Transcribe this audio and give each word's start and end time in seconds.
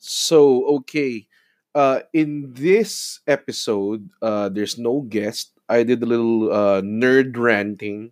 So, 0.00 0.64
okay. 0.82 1.26
Uh, 1.74 2.00
in 2.12 2.50
this 2.54 3.20
episode, 3.28 4.10
uh, 4.22 4.48
there's 4.48 4.78
no 4.78 5.02
guest. 5.02 5.52
I 5.68 5.84
did 5.84 6.02
a 6.02 6.06
little 6.06 6.50
uh, 6.52 6.80
nerd 6.82 7.36
ranting. 7.36 8.10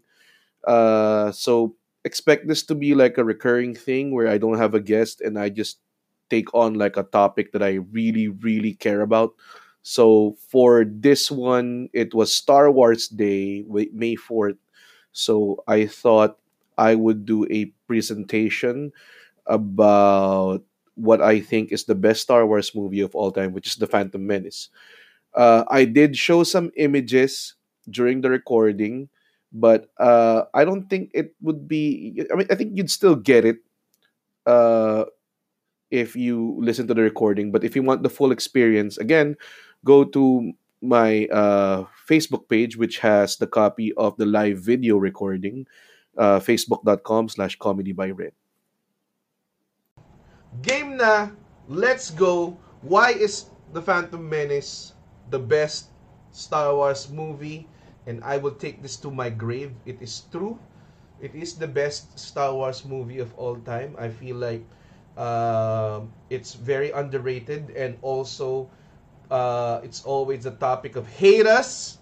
Uh, 0.66 1.32
so, 1.32 1.76
expect 2.04 2.48
this 2.48 2.62
to 2.64 2.74
be 2.74 2.94
like 2.94 3.18
a 3.18 3.24
recurring 3.24 3.74
thing 3.74 4.12
where 4.12 4.28
I 4.28 4.38
don't 4.38 4.58
have 4.58 4.74
a 4.74 4.80
guest 4.80 5.20
and 5.22 5.38
I 5.38 5.50
just 5.50 5.80
take 6.30 6.52
on 6.54 6.74
like 6.74 6.96
a 6.96 7.04
topic 7.04 7.52
that 7.52 7.62
I 7.62 7.80
really, 7.92 8.28
really 8.28 8.74
care 8.74 9.02
about. 9.02 9.34
So, 9.82 10.36
for 10.50 10.84
this 10.86 11.30
one, 11.30 11.90
it 11.94 12.14
was 12.14 12.32
Star 12.34 12.70
Wars 12.70 13.08
Day, 13.08 13.64
May 13.68 14.16
4th. 14.16 14.58
So, 15.12 15.64
I 15.68 15.86
thought 15.86 16.38
I 16.78 16.94
would 16.94 17.26
do 17.26 17.46
a 17.50 17.72
presentation 17.88 18.92
about 19.46 20.62
what 20.98 21.22
I 21.22 21.40
think 21.40 21.70
is 21.72 21.84
the 21.84 21.94
best 21.94 22.22
Star 22.22 22.46
Wars 22.46 22.74
movie 22.74 23.00
of 23.00 23.14
all 23.14 23.30
time, 23.30 23.52
which 23.52 23.66
is 23.66 23.76
The 23.76 23.86
Phantom 23.86 24.24
Menace. 24.26 24.68
Uh, 25.34 25.64
I 25.68 25.84
did 25.84 26.16
show 26.16 26.42
some 26.42 26.70
images 26.76 27.54
during 27.88 28.20
the 28.20 28.30
recording, 28.30 29.08
but 29.52 29.88
uh, 29.98 30.44
I 30.54 30.64
don't 30.64 30.90
think 30.90 31.10
it 31.14 31.34
would 31.40 31.68
be. 31.68 32.24
I 32.32 32.36
mean, 32.36 32.48
I 32.50 32.54
think 32.54 32.72
you'd 32.74 32.90
still 32.90 33.14
get 33.14 33.44
it 33.44 33.58
uh, 34.46 35.04
if 35.90 36.16
you 36.16 36.56
listen 36.58 36.86
to 36.88 36.94
the 36.94 37.02
recording. 37.02 37.52
But 37.52 37.64
if 37.64 37.76
you 37.76 37.82
want 37.82 38.02
the 38.02 38.10
full 38.10 38.32
experience, 38.32 38.98
again, 38.98 39.36
go 39.84 40.04
to 40.04 40.52
my 40.82 41.26
uh, 41.26 41.84
Facebook 42.08 42.48
page, 42.48 42.76
which 42.76 42.98
has 42.98 43.36
the 43.36 43.46
copy 43.46 43.92
of 43.94 44.16
the 44.16 44.26
live 44.26 44.58
video 44.58 44.96
recording, 44.96 45.66
uh, 46.16 46.40
facebook.com 46.40 47.28
slash 47.28 47.56
comedy 47.56 47.92
by 47.92 48.10
Red. 48.10 48.32
Game 50.62 50.96
na, 50.96 51.30
let's 51.68 52.10
go. 52.10 52.56
Why 52.82 53.12
is 53.12 53.50
The 53.72 53.82
Phantom 53.82 54.22
Menace 54.22 54.94
the 55.30 55.38
best 55.38 55.90
Star 56.32 56.74
Wars 56.74 57.10
movie? 57.10 57.68
And 58.06 58.24
I 58.24 58.38
will 58.38 58.56
take 58.56 58.80
this 58.80 58.96
to 59.04 59.10
my 59.10 59.28
grave. 59.28 59.72
It 59.84 60.00
is 60.00 60.24
true. 60.32 60.58
It 61.20 61.34
is 61.34 61.54
the 61.58 61.68
best 61.68 62.18
Star 62.18 62.54
Wars 62.54 62.84
movie 62.84 63.18
of 63.18 63.34
all 63.36 63.56
time. 63.62 63.94
I 63.98 64.08
feel 64.08 64.36
like 64.36 64.64
um 65.18 66.14
it's 66.30 66.54
very 66.54 66.94
underrated 66.94 67.74
and 67.74 67.98
also 68.06 68.70
uh, 69.30 69.80
it's 69.82 70.04
always 70.04 70.44
the 70.44 70.56
topic 70.56 70.96
of 70.96 71.06
haters. 71.06 71.98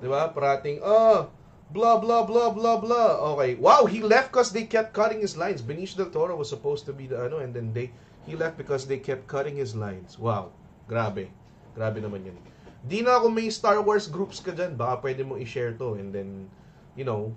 Di 0.00 0.08
ba? 0.08 0.32
Parating, 0.32 0.80
oh, 0.82 1.28
blah, 1.72 1.98
blah, 1.98 2.24
blah, 2.24 2.50
blah, 2.50 2.76
blah. 2.80 3.34
Okay. 3.34 3.54
Wow, 3.54 3.86
he 3.86 4.02
left 4.02 4.32
because 4.32 4.52
they 4.52 4.64
kept 4.64 4.92
cutting 4.92 5.20
his 5.20 5.36
lines. 5.36 5.62
Benicio 5.62 5.96
del 5.96 6.10
Toro 6.10 6.36
was 6.36 6.48
supposed 6.48 6.86
to 6.86 6.92
be 6.92 7.06
the 7.06 7.18
ano, 7.18 7.38
and 7.38 7.54
then 7.54 7.72
they, 7.72 7.90
he 8.26 8.36
left 8.36 8.58
because 8.58 8.86
they 8.86 8.98
kept 8.98 9.26
cutting 9.26 9.56
his 9.56 9.74
lines. 9.74 10.18
Wow. 10.18 10.52
Grabe. 10.90 11.30
Grabe 11.78 11.98
naman 12.02 12.26
yun. 12.26 12.36
Di 12.80 13.04
na 13.04 13.20
ako 13.20 13.28
may 13.28 13.52
Star 13.52 13.78
Wars 13.84 14.08
groups 14.08 14.40
ka 14.40 14.56
dyan, 14.56 14.74
baka 14.74 15.04
pwede 15.04 15.22
mo 15.22 15.36
i-share 15.36 15.76
to 15.76 16.00
and 16.00 16.10
then, 16.10 16.48
you 16.96 17.04
know, 17.04 17.28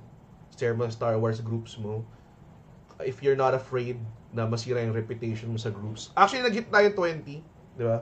share 0.56 0.72
mo 0.72 0.88
Star 0.88 1.20
Wars 1.20 1.44
groups 1.44 1.76
mo 1.76 2.00
if 3.04 3.20
you're 3.20 3.38
not 3.38 3.52
afraid 3.52 4.00
na 4.32 4.48
masira 4.48 4.80
yung 4.80 4.96
reputation 4.96 5.52
mo 5.52 5.60
sa 5.60 5.70
groups. 5.70 6.16
Actually, 6.16 6.48
nag-hit 6.48 6.72
tayo 6.72 6.88
20, 6.96 7.44
di 7.78 7.84
ba? 7.84 8.02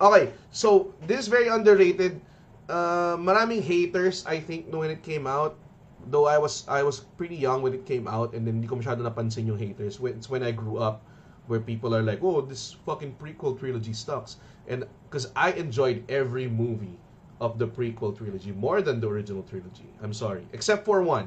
Okay, 0.00 0.32
so 0.48 0.90
this 1.04 1.20
is 1.20 1.28
very 1.28 1.52
underrated. 1.52 2.18
Uh, 2.66 3.20
maraming 3.20 3.60
haters, 3.60 4.24
I 4.24 4.40
think, 4.40 4.72
when 4.72 4.88
it 4.88 5.04
came 5.04 5.28
out. 5.28 5.59
Though 6.08 6.26
I 6.26 6.38
was 6.38 6.64
I 6.68 6.82
was 6.82 7.00
pretty 7.20 7.36
young 7.36 7.62
when 7.62 7.74
it 7.74 7.84
came 7.84 8.08
out 8.08 8.32
and 8.32 8.46
then 8.46 8.62
hindi 8.62 8.68
ko 8.68 8.76
masyado 8.76 9.04
napansin 9.04 9.46
yung 9.46 9.58
haters. 9.58 10.00
It's 10.00 10.30
when 10.30 10.42
I 10.42 10.50
grew 10.50 10.78
up 10.78 11.04
where 11.46 11.60
people 11.60 11.94
are 11.94 12.02
like, 12.02 12.22
oh, 12.22 12.40
this 12.40 12.78
fucking 12.86 13.18
prequel 13.18 13.58
trilogy 13.58 13.92
sucks. 13.92 14.38
And 14.70 14.86
because 15.08 15.30
I 15.34 15.52
enjoyed 15.52 16.06
every 16.08 16.46
movie 16.46 16.98
of 17.40 17.58
the 17.58 17.66
prequel 17.66 18.16
trilogy 18.16 18.52
more 18.52 18.82
than 18.82 19.00
the 19.00 19.08
original 19.08 19.42
trilogy. 19.42 19.88
I'm 20.02 20.14
sorry. 20.14 20.46
Except 20.52 20.84
for 20.84 21.02
one, 21.02 21.26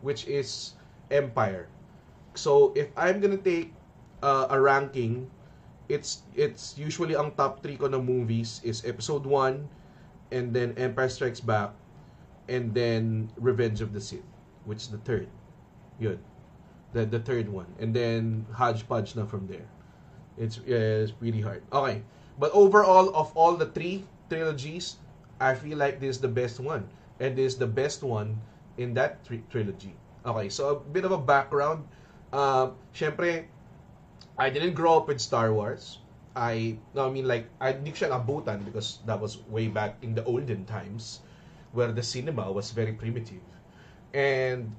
which 0.00 0.26
is 0.26 0.74
Empire. 1.10 1.68
So 2.34 2.72
if 2.74 2.88
I'm 2.96 3.20
gonna 3.20 3.38
take 3.38 3.74
uh, 4.22 4.46
a 4.50 4.58
ranking, 4.60 5.30
it's 5.90 6.22
it's 6.38 6.78
usually 6.78 7.18
ang 7.18 7.34
top 7.34 7.62
3 7.62 7.76
ko 7.76 7.90
na 7.90 7.98
movies 7.98 8.62
is 8.62 8.86
episode 8.86 9.26
1 9.26 9.66
and 10.30 10.54
then 10.54 10.70
Empire 10.78 11.10
Strikes 11.10 11.42
Back 11.42 11.74
and 12.50 12.74
then 12.74 13.30
Revenge 13.38 13.80
of 13.80 13.94
the 13.94 14.02
Sith, 14.02 14.26
which 14.66 14.82
is 14.82 14.90
the 14.90 14.98
third. 15.06 15.30
Yun. 16.02 16.18
The 16.92 17.06
the 17.06 17.22
third 17.22 17.46
one. 17.46 17.70
And 17.78 17.94
then 17.94 18.44
hodgepodge 18.50 19.14
na 19.14 19.24
from 19.24 19.46
there. 19.46 19.64
It's 20.34 20.58
yeah, 20.66 21.06
it's 21.06 21.14
really 21.22 21.40
hard. 21.40 21.62
Okay. 21.70 22.02
But 22.42 22.50
overall 22.50 23.14
of 23.14 23.30
all 23.38 23.54
the 23.54 23.70
three 23.70 24.02
trilogies, 24.26 24.98
I 25.38 25.54
feel 25.54 25.78
like 25.78 26.02
this 26.02 26.18
is 26.18 26.20
the 26.20 26.32
best 26.32 26.58
one. 26.58 26.90
And 27.22 27.38
this 27.38 27.54
is 27.54 27.58
the 27.62 27.70
best 27.70 28.02
one 28.02 28.34
in 28.76 28.92
that 28.98 29.22
tri- 29.22 29.46
trilogy. 29.52 29.94
Okay, 30.26 30.48
so 30.48 30.74
a 30.74 30.76
bit 30.80 31.04
of 31.04 31.12
a 31.12 31.20
background. 31.20 31.84
Um, 32.32 32.76
syempre, 32.92 33.44
I 34.36 34.48
didn't 34.48 34.74
grow 34.74 34.96
up 34.96 35.08
with 35.08 35.20
Star 35.20 35.52
Wars. 35.52 36.00
I, 36.36 36.78
no, 36.94 37.08
I 37.08 37.10
mean 37.10 37.28
like, 37.28 37.48
I 37.60 37.72
hindi 37.76 37.92
ko 37.92 38.06
siya 38.06 38.10
nabutan 38.14 38.64
because 38.64 39.04
that 39.04 39.20
was 39.20 39.44
way 39.52 39.68
back 39.68 40.00
in 40.00 40.14
the 40.14 40.24
olden 40.24 40.64
times 40.64 41.20
where 41.72 41.92
the 41.92 42.02
cinema 42.02 42.50
was 42.50 42.70
very 42.70 42.92
primitive. 42.92 43.42
And 44.12 44.74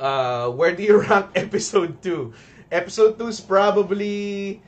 uh, 0.00 0.50
where 0.50 0.74
do 0.74 0.82
you 0.82 1.00
rank 1.08 1.32
episode 1.34 2.02
2? 2.02 2.32
Episode 2.70 3.18
2 3.18 3.28
is 3.28 3.40
probably 3.40 4.62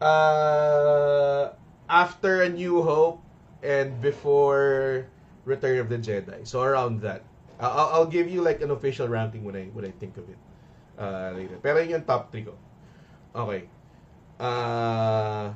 uh, 0.00 1.50
after 1.88 2.42
A 2.42 2.48
New 2.48 2.82
Hope 2.82 3.22
and 3.62 4.00
before 4.00 5.06
Return 5.44 5.78
of 5.78 5.88
the 5.88 5.98
Jedi. 5.98 6.46
So 6.46 6.62
around 6.62 7.00
that. 7.02 7.24
I'll, 7.58 7.90
I'll 7.90 8.06
give 8.06 8.30
you 8.30 8.42
like 8.42 8.62
an 8.62 8.70
official 8.70 9.08
ranking 9.08 9.42
when 9.42 9.56
I 9.56 9.66
when 9.74 9.84
I 9.84 9.90
think 9.90 10.16
of 10.16 10.28
it 10.30 10.38
uh, 10.94 11.34
later. 11.34 11.58
Pero 11.58 11.82
yun 11.82 11.98
yung 11.98 12.04
top 12.06 12.30
3 12.30 12.46
ko. 12.46 12.54
Okay. 13.34 13.66
Uh, 14.38 15.50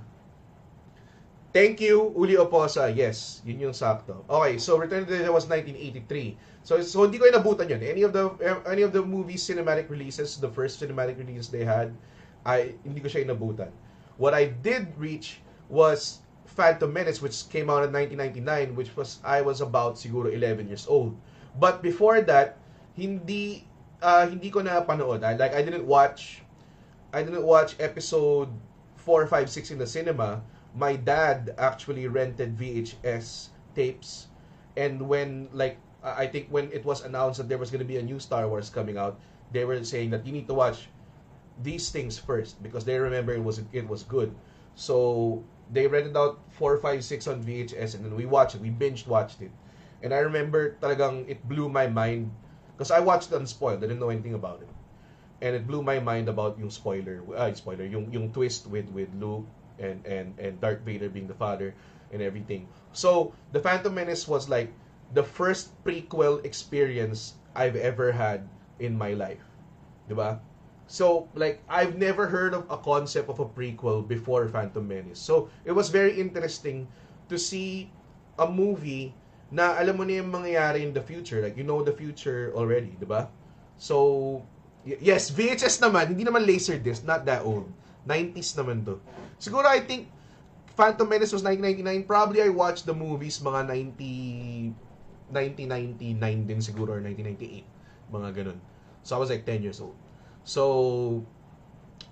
thank 1.53 1.81
you, 1.81 2.13
Uli 2.17 2.37
Oposa. 2.37 2.89
Yes, 2.89 3.41
yun 3.45 3.61
yung 3.61 3.77
sakto. 3.77 4.25
Okay, 4.29 4.59
so 4.59 4.77
Return 4.77 5.05
of 5.05 5.09
the 5.09 5.21
Jedi 5.21 5.33
was 5.33 5.47
1983. 5.47 6.37
So, 6.65 6.81
so 6.83 7.05
hindi 7.05 7.19
ko 7.19 7.29
inabutan 7.29 7.69
yun. 7.71 7.83
Any 7.83 8.03
of 8.03 8.13
the 8.13 8.33
any 8.67 8.83
of 8.83 8.93
the 8.93 9.03
movies 9.05 9.45
cinematic 9.45 9.91
releases, 9.91 10.39
the 10.39 10.49
first 10.49 10.81
cinematic 10.81 11.19
release 11.19 11.49
they 11.49 11.65
had, 11.65 11.93
I 12.47 12.75
hindi 12.83 13.01
ko 13.01 13.09
siya 13.09 13.29
inabutan. 13.29 13.71
What 14.17 14.35
I 14.35 14.51
did 14.51 14.93
reach 14.97 15.43
was 15.69 16.23
Phantom 16.47 16.93
Menace 16.93 17.21
which 17.25 17.49
came 17.49 17.73
out 17.73 17.83
in 17.83 17.93
1999 17.93 18.77
which 18.77 18.93
was 18.95 19.19
I 19.25 19.41
was 19.41 19.61
about 19.65 19.97
siguro 19.97 20.29
11 20.31 20.69
years 20.69 20.87
old. 20.87 21.17
But 21.59 21.83
before 21.83 22.21
that, 22.29 22.61
hindi 22.95 23.67
uh, 24.01 24.29
hindi 24.29 24.53
ko 24.53 24.61
na 24.61 24.85
panood. 24.85 25.25
I, 25.25 25.35
like 25.35 25.57
I 25.57 25.65
didn't 25.65 25.89
watch 25.89 26.45
I 27.13 27.23
didn't 27.23 27.45
watch 27.45 27.77
episode 27.81 28.49
4, 29.05 29.27
5, 29.27 29.51
6 29.51 29.71
in 29.71 29.79
the 29.79 29.87
cinema. 29.87 30.41
My 30.75 30.97
dad 30.97 31.55
actually 31.59 32.09
rented 32.09 32.57
VHS 32.57 33.49
tapes 33.75 34.29
and 34.77 35.09
when 35.09 35.49
like 35.53 35.79
I 36.03 36.27
think 36.27 36.49
when 36.51 36.73
it 36.73 36.85
was 36.85 37.05
announced 37.05 37.39
that 37.39 37.49
there 37.49 37.59
was 37.59 37.71
going 37.71 37.81
to 37.81 37.87
be 37.87 37.97
a 37.97 38.03
new 38.03 38.19
Star 38.19 38.49
Wars 38.49 38.71
coming 38.71 38.99
out, 38.99 39.21
they 39.53 39.65
were 39.65 39.83
saying 39.85 40.11
that 40.11 40.27
you 40.27 40.33
need 40.33 40.49
to 40.49 40.55
watch 40.55 40.89
these 41.63 41.91
things 41.91 42.19
first 42.19 42.61
because 42.63 42.85
they 42.85 42.99
remember 42.99 43.33
it 43.33 43.45
was 43.45 43.63
it 43.73 43.87
was 43.87 44.03
good. 44.03 44.35
So 44.75 45.45
they 45.71 45.87
rented 45.87 46.17
out 46.17 46.41
4, 46.59 46.79
5, 46.79 47.05
6 47.05 47.27
on 47.29 47.43
VHS 47.45 47.95
and 47.95 48.05
then 48.05 48.17
we 48.17 48.27
watched 48.27 48.57
it. 48.57 48.61
We 48.61 48.71
binge 48.71 49.07
watched 49.07 49.41
it. 49.43 49.51
And 50.03 50.13
I 50.13 50.19
remember 50.19 50.77
talagang 50.83 51.29
it 51.29 51.47
blew 51.49 51.69
my 51.69 51.87
mind 51.87 52.33
because 52.75 52.91
I 52.91 52.99
watched 52.99 53.31
it 53.31 53.37
unspoiled. 53.37 53.79
I 53.79 53.87
didn't 53.87 54.01
know 54.01 54.11
anything 54.11 54.35
about 54.35 54.63
it. 54.63 54.69
And 55.43 55.55
it 55.55 55.67
blew 55.67 55.83
my 55.83 55.99
mind 56.01 56.29
about 56.29 56.59
yung 56.59 56.71
spoiler, 56.71 57.23
uh, 57.35 57.53
spoiler, 57.55 57.85
yung 57.87 58.11
yung 58.11 58.33
twist 58.33 58.67
with 58.67 58.91
with 58.91 59.11
Luke 59.15 59.47
and 59.79 60.05
and 60.05 60.35
and 60.39 60.61
Darth 60.61 60.83
Vader 60.85 61.09
being 61.09 61.29
the 61.29 61.37
father 61.37 61.75
and 62.13 62.21
everything. 62.21 62.69
So, 62.93 63.33
The 63.53 63.61
Phantom 63.61 63.93
Menace 63.95 64.29
was 64.29 64.49
like 64.49 64.69
the 65.13 65.25
first 65.25 65.73
prequel 65.85 66.45
experience 66.45 67.37
I've 67.57 67.77
ever 67.77 68.13
had 68.13 68.49
in 68.81 68.97
my 68.97 69.13
life. 69.17 69.45
'Di 70.09 70.17
ba? 70.17 70.41
So, 70.93 71.29
like, 71.33 71.65
I've 71.73 71.97
never 71.97 72.29
heard 72.29 72.53
of 72.53 72.69
a 72.69 72.77
concept 72.77 73.33
of 73.33 73.41
a 73.41 73.49
prequel 73.49 74.05
before 74.05 74.45
Phantom 74.49 74.85
Menace. 74.85 75.17
So, 75.21 75.49
it 75.65 75.73
was 75.73 75.89
very 75.89 76.21
interesting 76.21 76.85
to 77.33 77.41
see 77.41 77.89
a 78.37 78.45
movie 78.45 79.17
na 79.53 79.77
alam 79.81 80.01
mo 80.01 80.05
na 80.05 80.21
yung 80.21 80.29
mangyayari 80.33 80.85
in 80.85 80.93
the 80.93 81.01
future. 81.01 81.41
Like, 81.41 81.57
you 81.57 81.65
know 81.65 81.81
the 81.81 81.97
future 81.97 82.53
already, 82.57 82.93
di 83.01 83.09
ba? 83.09 83.29
So, 83.81 84.41
yes, 84.85 85.33
VHS 85.33 85.81
naman, 85.81 86.17
hindi 86.17 86.25
naman 86.25 86.45
Laserdisc, 86.45 87.05
not 87.05 87.25
that 87.25 87.45
old. 87.45 87.69
90s 88.07 88.59
naman 88.59 88.85
to. 88.87 88.99
Siguro, 89.39 89.67
I 89.67 89.81
think, 89.81 90.11
Phantom 90.75 91.07
Menace 91.09 91.33
was 91.33 91.45
1999. 91.45 92.09
Probably 92.09 92.41
I 92.43 92.51
watched 92.51 92.87
the 92.87 92.95
movies 92.95 93.39
mga 93.39 93.69
90... 93.69 94.75
1999 95.33 96.21
din 96.45 96.61
siguro 96.61 97.01
or 97.01 97.01
1998. 97.01 97.65
Mga 98.13 98.29
ganun. 98.37 98.59
So, 99.01 99.17
I 99.17 99.19
was 99.19 99.33
like 99.33 99.49
10 99.49 99.65
years 99.65 99.81
old. 99.81 99.97
So, 100.45 101.25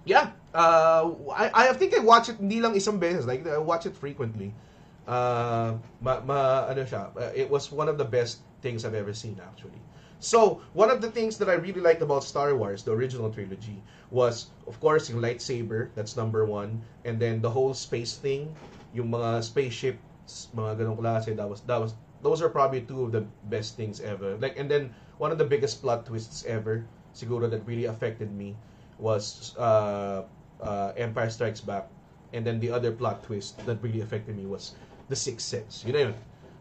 yeah. 0.09 0.33
Uh, 0.55 1.13
I, 1.37 1.71
I 1.71 1.73
think 1.77 1.93
I 1.93 2.01
watch 2.01 2.33
it 2.33 2.41
hindi 2.41 2.65
lang 2.65 2.73
isang 2.73 2.99
beses. 2.99 3.29
Like, 3.29 3.47
I 3.47 3.61
watch 3.61 3.85
it 3.85 3.95
frequently. 3.95 4.57
Uh, 5.05 5.77
ma, 6.01 6.21
ma, 6.25 6.71
ano 6.71 6.87
siya, 6.87 7.11
uh, 7.17 7.33
it 7.35 7.49
was 7.51 7.73
one 7.73 7.89
of 7.89 7.99
the 7.99 8.05
best 8.05 8.41
things 8.63 8.85
I've 8.85 8.95
ever 8.95 9.13
seen, 9.13 9.41
actually. 9.43 9.81
So, 10.21 10.61
one 10.75 10.91
of 10.91 11.01
the 11.01 11.11
things 11.11 11.39
that 11.39 11.49
I 11.49 11.55
really 11.55 11.81
liked 11.81 12.03
about 12.03 12.25
Star 12.25 12.55
Wars, 12.55 12.85
the 12.85 12.93
original 12.93 13.33
trilogy, 13.33 13.83
was, 14.11 14.53
of 14.67 14.79
course, 14.79 15.09
yung 15.09 15.23
lightsaber, 15.23 15.89
that's 15.95 16.15
number 16.15 16.45
one. 16.45 16.83
And 17.07 17.19
then 17.19 17.41
the 17.41 17.49
whole 17.49 17.73
space 17.73 18.17
thing, 18.17 18.55
yung 18.93 19.11
mga 19.11 19.43
spaceships, 19.43 20.53
mga 20.55 20.85
ganong 20.85 21.01
klase, 21.01 21.35
that 21.35 21.49
was, 21.49 21.63
that 21.63 21.81
was, 21.81 21.95
those 22.21 22.43
are 22.43 22.51
probably 22.51 22.83
two 22.83 23.05
of 23.05 23.13
the 23.13 23.25
best 23.49 23.77
things 23.81 24.01
ever. 24.01 24.37
Like, 24.37 24.59
and 24.59 24.71
then, 24.71 24.93
one 25.17 25.33
of 25.33 25.39
the 25.39 25.45
biggest 25.49 25.81
plot 25.81 26.05
twists 26.05 26.45
ever, 26.45 26.85
siguro 27.17 27.49
that 27.49 27.65
really 27.65 27.87
affected 27.87 28.31
me, 28.31 28.57
was 28.99 29.57
uh, 29.57 30.25
uh, 30.61 30.93
Empire 30.99 31.31
Strikes 31.31 31.61
Back. 31.61 31.89
And 32.35 32.47
then 32.47 32.61
the 32.61 32.71
other 32.71 32.93
plot 32.93 33.25
twist 33.25 33.65
that 33.65 33.83
really 33.83 34.03
affected 34.03 34.37
me 34.37 34.45
was 34.45 34.77
The 35.09 35.17
Sixth 35.17 35.49
Sense. 35.49 35.83
You 35.87 35.95
know, 35.95 36.15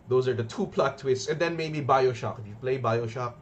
those 0.07 0.29
are 0.29 0.33
the 0.33 0.45
two 0.45 0.65
plot 0.73 0.97
twists. 0.97 1.27
And 1.27 1.37
then 1.37 1.57
maybe 1.57 1.81
Bioshock. 1.81 2.39
If 2.39 2.47
you 2.47 2.55
play 2.61 2.79
Bioshock, 2.79 3.33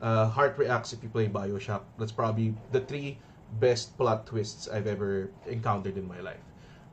uh, 0.00 0.28
Heart 0.28 0.58
Reacts 0.58 0.92
if 0.92 1.02
you 1.02 1.08
play 1.08 1.28
Bioshock. 1.28 1.82
That's 1.98 2.12
probably 2.12 2.54
the 2.72 2.80
three 2.80 3.18
best 3.60 3.96
plot 3.96 4.26
twists 4.26 4.68
I've 4.68 4.86
ever 4.86 5.30
encountered 5.46 5.96
in 5.96 6.06
my 6.06 6.20
life. 6.20 6.40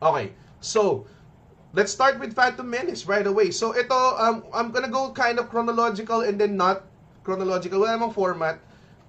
Okay, 0.01 0.33
so 0.61 1.05
let's 1.73 1.91
start 1.91 2.19
with 2.19 2.33
Phantom 2.33 2.67
Menace 2.67 3.05
right 3.05 3.25
away. 3.25 3.51
So 3.51 3.75
ito, 3.75 3.95
um, 4.17 4.43
I'm 4.53 4.71
gonna 4.71 4.89
go 4.89 5.11
kind 5.11 5.39
of 5.39 5.49
chronological 5.49 6.21
and 6.21 6.39
then 6.39 6.57
not 6.57 6.83
chronological. 7.23 7.79
Wala 7.79 7.97
namang 7.97 8.13
format. 8.13 8.59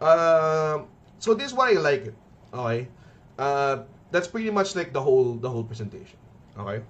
Uh, 0.01 0.85
so 1.19 1.35
this 1.35 1.53
is 1.53 1.55
why 1.55 1.71
I 1.71 1.79
like 1.81 2.13
it. 2.13 2.17
Okay? 2.53 2.89
Uh, 3.39 3.85
that's 4.11 4.29
pretty 4.29 4.51
much 4.51 4.75
like 4.77 4.93
the 4.93 5.01
whole 5.01 5.35
the 5.35 5.49
whole 5.49 5.65
presentation. 5.65 6.19
Okay? 6.59 6.83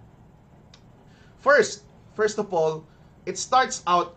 First, 1.39 1.87
first 2.15 2.39
of 2.39 2.53
all, 2.53 2.87
it 3.27 3.39
starts 3.39 3.83
out 3.87 4.17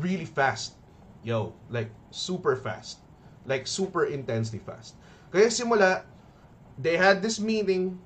really 0.00 0.24
fast. 0.24 0.79
Yo, 1.22 1.52
like 1.68 1.90
super 2.10 2.56
fast. 2.56 2.98
Like 3.46 3.66
super 3.66 4.04
intensely 4.04 4.58
fast. 4.58 4.94
Kaya 5.32 5.52
simula, 5.52 6.02
they 6.80 6.96
had 6.96 7.22
this 7.22 7.38
meeting 7.40 7.98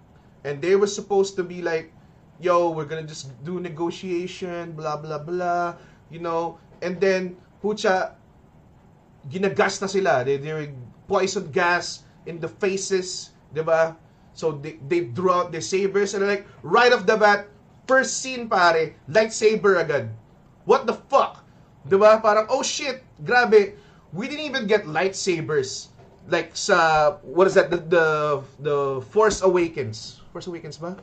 and 0.44 0.61
they 0.61 0.76
were 0.76 0.90
supposed 0.90 1.37
to 1.37 1.43
be 1.43 1.62
like, 1.62 1.93
yo, 2.40 2.70
we're 2.70 2.84
gonna 2.84 3.06
just 3.06 3.31
do 3.44 3.61
negotiation, 3.61 4.72
blah, 4.72 4.96
blah, 4.96 5.19
blah, 5.19 5.75
you 6.11 6.19
know, 6.19 6.58
and 6.82 7.00
then, 7.00 7.37
pucha, 7.62 8.14
ginagas 9.31 9.81
na 9.81 9.87
sila. 9.87 10.25
They, 10.25 10.37
they 10.37 10.75
poison 11.08 11.50
gas 11.50 12.02
in 12.26 12.40
the 12.40 12.49
faces, 12.49 13.31
di 13.55 13.62
ba? 13.62 13.96
So, 14.34 14.58
they, 14.58 14.82
they 14.88 15.14
drew 15.14 15.31
out 15.31 15.52
their 15.52 15.62
sabers 15.62 16.14
and 16.14 16.26
like, 16.26 16.46
right 16.62 16.93
off 16.93 17.06
the 17.06 17.16
bat, 17.16 17.46
first 17.87 18.19
scene 18.19 18.50
pare, 18.50 18.99
lightsaber 19.08 19.78
agad. 19.81 20.11
What 20.64 20.87
the 20.87 20.94
fuck? 21.08 21.44
Di 21.84 21.96
ba? 21.96 22.20
Parang, 22.20 22.48
oh 22.48 22.64
shit, 22.64 23.04
grabe. 23.22 23.76
We 24.12 24.28
didn't 24.28 24.48
even 24.48 24.64
get 24.66 24.88
lightsabers. 24.88 25.92
Like 26.28 26.56
sa, 26.56 27.20
what 27.20 27.46
is 27.46 27.54
that? 27.54 27.69
The, 27.69 27.81
the, 27.84 28.06
the 28.60 28.78
Force 29.12 29.44
Awakens. 29.44 30.25
Force 30.32 30.48
Awakens 30.48 30.81
ba? 30.81 30.96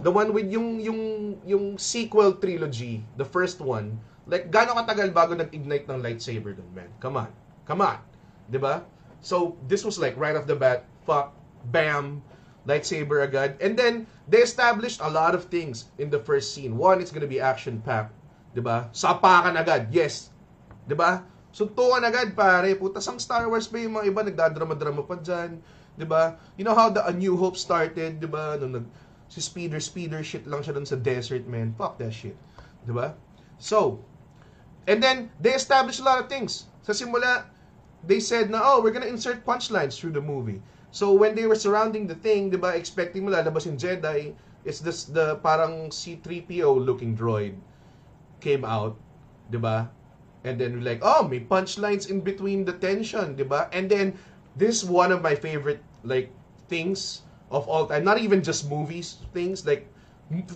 The 0.00 0.10
one 0.10 0.32
with 0.32 0.48
yung, 0.52 0.80
yung, 0.80 1.00
yung 1.44 1.76
sequel 1.76 2.36
trilogy, 2.40 3.04
the 3.16 3.24
first 3.24 3.60
one, 3.60 4.00
like, 4.26 4.48
gaano 4.48 4.72
katagal 4.72 5.12
bago 5.12 5.36
nag-ignite 5.36 5.84
ng 5.88 6.00
lightsaber 6.00 6.56
dun, 6.56 6.68
man? 6.72 6.88
Come 7.00 7.16
on. 7.20 7.28
Come 7.68 7.84
on. 7.84 8.00
Di 8.48 8.56
ba? 8.56 8.84
So, 9.20 9.56
this 9.68 9.84
was 9.84 10.00
like, 10.00 10.16
right 10.16 10.36
off 10.36 10.48
the 10.48 10.56
bat, 10.56 10.84
fuck, 11.04 11.36
bam, 11.68 12.24
lightsaber 12.64 13.24
agad. 13.24 13.60
And 13.60 13.76
then, 13.76 14.08
they 14.28 14.40
established 14.40 15.00
a 15.04 15.08
lot 15.08 15.36
of 15.36 15.52
things 15.52 15.92
in 16.00 16.08
the 16.08 16.20
first 16.20 16.56
scene. 16.56 16.76
One, 16.76 17.00
it's 17.00 17.12
gonna 17.12 17.28
be 17.28 17.40
action-packed. 17.40 18.13
Di 18.54 18.62
ba? 18.62 18.86
Sapakan 18.94 19.58
agad. 19.58 19.90
Yes. 19.90 20.30
Di 20.86 20.94
ba? 20.94 21.26
Suntukan 21.50 22.06
agad, 22.06 22.38
pare. 22.38 22.78
Puta, 22.78 23.02
sang 23.02 23.18
Star 23.18 23.50
Wars 23.50 23.66
pa 23.66 23.82
yung 23.82 23.98
mga 23.98 24.06
iba, 24.06 24.20
nagdadrama-drama 24.22 25.02
pa 25.02 25.18
dyan. 25.18 25.58
Di 25.98 26.06
ba? 26.06 26.38
You 26.54 26.62
know 26.62 26.74
how 26.74 26.86
the 26.86 27.02
A 27.02 27.10
New 27.10 27.34
Hope 27.34 27.58
started, 27.58 28.22
di 28.22 28.30
ba? 28.30 28.54
Nung 28.58 28.78
nag, 28.78 28.86
si 29.26 29.42
Speeder, 29.42 29.82
Speeder 29.82 30.22
shit 30.22 30.46
lang 30.46 30.62
siya 30.62 30.78
dun 30.78 30.86
sa 30.86 30.94
desert, 30.94 31.50
man. 31.50 31.74
Fuck 31.74 31.98
that 31.98 32.14
shit. 32.14 32.38
Di 32.86 32.94
ba? 32.94 33.18
So, 33.58 33.98
and 34.86 35.02
then, 35.02 35.34
they 35.42 35.54
established 35.54 35.98
a 35.98 36.06
lot 36.06 36.22
of 36.22 36.30
things. 36.30 36.70
Sa 36.86 36.94
simula, 36.94 37.50
they 38.06 38.22
said 38.22 38.54
na, 38.54 38.62
oh, 38.62 38.78
we're 38.78 38.94
gonna 38.94 39.10
insert 39.10 39.42
punchlines 39.42 39.98
through 39.98 40.14
the 40.14 40.22
movie. 40.22 40.62
So, 40.94 41.10
when 41.10 41.34
they 41.34 41.50
were 41.50 41.58
surrounding 41.58 42.06
the 42.06 42.18
thing, 42.18 42.54
di 42.54 42.58
ba, 42.58 42.78
expecting 42.78 43.26
mo 43.26 43.34
lalabas 43.34 43.66
yung 43.66 43.78
Jedi, 43.78 44.30
it's 44.62 44.78
this, 44.78 45.10
the 45.10 45.42
parang 45.42 45.90
C-3PO 45.90 46.70
looking 46.78 47.18
droid 47.18 47.58
came 48.44 48.60
out, 48.68 49.00
di 49.48 49.56
ba? 49.56 49.88
And 50.44 50.60
then 50.60 50.76
we're 50.76 50.84
like, 50.84 51.00
oh, 51.00 51.24
may 51.24 51.40
punchlines 51.40 52.12
in 52.12 52.20
between 52.20 52.68
the 52.68 52.76
tension, 52.76 53.32
di 53.32 53.48
ba? 53.48 53.72
And 53.72 53.88
then, 53.88 54.12
this 54.60 54.84
one 54.84 55.08
of 55.08 55.24
my 55.24 55.32
favorite, 55.32 55.80
like, 56.04 56.28
things 56.68 57.24
of 57.48 57.64
all 57.64 57.88
time. 57.88 58.04
Not 58.04 58.20
even 58.20 58.44
just 58.44 58.68
movies, 58.68 59.24
things, 59.32 59.64
like, 59.64 59.88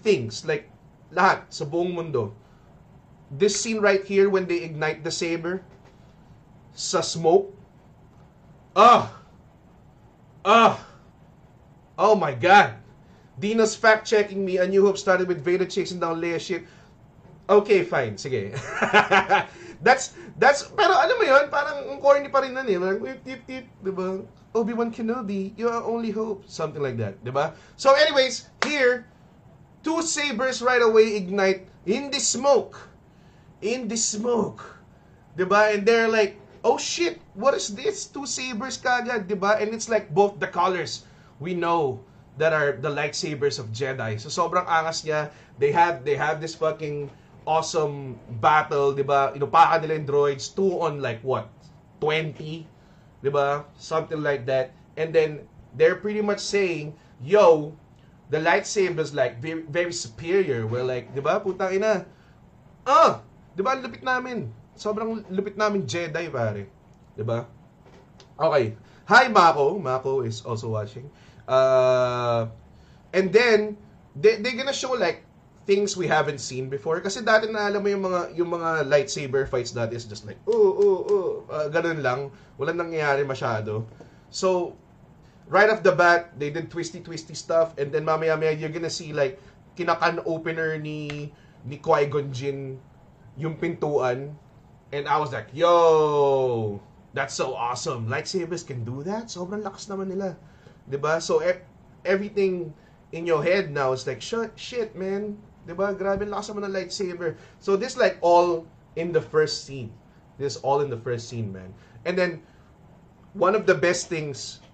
things, 0.04 0.44
like, 0.44 0.68
lahat, 1.08 1.48
sa 1.48 1.64
buong 1.64 1.96
mundo. 1.96 2.36
This 3.32 3.56
scene 3.56 3.80
right 3.80 4.04
here, 4.04 4.28
when 4.28 4.44
they 4.44 4.60
ignite 4.60 5.00
the 5.04 5.10
saber, 5.10 5.64
sa 6.76 7.00
smoke, 7.00 7.48
ah, 8.76 9.08
ah, 10.44 10.78
oh 11.98 12.14
my 12.14 12.32
God. 12.36 12.76
Dina's 13.38 13.74
fact-checking 13.76 14.44
me, 14.44 14.58
A 14.58 14.66
New 14.66 14.84
Hope 14.84 14.98
started 14.98 15.28
with 15.28 15.44
Vader 15.44 15.66
chasing 15.66 16.00
down 16.00 16.20
Leia 16.20 16.40
ship. 16.40 16.66
Okay, 17.48 17.80
fine. 17.82 18.20
Sige. 18.20 18.52
that's, 19.86 20.12
that's, 20.36 20.68
pero 20.76 20.92
ano 20.92 21.16
mo 21.16 21.24
yun, 21.24 21.48
parang 21.48 21.96
corny 21.98 22.28
pa 22.28 22.44
rin 22.44 22.52
nun 22.52 22.68
eh. 22.68 22.76
Parang, 22.76 23.00
tip, 23.00 23.24
tip, 23.24 23.40
tip, 23.48 23.64
diba? 23.80 24.20
Obi-Wan 24.54 24.92
Kenobi, 24.92 25.56
you 25.56 25.68
are 25.68 25.80
only 25.84 26.12
hope. 26.12 26.44
Something 26.44 26.82
like 26.82 26.96
that, 27.00 27.16
diba? 27.24 27.56
So 27.76 27.96
anyways, 27.96 28.52
here, 28.64 29.08
two 29.80 30.02
sabers 30.04 30.60
right 30.60 30.82
away 30.82 31.16
ignite 31.16 31.68
in 31.88 32.10
the 32.12 32.20
smoke. 32.20 32.76
In 33.64 33.88
the 33.88 33.96
smoke. 33.96 34.64
Diba? 35.36 35.72
And 35.72 35.88
they're 35.88 36.08
like, 36.08 36.36
oh 36.64 36.76
shit, 36.76 37.20
what 37.34 37.54
is 37.54 37.72
this? 37.72 38.06
Two 38.06 38.26
sabers 38.26 38.76
kagad, 38.76 39.28
diba? 39.28 39.60
And 39.60 39.72
it's 39.72 39.88
like 39.88 40.12
both 40.12 40.36
the 40.40 40.48
colors 40.48 41.08
we 41.40 41.54
know 41.54 42.00
that 42.38 42.52
are 42.52 42.72
the 42.78 42.90
lightsabers 42.90 43.58
of 43.58 43.70
Jedi. 43.70 44.18
So 44.18 44.28
sobrang 44.30 44.66
angas 44.66 45.02
niya. 45.06 45.30
They 45.58 45.72
have 45.72 46.04
they 46.06 46.14
have 46.14 46.40
this 46.40 46.54
fucking 46.54 47.10
awesome 47.48 48.20
battle, 48.44 48.92
battle, 48.92 48.92
'di 48.92 49.04
ba? 49.08 49.32
Inupakan 49.32 49.80
nila 49.80 49.96
yung 49.96 50.04
droids 50.04 50.52
two 50.52 50.76
on 50.84 51.00
like 51.00 51.24
what? 51.24 51.48
20, 52.04 52.68
'di 53.24 53.30
ba? 53.32 53.64
Something 53.80 54.20
like 54.20 54.44
that. 54.44 54.76
And 55.00 55.16
then 55.16 55.48
they're 55.72 55.96
pretty 55.96 56.20
much 56.20 56.44
saying, 56.44 56.92
"Yo, 57.24 57.72
the 58.28 58.36
lightsabers 58.36 59.16
like 59.16 59.40
very, 59.40 59.64
very 59.64 59.96
superior." 59.96 60.68
We're 60.68 60.84
like, 60.84 61.16
'di 61.16 61.24
ba? 61.24 61.40
Putang 61.40 61.72
ina. 61.72 62.04
Ah, 62.84 63.24
'di 63.56 63.64
ba? 63.64 63.80
Lupit 63.80 64.04
namin. 64.04 64.52
Sobrang 64.76 65.24
lupit 65.32 65.56
namin 65.56 65.88
Jedi, 65.88 66.28
pare. 66.28 66.68
'Di 67.16 67.24
ba? 67.24 67.48
Okay. 68.36 68.76
Hi 69.08 69.24
Mako. 69.32 69.80
Mako 69.80 70.20
is 70.20 70.44
also 70.44 70.68
watching. 70.68 71.08
Uh, 71.48 72.44
and 73.16 73.32
then 73.32 73.80
they 74.12 74.36
they 74.36 74.52
gonna 74.52 74.76
show 74.76 74.92
like 74.92 75.24
things 75.68 75.92
we 75.92 76.08
haven't 76.08 76.40
seen 76.40 76.72
before 76.72 76.96
kasi 77.04 77.20
dati 77.20 77.44
na 77.52 77.68
alam 77.68 77.84
mo 77.84 77.92
yung 77.92 78.04
mga 78.08 78.20
yung 78.40 78.48
mga 78.48 78.88
lightsaber 78.88 79.44
fights 79.44 79.76
dati 79.76 79.92
is 79.92 80.08
just 80.08 80.24
like 80.24 80.40
oh 80.48 80.72
oh 80.72 80.98
oh 81.04 81.28
uh, 81.52 81.68
ganun 81.68 82.00
lang 82.00 82.32
walang 82.56 82.80
nangyayari 82.80 83.20
masyado 83.20 83.84
so 84.32 84.72
right 85.52 85.68
off 85.68 85.84
the 85.84 85.92
bat 85.92 86.32
they 86.40 86.48
did 86.48 86.72
twisty 86.72 87.04
twisty 87.04 87.36
stuff 87.36 87.76
and 87.76 87.92
then 87.92 88.08
mamaya 88.08 88.32
maya 88.32 88.56
you're 88.56 88.72
gonna 88.72 88.88
see 88.88 89.12
like 89.12 89.36
kinakan 89.76 90.24
opener 90.24 90.80
ni 90.80 91.28
ni 91.68 91.76
Qui-Gon 91.76 92.32
Jinn 92.32 92.80
yung 93.36 93.60
pintuan 93.60 94.32
and 94.88 95.04
I 95.04 95.20
was 95.20 95.36
like 95.36 95.52
yo 95.52 96.80
That's 97.18 97.34
so 97.34 97.54
awesome. 97.56 98.06
Lightsabers 98.08 98.66
can 98.66 98.84
do 98.84 99.02
that. 99.02 99.32
Sobrang 99.32 99.64
lakas 99.64 99.88
naman 99.88 100.12
nila. 100.12 100.36
'Di 100.86 101.00
ba? 101.00 101.18
So 101.24 101.40
e- 101.40 101.64
everything 102.04 102.76
in 103.12 103.24
your 103.24 103.40
head 103.40 103.72
now 103.72 103.96
is 103.96 104.04
like, 104.04 104.20
shit, 104.20 104.52
shit, 104.54 104.92
man. 104.92 105.40
'Di 105.68 105.76
ba? 105.76 105.92
Grabe 105.92 106.24
ang 106.24 106.32
lakas 106.32 106.48
naman 106.48 106.72
ng 106.72 106.74
lightsaber. 106.80 107.36
So 107.60 107.76
this 107.76 108.00
like 108.00 108.16
all 108.24 108.64
in 108.96 109.12
the 109.12 109.20
first 109.20 109.68
scene. 109.68 109.92
This 110.40 110.56
all 110.64 110.80
in 110.80 110.88
the 110.88 110.96
first 110.96 111.28
scene, 111.28 111.52
man. 111.52 111.76
And 112.08 112.16
then 112.16 112.40
one 113.36 113.52
of 113.52 113.68
the 113.68 113.76
best 113.76 114.08
things 114.08 114.64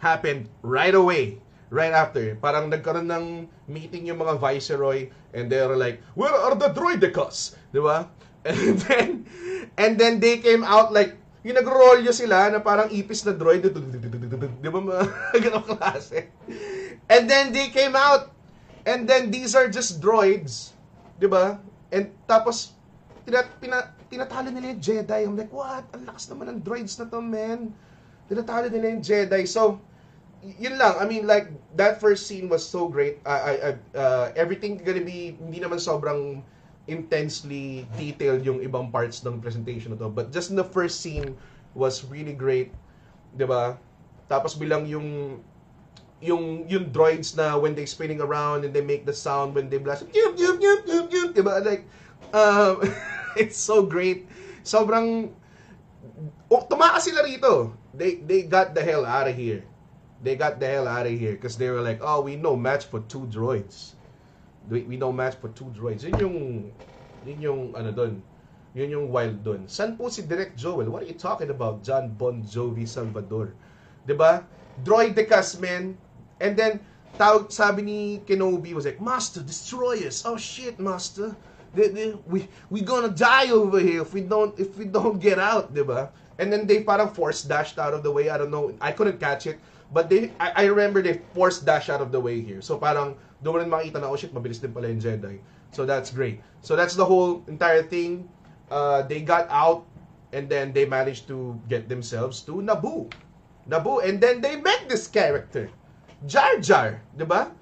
happened 0.00 0.48
right 0.64 0.96
away. 0.96 1.44
Right 1.68 1.92
after. 1.92 2.32
Parang 2.40 2.72
nagkaroon 2.72 3.12
ng 3.12 3.26
meeting 3.68 4.08
yung 4.08 4.24
mga 4.24 4.40
viceroy 4.40 5.12
and 5.36 5.52
they 5.52 5.60
were 5.60 5.76
like, 5.76 6.00
Where 6.16 6.32
are 6.32 6.56
the 6.56 6.72
droidicas? 6.72 7.60
Di 7.76 7.84
ba? 7.84 8.08
And 8.48 8.80
then, 8.80 9.08
and 9.76 9.92
then 10.00 10.14
they 10.24 10.40
came 10.40 10.64
out 10.64 10.88
like, 10.88 11.20
yung 11.44 11.60
nag-rolyo 11.60 12.08
sila 12.16 12.48
na 12.48 12.64
parang 12.64 12.88
ipis 12.88 13.28
na 13.28 13.36
droid. 13.36 13.60
Di 14.64 14.68
ba 14.72 14.80
mga 14.80 15.04
ganong 15.44 15.68
klase? 15.68 16.32
And 17.12 17.28
then 17.28 17.52
they 17.52 17.68
came 17.68 17.92
out. 17.92 18.32
And 18.88 19.04
then 19.04 19.28
these 19.28 19.52
are 19.52 19.68
just 19.68 20.00
droids. 20.00 20.72
Di 21.20 21.28
ba? 21.28 21.60
And 21.92 22.08
tapos, 22.24 22.72
tina, 23.28 23.44
pina, 23.60 23.92
tinatalo 24.08 24.48
nila 24.48 24.72
yung 24.72 24.80
Jedi. 24.80 25.20
I'm 25.28 25.36
like, 25.36 25.52
what? 25.52 25.84
Ang 25.92 26.08
lakas 26.08 26.32
naman 26.32 26.48
ng 26.56 26.60
droids 26.64 26.96
na 26.96 27.04
to, 27.12 27.20
man. 27.20 27.76
Tinatalo 28.32 28.72
nila 28.72 28.96
yung 28.96 29.04
Jedi. 29.04 29.44
So, 29.44 29.76
yun 30.40 30.80
lang. 30.80 30.96
I 30.96 31.04
mean, 31.04 31.28
like, 31.28 31.52
that 31.76 32.00
first 32.00 32.24
scene 32.24 32.48
was 32.48 32.64
so 32.64 32.88
great. 32.88 33.20
I, 33.28 33.36
I, 33.36 33.52
I 33.52 33.70
uh, 33.92 34.26
everything 34.32 34.80
gonna 34.80 35.04
be, 35.04 35.36
hindi 35.36 35.60
naman 35.60 35.76
sobrang 35.76 36.40
intensely 36.88 37.84
detailed 38.00 38.48
yung 38.48 38.64
ibang 38.64 38.88
parts 38.88 39.20
ng 39.20 39.44
presentation 39.44 39.92
na 39.92 40.00
to. 40.00 40.08
But 40.08 40.32
just 40.32 40.48
in 40.48 40.56
the 40.56 40.64
first 40.64 41.04
scene 41.04 41.36
was 41.76 42.08
really 42.08 42.32
great. 42.32 42.72
'di 43.36 43.44
ba? 43.44 43.76
Tapos 44.28 44.56
bilang 44.56 44.88
yung 44.88 45.40
yung 46.18 46.66
yung 46.66 46.90
droids 46.90 47.38
na 47.38 47.54
when 47.54 47.74
they 47.78 47.86
spinning 47.86 48.18
around 48.18 48.66
and 48.66 48.74
they 48.74 48.82
make 48.82 49.06
the 49.06 49.14
sound 49.14 49.54
when 49.54 49.70
they 49.70 49.78
blast 49.78 50.02
yup 50.10 50.34
yup 50.34 50.58
yup 50.58 50.82
yup 50.86 51.06
yup 51.12 51.30
diba 51.30 51.62
like 51.62 51.86
um, 52.34 52.82
it's 53.40 53.58
so 53.58 53.86
great 53.86 54.26
sobrang 54.66 55.30
oh, 56.50 56.62
tumakas 56.66 57.06
sila 57.06 57.22
rito 57.22 57.70
they 57.94 58.18
they 58.26 58.42
got 58.42 58.74
the 58.74 58.82
hell 58.82 59.06
out 59.06 59.30
of 59.30 59.34
here 59.38 59.62
they 60.18 60.34
got 60.34 60.58
the 60.58 60.66
hell 60.66 60.90
out 60.90 61.06
of 61.06 61.14
here 61.14 61.38
because 61.38 61.54
they 61.54 61.70
were 61.70 61.82
like 61.82 62.02
oh 62.02 62.18
we 62.18 62.34
no 62.34 62.58
match 62.58 62.90
for 62.90 62.98
two 63.06 63.22
droids 63.30 63.94
we, 64.66 64.82
we 64.90 64.98
no 64.98 65.14
match 65.14 65.38
for 65.38 65.54
two 65.54 65.70
droids 65.70 66.02
yun 66.02 66.18
yung 66.18 66.38
yun 67.22 67.38
yung 67.38 67.60
ano 67.78 67.94
doon 67.94 68.18
yun 68.76 68.94
yung 68.94 69.06
wild 69.08 69.42
doon. 69.42 69.66
San 69.66 69.96
po 69.96 70.06
si 70.12 70.22
Direct 70.22 70.54
Joel? 70.54 70.86
What 70.92 71.02
are 71.02 71.10
you 71.10 71.16
talking 71.16 71.50
about, 71.50 71.82
John 71.82 72.12
Bon 72.14 72.44
Jovi 72.44 72.86
Salvador? 72.86 73.56
'Di 74.06 74.14
ba? 74.14 74.44
Droidekas, 74.78 75.58
man. 75.58 75.98
And 76.40 76.56
then 76.56 76.80
tawag 77.18 77.50
sabi 77.50 77.82
ni 77.82 78.00
Kenobi 78.26 78.74
was 78.74 78.86
like, 78.86 79.00
"Master, 79.00 79.42
destroy 79.42 80.06
us." 80.06 80.22
Oh 80.26 80.36
shit, 80.36 80.78
Master. 80.78 81.34
They, 81.74 81.88
they, 81.92 82.16
we 82.26 82.48
we 82.70 82.80
gonna 82.80 83.12
die 83.12 83.52
over 83.52 83.78
here 83.78 84.00
if 84.00 84.16
we 84.16 84.22
don't 84.24 84.56
if 84.58 84.78
we 84.78 84.86
don't 84.88 85.20
get 85.20 85.38
out, 85.38 85.74
'di 85.74 85.84
ba? 85.84 86.10
And 86.38 86.52
then 86.54 86.66
they 86.70 86.86
parang 86.86 87.10
force 87.10 87.42
dashed 87.42 87.78
out 87.78 87.92
of 87.92 88.06
the 88.06 88.10
way. 88.10 88.30
I 88.30 88.38
don't 88.38 88.54
know. 88.54 88.70
I 88.80 88.94
couldn't 88.94 89.18
catch 89.18 89.46
it. 89.50 89.58
But 89.92 90.08
they, 90.08 90.30
I, 90.38 90.52
I 90.54 90.64
remember 90.70 91.02
they 91.02 91.20
force 91.34 91.58
dash 91.58 91.88
out 91.88 92.00
of 92.00 92.12
the 92.12 92.20
way 92.20 92.40
here. 92.40 92.62
So 92.62 92.78
parang 92.78 93.16
doon 93.42 93.66
rin 93.66 93.70
makita 93.70 93.98
na, 93.98 94.06
oh 94.06 94.16
shit, 94.16 94.30
mabilis 94.30 94.60
din 94.60 94.70
pala 94.70 94.86
yung 94.86 95.00
Jedi. 95.00 95.40
So 95.72 95.84
that's 95.84 96.14
great. 96.14 96.40
So 96.62 96.76
that's 96.76 96.94
the 96.94 97.04
whole 97.04 97.42
entire 97.48 97.82
thing 97.82 98.28
uh, 98.70 99.02
they 99.02 99.20
got 99.20 99.48
out 99.50 99.88
and 100.32 100.48
then 100.48 100.72
they 100.72 100.84
managed 100.84 101.26
to 101.28 101.58
get 101.68 101.88
themselves 101.88 102.44
to 102.46 102.60
Naboo. 102.60 103.10
Naboo. 103.68 104.04
And 104.04 104.20
then 104.20 104.40
they 104.40 104.60
met 104.60 104.88
this 104.88 105.08
character. 105.08 105.72
Jar 106.26 106.58
Jar. 106.58 107.00
Di 107.16 107.24
ba? 107.24 107.52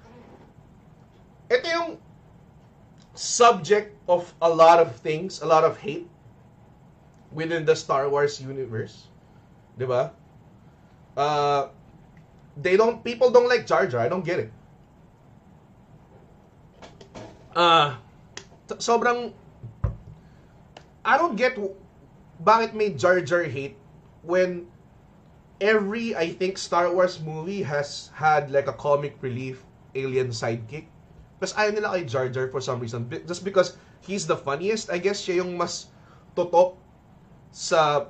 Ito 1.51 1.67
yung 1.67 1.91
subject 3.13 3.93
of 4.07 4.33
a 4.41 4.49
lot 4.49 4.79
of 4.79 4.95
things, 5.01 5.41
a 5.41 5.47
lot 5.47 5.63
of 5.63 5.77
hate 5.77 6.07
within 7.31 7.65
the 7.65 7.75
Star 7.75 8.09
Wars 8.09 8.41
universe. 8.41 9.07
Di 9.77 9.85
ba? 9.85 10.11
Uh, 11.17 11.69
they 12.57 12.77
don't, 12.77 13.03
people 13.03 13.29
don't 13.29 13.49
like 13.49 13.65
Jar 13.65 13.85
Jar. 13.85 14.01
I 14.01 14.09
don't 14.09 14.25
get 14.25 14.39
it. 14.39 14.51
Uh, 17.57 17.97
sobrang 18.77 19.33
I 21.07 21.17
don't 21.17 21.39
get 21.39 21.55
bakit 22.43 22.75
may 22.75 22.91
Jar 22.91 23.23
Jar 23.23 23.47
hate 23.47 23.79
when 24.27 24.67
every 25.61 26.15
I 26.15 26.33
think 26.33 26.57
Star 26.57 26.93
Wars 26.93 27.19
movie 27.19 27.63
has 27.63 28.09
had 28.13 28.51
like 28.51 28.67
a 28.67 28.73
comic 28.73 29.17
relief 29.21 29.63
alien 29.95 30.29
sidekick. 30.29 30.85
Kasi 31.37 31.53
ayaw 31.53 31.71
nila 31.73 31.87
kay 31.97 32.05
Jar 32.05 32.27
Jar 32.29 32.49
for 32.49 32.61
some 32.61 32.81
reason. 32.81 33.05
Just 33.25 33.45
because 33.45 33.77
he's 34.01 34.25
the 34.25 34.37
funniest, 34.37 34.89
I 34.89 34.97
guess 34.97 35.21
siya 35.21 35.45
yung 35.45 35.57
mas 35.57 35.89
totok 36.33 36.77
sa 37.53 38.09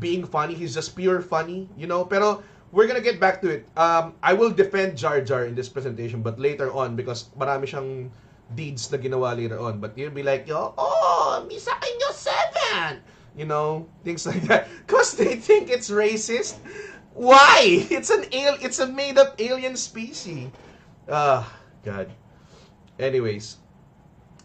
being 0.00 0.24
funny. 0.24 0.56
He's 0.56 0.72
just 0.72 0.96
pure 0.96 1.20
funny, 1.20 1.68
you 1.76 1.84
know? 1.88 2.04
Pero 2.04 2.40
we're 2.72 2.88
gonna 2.88 3.04
get 3.04 3.20
back 3.20 3.40
to 3.44 3.48
it. 3.60 3.68
Um, 3.76 4.16
I 4.24 4.32
will 4.32 4.52
defend 4.52 4.96
Jar 4.96 5.20
Jar 5.20 5.44
in 5.44 5.56
this 5.56 5.68
presentation, 5.68 6.24
but 6.24 6.40
later 6.40 6.72
on 6.72 6.96
because 6.96 7.28
marami 7.36 7.68
siyang 7.68 8.12
deeds 8.56 8.88
na 8.92 8.96
ginawa 9.00 9.36
later 9.36 9.60
on. 9.60 9.80
But 9.80 9.96
you'll 9.96 10.16
be 10.16 10.24
like, 10.24 10.48
Yo, 10.48 10.72
oh, 10.76 11.44
Misa 11.44 11.76
Kinyo 11.76 12.10
7! 12.12 13.15
You 13.36 13.44
know, 13.46 13.86
things 14.04 14.26
like 14.26 14.42
that. 14.48 14.68
Because 14.86 15.12
they 15.16 15.36
think 15.36 15.70
it's 15.70 15.90
racist. 15.90 16.56
Why? 17.14 17.86
It's 17.90 18.10
an 18.10 18.24
al- 18.32 18.60
it's 18.60 18.78
a 18.80 18.86
made 18.88 19.18
up 19.18 19.36
alien 19.40 19.76
species. 19.76 20.48
Ah, 21.08 21.44
uh, 21.44 21.44
God. 21.84 22.08
Anyways, 22.98 23.58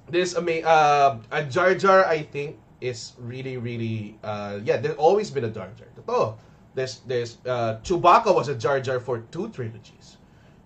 this 0.10 0.36
ama- 0.36 0.65
uh, 0.65 1.17
a 1.31 1.43
Jar 1.45 1.75
Jar 1.75 2.05
I 2.05 2.24
think 2.24 2.57
is 2.81 3.13
really 3.19 3.57
really 3.57 4.17
uh 4.24 4.60
yeah, 4.63 4.77
there's 4.77 4.98
always 4.98 5.29
been 5.31 5.45
a 5.45 5.50
Jar 5.53 5.69
Jar. 5.77 5.88
Totoo. 5.95 6.36
There's 6.75 7.00
there's 7.07 7.38
uh 7.45 7.79
Chewbacca 7.83 8.33
was 8.33 8.48
a 8.50 8.55
Jar 8.55 8.79
Jar 8.81 9.00
for 9.00 9.19
two 9.31 9.50
trilogies. 9.50 10.17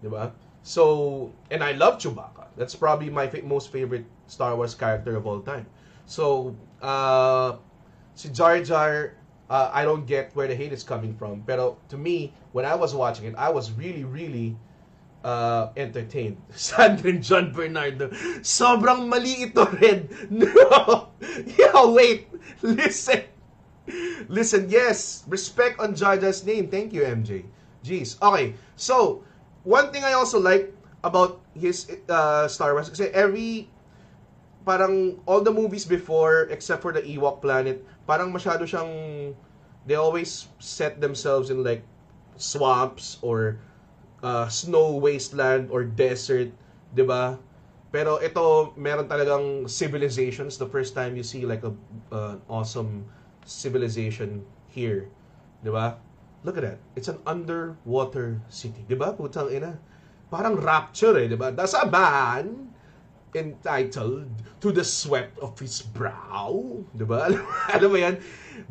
Diba? 0.03 0.32
So, 0.63 1.32
and 1.51 1.63
I 1.63 1.74
love 1.74 2.00
Chewbacca. 2.00 2.48
That's 2.58 2.75
probably 2.75 3.10
my 3.10 3.27
fa- 3.27 3.44
most 3.44 3.72
favorite 3.72 4.05
Star 4.27 4.55
Wars 4.55 4.74
character 4.75 5.15
of 5.15 5.27
all 5.27 5.41
time. 5.41 5.65
So, 6.05 6.55
uh, 6.82 7.58
si 8.15 8.29
Jar 8.29 8.60
Jar, 8.63 9.13
uh, 9.50 9.69
I 9.72 9.84
don't 9.86 10.05
get 10.05 10.36
where 10.36 10.48
the 10.48 10.55
hate 10.55 10.74
is 10.74 10.84
coming 10.84 11.13
from. 11.13 11.43
Pero 11.45 11.77
to 11.89 11.98
me, 11.98 12.34
when 12.51 12.65
I 12.65 12.74
was 12.75 12.95
watching 12.95 13.25
it, 13.25 13.36
I 13.38 13.50
was 13.50 13.72
really, 13.72 14.03
really 14.03 14.57
uh, 15.24 15.69
entertained. 15.77 16.38
Sandrin 16.55 17.22
John 17.22 17.51
Bernardo. 17.51 18.10
Sobrang 18.41 19.07
mali 19.07 19.51
ito, 19.51 19.65
Red. 19.81 20.10
No! 20.31 21.12
yeah, 21.60 21.86
wait. 21.86 22.31
Listen. 22.63 23.24
Listen, 24.29 24.69
yes. 24.69 25.24
Respect 25.27 25.77
on 25.77 25.93
Jar 25.93 26.17
Jar's 26.17 26.41
name. 26.45 26.69
Thank 26.69 26.93
you, 26.93 27.05
MJ. 27.05 27.45
Jeez. 27.86 28.17
Okay. 28.17 28.57
So, 28.75 29.22
one 29.62 29.93
thing 29.93 30.03
I 30.03 30.13
also 30.13 30.39
like 30.39 30.74
about 31.05 31.41
his 31.53 31.86
uh, 32.10 32.50
Star 32.50 32.74
Wars 32.74 32.89
kasi 32.89 33.13
every 33.13 33.69
parang 34.65 35.22
all 35.29 35.45
the 35.45 35.53
movies 35.53 35.86
before 35.86 36.50
except 36.50 36.81
for 36.81 36.89
the 36.89 37.05
Ewok 37.05 37.45
planet 37.45 37.86
parang 38.05 38.29
masyado 38.29 38.65
siyang 38.65 39.33
they 39.85 39.97
always 39.97 40.50
set 40.57 41.01
themselves 41.01 41.50
in 41.50 41.62
like 41.62 41.85
swamps 42.38 43.17
or 43.21 43.57
uh, 44.25 44.47
snow 44.50 44.97
wasteland 44.97 45.69
or 45.69 45.85
desert 45.85 46.50
'di 46.93 47.05
ba? 47.05 47.38
Pero 47.93 48.19
ito 48.19 48.75
meron 48.75 49.07
talagang 49.07 49.69
civilizations. 49.69 50.57
The 50.59 50.67
first 50.67 50.97
time 50.97 51.15
you 51.15 51.24
see 51.24 51.47
like 51.47 51.63
a 51.63 51.71
uh, 52.12 52.35
awesome 52.50 53.05
civilization 53.45 54.45
here 54.69 55.09
'di 55.62 55.71
ba? 55.74 55.97
Look 56.45 56.62
at 56.62 56.65
that. 56.65 56.79
It's 56.93 57.09
an 57.09 57.21
underwater 57.25 58.41
city 58.50 58.85
'di 58.85 58.97
ba? 58.97 59.13
Putang 59.17 59.50
ina. 59.50 59.77
Parang 60.29 60.57
rapture 60.57 61.17
eh, 61.21 61.29
di 61.29 61.38
ba? 61.38 61.53
Man 61.53 62.75
entitled 63.36 64.32
To 64.63 64.72
the 64.72 64.84
Sweat 64.84 65.30
of 65.44 65.60
His 65.60 65.84
Brow. 65.84 66.82
Di 66.98 67.04
ba? 67.04 67.30
Alam 67.75 67.89
mo 67.92 67.98
yan? 68.00 68.18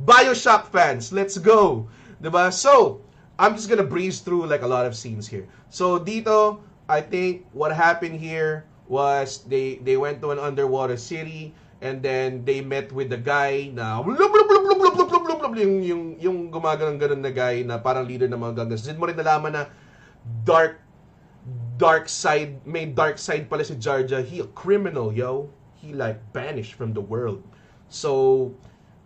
Bioshock 0.02 0.72
fans, 0.72 1.12
let's 1.12 1.36
go. 1.38 1.86
Di 2.18 2.32
ba? 2.32 2.50
So, 2.50 3.04
I'm 3.38 3.54
just 3.54 3.68
gonna 3.68 3.86
breeze 3.86 4.24
through 4.24 4.46
like 4.46 4.62
a 4.64 4.70
lot 4.70 4.88
of 4.88 4.96
scenes 4.96 5.28
here. 5.28 5.46
So, 5.68 6.00
dito, 6.00 6.64
I 6.88 7.00
think 7.04 7.46
what 7.52 7.70
happened 7.70 8.16
here 8.16 8.64
was 8.88 9.44
they 9.48 9.80
they 9.80 9.96
went 9.96 10.20
to 10.20 10.30
an 10.30 10.38
underwater 10.38 11.00
city 11.00 11.56
and 11.80 12.04
then 12.04 12.44
they 12.44 12.60
met 12.60 12.92
with 12.92 13.08
the 13.08 13.20
guy 13.20 13.72
na 13.72 14.00
yung 15.60 15.74
yung 15.80 16.04
yung 16.20 16.38
gumagano'n-ganon 16.52 17.22
na 17.24 17.32
guy 17.32 17.64
na 17.64 17.80
parang 17.80 18.04
leader 18.04 18.28
ng 18.28 18.40
mga 18.40 18.64
gagas. 18.64 18.84
Din 18.84 19.00
mo 19.00 19.08
rin 19.08 19.16
nalaman 19.16 19.52
na 19.52 19.62
dark 20.44 20.83
dark 21.76 22.08
side, 22.08 22.64
may 22.66 22.86
dark 22.86 23.18
side 23.18 23.50
pala 23.50 23.64
si 23.64 23.74
Jar 23.76 24.02
Jar. 24.02 24.22
He 24.22 24.40
a 24.40 24.48
criminal, 24.54 25.12
yo. 25.12 25.50
He 25.78 25.92
like 25.92 26.20
banished 26.32 26.74
from 26.74 26.94
the 26.94 27.00
world. 27.02 27.42
So, 27.88 28.54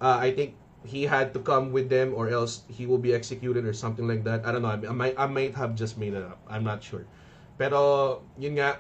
uh, 0.01 0.19
I 0.21 0.31
think 0.33 0.55
he 0.87 1.05
had 1.05 1.35
to 1.35 1.41
come 1.41 1.73
with 1.73 1.91
them 1.91 2.15
or 2.15 2.31
else 2.31 2.63
he 2.71 2.87
will 2.87 3.03
be 3.03 3.13
executed 3.13 3.67
or 3.67 3.73
something 3.75 4.07
like 4.07 4.23
that. 4.25 4.47
I 4.47 4.53
don't 4.53 4.63
know. 4.63 4.71
I, 4.73 4.95
might 4.95 5.17
I 5.19 5.27
might 5.27 5.55
have 5.55 5.75
just 5.75 5.99
made 5.99 6.15
it 6.15 6.23
up. 6.23 6.39
I'm 6.49 6.63
not 6.63 6.83
sure. 6.83 7.05
Pero 7.59 8.23
yun 8.39 8.55
nga, 8.57 8.79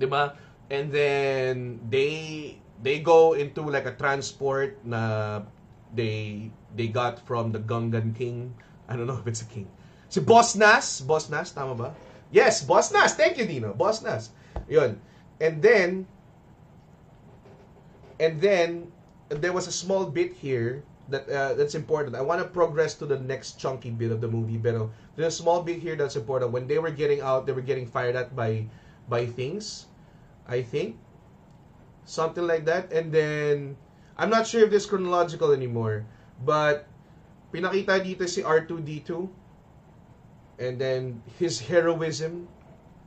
'di 0.00 0.08
ba? 0.08 0.34
And 0.72 0.88
then 0.88 1.78
they 1.92 2.56
they 2.80 3.04
go 3.04 3.36
into 3.36 3.60
like 3.68 3.84
a 3.84 3.92
transport 3.92 4.80
na 4.80 5.44
they 5.92 6.48
they 6.72 6.88
got 6.88 7.20
from 7.28 7.52
the 7.52 7.60
Gungan 7.60 8.16
King. 8.16 8.54
I 8.88 8.96
don't 8.96 9.06
know 9.06 9.20
if 9.20 9.26
it's 9.28 9.44
a 9.44 9.50
king. 9.50 9.68
Si 10.08 10.18
Boss 10.18 10.56
Nass, 10.56 11.04
Boss 11.04 11.28
Nass, 11.30 11.52
tama 11.52 11.76
ba? 11.76 11.90
Yes, 12.30 12.62
Boss 12.62 12.92
Nas. 12.92 13.14
Thank 13.14 13.38
you, 13.38 13.46
Dino. 13.46 13.74
Boss 13.74 14.02
Nas. 14.02 14.30
Yun. 14.68 15.00
And 15.40 15.62
then 15.62 16.06
and 18.20 18.40
then 18.40 18.92
there 19.28 19.52
was 19.52 19.66
a 19.66 19.72
small 19.72 20.04
bit 20.06 20.32
here 20.36 20.84
that 21.08 21.26
uh, 21.28 21.54
that's 21.54 21.74
important. 21.74 22.14
I 22.14 22.22
want 22.22 22.40
to 22.40 22.46
progress 22.46 22.94
to 23.02 23.06
the 23.06 23.18
next 23.18 23.58
chunky 23.58 23.90
bit 23.90 24.12
of 24.12 24.20
the 24.20 24.28
movie, 24.28 24.56
but 24.56 24.76
there's 25.16 25.34
a 25.34 25.36
small 25.42 25.62
bit 25.62 25.80
here 25.80 25.96
that's 25.96 26.14
important. 26.14 26.52
When 26.52 26.68
they 26.68 26.78
were 26.78 26.94
getting 26.94 27.20
out, 27.20 27.46
they 27.46 27.52
were 27.52 27.64
getting 27.64 27.86
fired 27.86 28.14
at 28.14 28.36
by 28.36 28.66
by 29.08 29.26
things, 29.26 29.90
I 30.46 30.62
think, 30.62 31.00
something 32.06 32.46
like 32.46 32.64
that. 32.70 32.92
And 32.92 33.10
then 33.10 33.74
I'm 34.14 34.30
not 34.30 34.46
sure 34.46 34.62
if 34.62 34.70
this 34.70 34.86
chronological 34.86 35.50
anymore, 35.50 36.06
but 36.44 36.86
pinakita 37.50 37.98
dito 38.04 38.28
si 38.30 38.46
R2D2 38.46 39.39
and 40.60 40.76
then 40.76 41.24
his 41.40 41.58
heroism, 41.58 42.44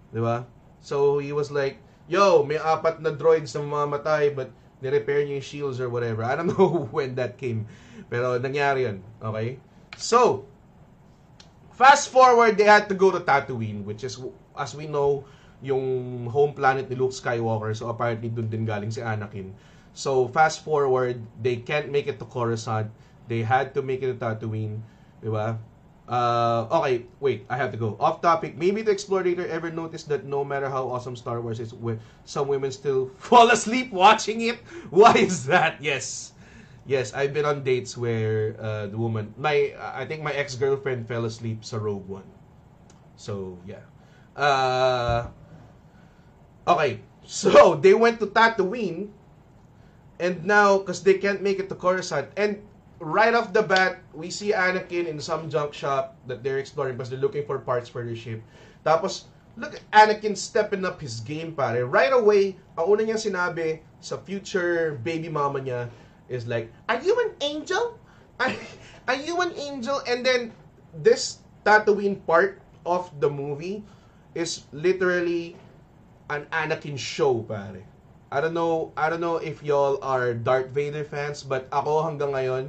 di 0.10 0.20
ba? 0.20 0.44
So 0.82 1.22
he 1.22 1.32
was 1.32 1.54
like, 1.54 1.78
yo, 2.10 2.44
may 2.44 2.58
apat 2.58 3.00
na 3.00 3.14
droids 3.14 3.54
na 3.54 3.62
mamamatay 3.62 4.34
but 4.34 4.50
ni-repair 4.84 5.24
niya 5.24 5.40
yung 5.40 5.46
shields 5.46 5.78
or 5.80 5.88
whatever. 5.88 6.26
I 6.26 6.36
don't 6.36 6.52
know 6.52 6.90
when 6.96 7.16
that 7.16 7.40
came. 7.40 7.70
Pero 8.12 8.36
nangyari 8.42 8.90
yun. 8.90 9.00
Okay? 9.24 9.62
So, 9.96 10.44
fast 11.78 12.12
forward, 12.12 12.60
they 12.60 12.68
had 12.68 12.92
to 12.92 12.98
go 12.98 13.14
to 13.14 13.24
Tatooine, 13.24 13.88
which 13.88 14.04
is, 14.04 14.20
as 14.60 14.76
we 14.76 14.92
know, 14.92 15.24
yung 15.64 16.28
home 16.28 16.52
planet 16.52 16.92
ni 16.92 17.00
Luke 17.00 17.16
Skywalker. 17.16 17.72
So, 17.72 17.88
apparently, 17.88 18.28
dun 18.28 18.52
din 18.52 18.68
galing 18.68 18.92
si 18.92 19.00
Anakin. 19.00 19.56
So, 19.96 20.28
fast 20.28 20.68
forward, 20.68 21.24
they 21.40 21.64
can't 21.64 21.88
make 21.88 22.12
it 22.12 22.20
to 22.20 22.28
Coruscant. 22.28 22.92
They 23.32 23.40
had 23.40 23.72
to 23.80 23.82
make 23.86 24.04
it 24.04 24.12
to 24.12 24.18
Tatooine. 24.20 24.84
Diba? 25.24 25.56
Uh, 26.04 26.68
okay, 26.84 27.06
wait, 27.24 27.46
I 27.50 27.56
have 27.56 27.72
to 27.72 27.78
go. 27.78 27.96
Off 28.00 28.20
topic. 28.20 28.58
Maybe 28.58 28.82
the 28.82 28.92
explorator 28.92 29.48
ever 29.48 29.72
noticed 29.72 30.10
that 30.10 30.26
no 30.26 30.44
matter 30.44 30.68
how 30.68 30.90
awesome 30.92 31.16
Star 31.16 31.40
Wars 31.40 31.60
is, 31.60 31.74
some 32.26 32.48
women 32.48 32.72
still 32.72 33.12
fall 33.18 33.50
asleep 33.52 33.92
watching 33.92 34.42
it? 34.42 34.60
Why 34.92 35.16
is 35.16 35.46
that? 35.48 35.80
Yes. 35.80 36.34
Yes, 36.86 37.14
I've 37.16 37.32
been 37.32 37.46
on 37.48 37.64
dates 37.64 37.96
where 37.96 38.60
uh, 38.60 38.88
the 38.88 38.98
woman, 38.98 39.34
my, 39.38 39.72
I 39.80 40.04
think 40.04 40.22
my 40.22 40.34
ex-girlfriend 40.36 41.08
fell 41.08 41.24
asleep 41.24 41.64
sa 41.64 41.80
Rogue 41.80 42.04
One. 42.12 42.28
So, 43.16 43.56
yeah. 43.64 43.88
Uh, 44.36 45.32
okay, 46.68 47.00
so 47.24 47.76
they 47.76 47.94
went 47.94 48.20
to 48.20 48.28
Tatooine, 48.28 49.08
and 50.20 50.44
now, 50.44 50.80
because 50.80 51.02
they 51.04 51.16
can't 51.16 51.42
make 51.42 51.60
it 51.64 51.70
to 51.70 51.76
Coruscant, 51.76 52.28
and 52.36 52.60
right 53.04 53.36
off 53.36 53.52
the 53.52 53.62
bat, 53.62 54.00
we 54.16 54.32
see 54.32 54.56
Anakin 54.56 55.08
in 55.08 55.20
some 55.20 55.52
junk 55.52 55.76
shop 55.76 56.16
that 56.28 56.42
they're 56.42 56.58
exploring 56.60 56.96
because 56.96 57.12
they're 57.12 57.20
looking 57.20 57.46
for 57.46 57.60
parts 57.60 57.92
for 57.92 58.04
their 58.04 58.16
ship. 58.16 58.42
Tapos, 58.88 59.28
look 59.60 59.76
at 59.76 59.84
Anakin 59.92 60.36
stepping 60.40 60.88
up 60.88 61.04
his 61.04 61.20
game, 61.20 61.52
pare. 61.52 61.86
Right 61.86 62.16
away, 62.16 62.56
ang 62.80 62.88
una 62.88 63.04
niyang 63.04 63.20
sinabi 63.20 63.84
sa 64.00 64.16
future 64.24 64.96
baby 65.04 65.28
mama 65.28 65.60
niya 65.60 65.92
is 66.32 66.48
like, 66.48 66.72
Are 66.88 67.00
you 67.04 67.14
an 67.28 67.32
angel? 67.44 68.00
Are, 68.40 68.56
are 69.12 69.20
you 69.20 69.36
an 69.44 69.52
angel? 69.60 70.00
And 70.08 70.24
then, 70.24 70.56
this 70.96 71.44
Tatooine 71.68 72.24
part 72.24 72.64
of 72.88 73.12
the 73.20 73.30
movie 73.30 73.84
is 74.36 74.64
literally 74.72 75.60
an 76.32 76.48
Anakin 76.56 76.96
show, 76.96 77.44
pare. 77.44 77.84
I 78.34 78.42
don't 78.42 78.58
know, 78.58 78.90
I 78.98 79.14
don't 79.14 79.22
know 79.22 79.38
if 79.38 79.62
y'all 79.62 80.02
are 80.02 80.34
Darth 80.34 80.74
Vader 80.74 81.06
fans, 81.06 81.46
but 81.46 81.70
ako 81.70 82.02
hanggang 82.02 82.34
ngayon, 82.34 82.66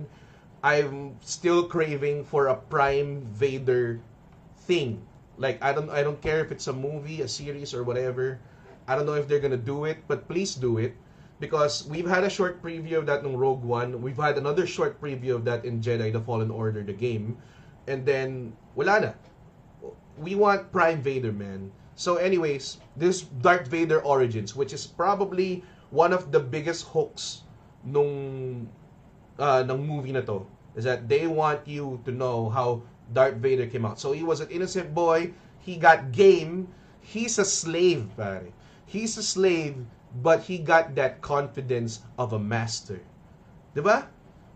I'm 0.64 1.20
still 1.20 1.68
craving 1.68 2.24
for 2.24 2.48
a 2.48 2.56
Prime 2.56 3.28
Vader 3.36 4.00
thing. 4.64 5.04
Like 5.36 5.60
I 5.60 5.76
don't 5.76 5.92
I 5.92 6.00
don't 6.00 6.16
care 6.24 6.40
if 6.40 6.48
it's 6.48 6.64
a 6.68 6.72
movie, 6.72 7.20
a 7.20 7.28
series, 7.28 7.76
or 7.76 7.84
whatever. 7.84 8.40
I 8.88 8.96
don't 8.96 9.04
know 9.04 9.20
if 9.20 9.28
they're 9.28 9.44
gonna 9.44 9.60
do 9.60 9.84
it, 9.84 10.00
but 10.08 10.24
please 10.24 10.56
do 10.56 10.80
it 10.80 10.96
because 11.36 11.84
we've 11.84 12.08
had 12.08 12.24
a 12.24 12.32
short 12.32 12.64
preview 12.64 12.96
of 12.96 13.04
that 13.12 13.20
in 13.28 13.36
Rogue 13.36 13.60
One. 13.60 14.00
We've 14.00 14.16
had 14.16 14.40
another 14.40 14.64
short 14.64 14.96
preview 15.04 15.36
of 15.36 15.44
that 15.44 15.68
in 15.68 15.84
Jedi: 15.84 16.08
The 16.08 16.24
Fallen 16.24 16.48
Order, 16.48 16.80
the 16.80 16.96
game, 16.96 17.36
and 17.84 18.08
then 18.08 18.56
wala 18.72 19.04
na. 19.04 19.12
We 20.16 20.32
want 20.32 20.72
Prime 20.72 21.04
Vader, 21.04 21.32
man. 21.36 21.76
So, 21.92 22.16
anyways, 22.16 22.80
this 22.96 23.28
Darth 23.44 23.68
Vader 23.68 24.00
Origins, 24.00 24.56
which 24.56 24.72
is 24.72 24.88
probably 24.88 25.60
one 25.92 26.16
of 26.16 26.32
the 26.32 26.40
biggest 26.40 26.88
hooks 26.88 27.44
nung 27.84 28.64
uh, 29.38 29.60
ng 29.68 29.84
movie 29.84 30.16
na 30.16 30.24
to 30.24 30.46
is 30.74 30.84
that 30.84 31.08
they 31.08 31.26
want 31.26 31.66
you 31.66 32.00
to 32.04 32.10
know 32.10 32.48
how 32.48 32.82
Darth 33.12 33.36
Vader 33.36 33.66
came 33.66 33.84
out. 33.84 34.00
So 34.00 34.12
he 34.12 34.22
was 34.22 34.40
an 34.40 34.50
innocent 34.50 34.94
boy. 34.94 35.32
He 35.60 35.76
got 35.76 36.12
game. 36.12 36.68
He's 37.00 37.38
a 37.38 37.44
slave, 37.44 38.08
pare. 38.16 38.48
He's 38.86 39.16
a 39.18 39.22
slave, 39.22 39.76
but 40.22 40.42
he 40.42 40.58
got 40.58 40.94
that 40.94 41.20
confidence 41.20 42.00
of 42.18 42.32
a 42.32 42.38
master. 42.38 43.00
Diba? 43.74 44.06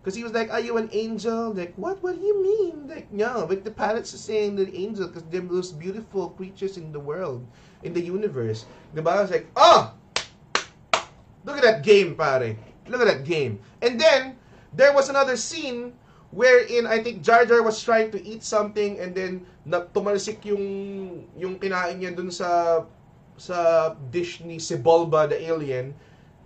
Because 0.01 0.15
he 0.15 0.23
was 0.23 0.31
like, 0.31 0.49
are 0.49 0.59
you 0.59 0.77
an 0.77 0.89
angel? 0.93 1.53
Like, 1.53 1.73
what? 1.75 2.01
What 2.01 2.15
do 2.15 2.25
you 2.25 2.41
mean? 2.41 2.87
Like, 2.87 3.11
no, 3.11 3.45
but 3.45 3.63
the 3.63 3.71
pirates 3.71 4.13
are 4.13 4.17
saying 4.21 4.55
that 4.55 4.73
angel 4.73 5.07
because 5.07 5.23
they're 5.23 5.41
the 5.41 5.53
most 5.53 5.77
beautiful 5.77 6.29
creatures 6.29 6.77
in 6.77 6.91
the 6.91 6.99
world, 6.99 7.45
in 7.83 7.93
the 7.93 8.01
universe. 8.01 8.65
Diba? 8.95 9.11
I 9.11 9.21
was 9.21 9.31
like, 9.31 9.47
oh! 9.55 9.93
Look 11.45 11.57
at 11.57 11.63
that 11.63 11.83
game, 11.83 12.15
pare. 12.15 12.55
Look 12.87 13.01
at 13.01 13.07
that 13.07 13.25
game. 13.25 13.59
And 13.81 13.99
then, 13.99 14.35
there 14.73 14.93
was 14.93 15.09
another 15.09 15.35
scene 15.35 15.93
wherein 16.31 16.85
I 16.85 17.01
think 17.01 17.21
Jar 17.21 17.45
Jar 17.45 17.61
was 17.61 17.81
trying 17.81 18.11
to 18.13 18.19
eat 18.21 18.43
something 18.43 18.99
and 19.01 19.13
then 19.13 19.45
na, 19.65 19.85
tumalsik 19.89 20.45
yung 20.45 20.65
yung 21.37 21.57
kinain 21.57 21.97
niya 21.97 22.13
dun 22.13 22.29
sa 22.29 22.83
sa 23.39 23.91
dish 24.11 24.41
ni 24.45 24.59
Sebulba 24.61 25.29
the 25.29 25.39
alien. 25.39 25.95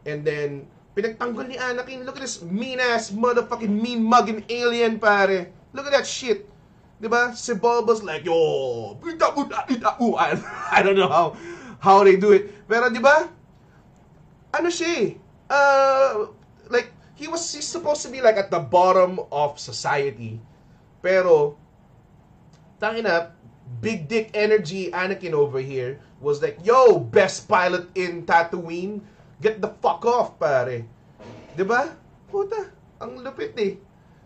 And 0.03 0.23
then 0.23 0.67
pinagtanggol 0.95 1.47
ni 1.47 1.57
Anakin. 1.59 2.05
Look 2.05 2.19
at 2.19 2.23
this 2.23 2.43
mean 2.43 2.79
ass 2.79 3.11
motherfucking 3.11 3.71
mean 3.71 4.03
mugging 4.03 4.43
alien 4.47 4.99
pare. 4.99 5.51
Look 5.73 5.87
at 5.87 5.93
that 5.95 6.07
shit. 6.07 6.47
Diba 7.03 7.35
Sebulba's 7.35 7.99
like 8.05 8.23
yo 8.23 8.95
I 10.71 10.79
don't 10.79 10.95
know 10.95 11.11
how 11.11 11.35
how 11.83 12.03
they 12.07 12.15
do 12.15 12.31
it. 12.31 12.47
Pero 12.69 12.87
diba 12.87 13.27
ano 14.53 14.69
siya 14.69 15.17
uh, 15.49 16.29
like 16.69 16.93
he 17.23 17.31
was 17.31 17.47
he's 17.55 17.63
supposed 17.63 18.03
to 18.03 18.11
be 18.11 18.19
like 18.19 18.35
at 18.35 18.51
the 18.51 18.59
bottom 18.59 19.15
of 19.31 19.55
society. 19.55 20.43
Pero, 20.99 21.55
tangina, 22.83 23.31
big 23.79 24.11
dick 24.11 24.35
energy 24.35 24.91
Anakin 24.91 25.31
over 25.31 25.63
here 25.63 26.03
was 26.19 26.43
like, 26.43 26.59
yo, 26.67 26.99
best 26.99 27.47
pilot 27.47 27.87
in 27.95 28.27
Tatooine, 28.27 28.99
get 29.39 29.63
the 29.63 29.71
fuck 29.79 30.03
off, 30.03 30.35
pare. 30.35 30.83
Diba? 31.55 31.95
Puta, 32.27 32.67
ang 32.99 33.23
lupit 33.23 33.55
eh. 33.55 33.79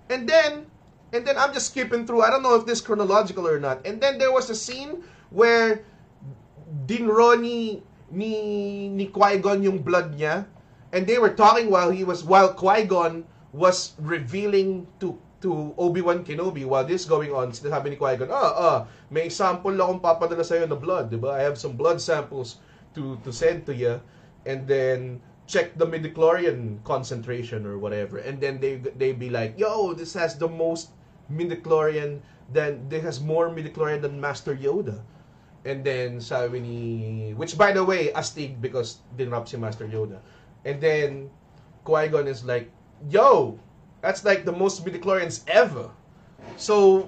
And 0.10 0.25
then, 0.25 0.65
and 1.13 1.21
then 1.21 1.38
I'm 1.38 1.53
just 1.53 1.69
skipping 1.69 2.10
through. 2.10 2.25
I 2.25 2.33
don't 2.33 2.41
know 2.41 2.57
if 2.57 2.65
this 2.65 2.81
chronological 2.81 3.45
or 3.45 3.62
not. 3.62 3.86
And 3.86 4.01
then 4.01 4.17
there 4.17 4.33
was 4.33 4.49
a 4.49 4.57
scene 4.57 5.05
where 5.29 5.86
dinro 6.89 7.38
ni, 7.38 7.86
ni, 8.10 8.89
ni 8.89 9.05
Qui-Gon 9.13 9.62
yung 9.62 9.86
blood 9.86 10.17
niya 10.17 10.49
and 10.97 11.05
they 11.05 11.21
were 11.21 11.38
talking 11.38 11.69
while 11.69 11.93
he 11.93 12.01
was 12.01 12.25
while 12.25 12.49
Qui-Gon 12.57 13.21
was 13.53 13.93
revealing 14.01 14.89
to 14.97 15.13
to 15.45 15.77
Obi-Wan 15.77 16.25
Kenobi 16.25 16.65
while 16.65 16.81
this 16.81 17.05
going 17.05 17.29
on, 17.29 17.53
sinasabi 17.53 17.93
ni 17.93 17.97
Qui-Gon, 18.01 18.33
ah, 18.33 18.53
ah, 18.57 18.79
may 19.13 19.29
sample 19.29 19.69
lang 19.69 20.01
akong 20.01 20.01
papadala 20.01 20.41
sa'yo 20.41 20.65
na 20.65 20.73
blood, 20.73 21.13
di 21.13 21.21
ba? 21.21 21.38
I 21.38 21.45
have 21.45 21.62
some 21.62 21.77
blood 21.77 22.01
samples 22.01 22.57
to 22.97 23.21
to 23.21 23.29
send 23.29 23.69
to 23.69 23.77
you, 23.77 24.01
and 24.49 24.65
then 24.65 25.21
check 25.45 25.77
the 25.77 25.86
midichlorian 25.86 26.81
concentration 26.81 27.69
or 27.69 27.77
whatever, 27.77 28.17
and 28.17 28.41
then 28.41 28.57
they 28.57 28.81
they 28.97 29.13
be 29.13 29.29
like, 29.29 29.53
yo, 29.53 29.93
this 29.93 30.17
has 30.17 30.41
the 30.41 30.49
most 30.49 30.89
midichlorian 31.29 32.25
than 32.49 32.81
this 32.89 33.05
has 33.05 33.21
more 33.21 33.53
midichlorian 33.53 34.01
than 34.01 34.17
Master 34.17 34.57
Yoda. 34.57 35.05
And 35.67 35.83
then 35.83 36.17
sabi 36.23 36.63
ni, 36.63 36.79
which 37.38 37.53
by 37.60 37.75
the 37.75 37.86
way, 37.86 38.10
astig 38.17 38.57
because 38.57 39.05
dinrap 39.13 39.45
si 39.45 39.62
Master 39.62 39.86
Yoda. 39.86 40.17
And 40.67 40.84
then 40.84 41.32
Qui-Gon 41.88 42.27
is 42.27 42.43
like, 42.43 42.67
yo, 43.08 43.56
that's 44.03 44.27
like 44.27 44.43
the 44.43 44.51
most 44.51 44.84
midichlorians 44.84 45.47
ever. 45.47 45.88
So, 46.60 47.08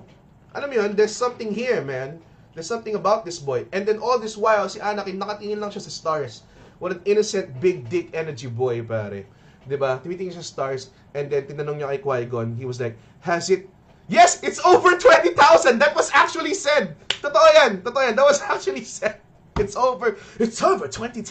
alam 0.56 0.72
mo 0.72 0.76
yun, 0.80 0.96
there's 0.96 1.12
something 1.12 1.52
here, 1.52 1.84
man. 1.84 2.24
There's 2.56 2.72
something 2.72 2.96
about 2.96 3.28
this 3.28 3.38
boy. 3.38 3.68
And 3.76 3.84
then 3.84 4.00
all 4.00 4.16
this 4.16 4.40
while, 4.40 4.72
si 4.72 4.80
Anakin, 4.80 5.20
nakatingin 5.20 5.60
lang 5.60 5.76
siya 5.76 5.84
sa 5.84 5.92
stars. 5.92 6.48
What 6.80 6.96
an 6.96 7.04
innocent, 7.04 7.60
big 7.60 7.92
dick 7.92 8.16
energy 8.16 8.48
boy, 8.48 8.80
pare. 8.80 9.28
'di 9.68 9.78
ba? 9.78 10.00
Tumitingin 10.00 10.34
siya 10.34 10.42
sa 10.42 10.74
stars 10.74 10.90
and 11.14 11.30
then 11.30 11.46
tinanong 11.46 11.84
niya 11.84 11.94
kay 11.94 12.00
Qui-Gon, 12.02 12.56
he 12.56 12.66
was 12.66 12.80
like, 12.80 12.96
"Has 13.22 13.52
it 13.52 13.68
Yes, 14.10 14.42
it's 14.42 14.58
over 14.66 14.98
20,000. 14.98 15.78
That 15.78 15.94
was 15.94 16.10
actually 16.18 16.58
said. 16.58 16.98
Totoo 17.22 17.54
yan. 17.54 17.86
Totoo 17.86 18.02
yan. 18.02 18.18
That 18.18 18.26
was 18.26 18.42
actually 18.50 18.82
said. 18.82 19.22
It's 19.62 19.78
over. 19.78 20.18
It's 20.42 20.64
over 20.66 20.90
20,000. 20.90 21.30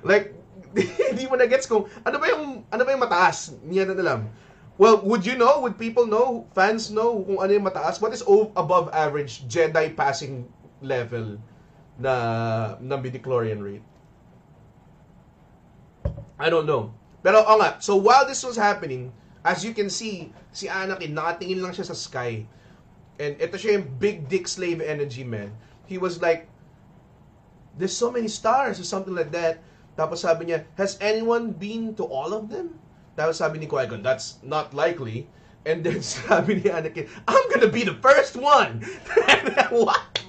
Like, 0.00 0.32
hindi 1.12 1.24
mo 1.28 1.36
na 1.36 1.44
gets 1.44 1.68
kung 1.68 1.84
ano 2.04 2.16
ba 2.16 2.26
yung 2.32 2.64
ano 2.68 2.82
ba 2.82 2.90
yung 2.92 3.04
mataas? 3.04 3.52
Niya 3.64 3.84
na 3.88 3.96
alam. 3.96 4.28
Well, 4.80 5.04
would 5.04 5.28
you 5.28 5.36
know? 5.36 5.60
Would 5.60 5.76
people 5.76 6.08
know? 6.08 6.48
Fans 6.56 6.88
know 6.88 7.20
kung 7.22 7.38
ano 7.38 7.52
yung 7.52 7.68
mataas? 7.68 8.00
What 8.00 8.16
is 8.16 8.24
above 8.56 8.88
average 8.96 9.44
Jedi 9.44 9.92
passing 9.92 10.48
level 10.80 11.36
na 12.00 12.12
ng 12.80 12.98
midichlorian 12.98 13.60
rate? 13.60 13.84
I 16.40 16.48
don't 16.48 16.66
know. 16.66 16.90
Pero 17.22 17.44
oh 17.46 17.60
nga, 17.60 17.78
so 17.78 17.94
while 17.94 18.26
this 18.26 18.42
was 18.42 18.58
happening, 18.58 19.14
as 19.46 19.62
you 19.62 19.70
can 19.76 19.86
see, 19.86 20.34
si 20.50 20.66
Anakin, 20.66 21.14
nakatingin 21.14 21.62
lang 21.62 21.70
siya 21.70 21.86
sa 21.86 21.94
sky. 21.94 22.42
And 23.22 23.38
ito 23.38 23.54
siya 23.54 23.78
yung 23.78 23.86
big 24.02 24.26
dick 24.26 24.50
slave 24.50 24.82
energy 24.82 25.22
man. 25.22 25.54
He 25.86 26.00
was 26.00 26.18
like, 26.18 26.50
there's 27.78 27.94
so 27.94 28.10
many 28.10 28.26
stars 28.26 28.80
or 28.80 28.86
something 28.88 29.14
like 29.14 29.30
that. 29.30 29.62
Tapos 29.94 30.24
sabi 30.24 30.48
niya, 30.48 30.64
has 30.80 30.96
anyone 31.00 31.52
been 31.52 31.92
to 31.96 32.04
all 32.08 32.32
of 32.32 32.48
them? 32.48 32.80
Tapos 33.12 33.36
sabi 33.36 33.60
ni 33.60 33.68
Qui-Gon, 33.68 34.00
that's 34.00 34.40
not 34.40 34.72
likely. 34.72 35.28
And 35.68 35.84
then 35.84 36.00
sabi 36.06 36.64
ni 36.64 36.66
Anakin, 36.72 37.06
I'm 37.28 37.44
gonna 37.52 37.70
be 37.70 37.84
the 37.84 37.96
first 38.00 38.34
one! 38.34 38.82
what? 39.70 40.24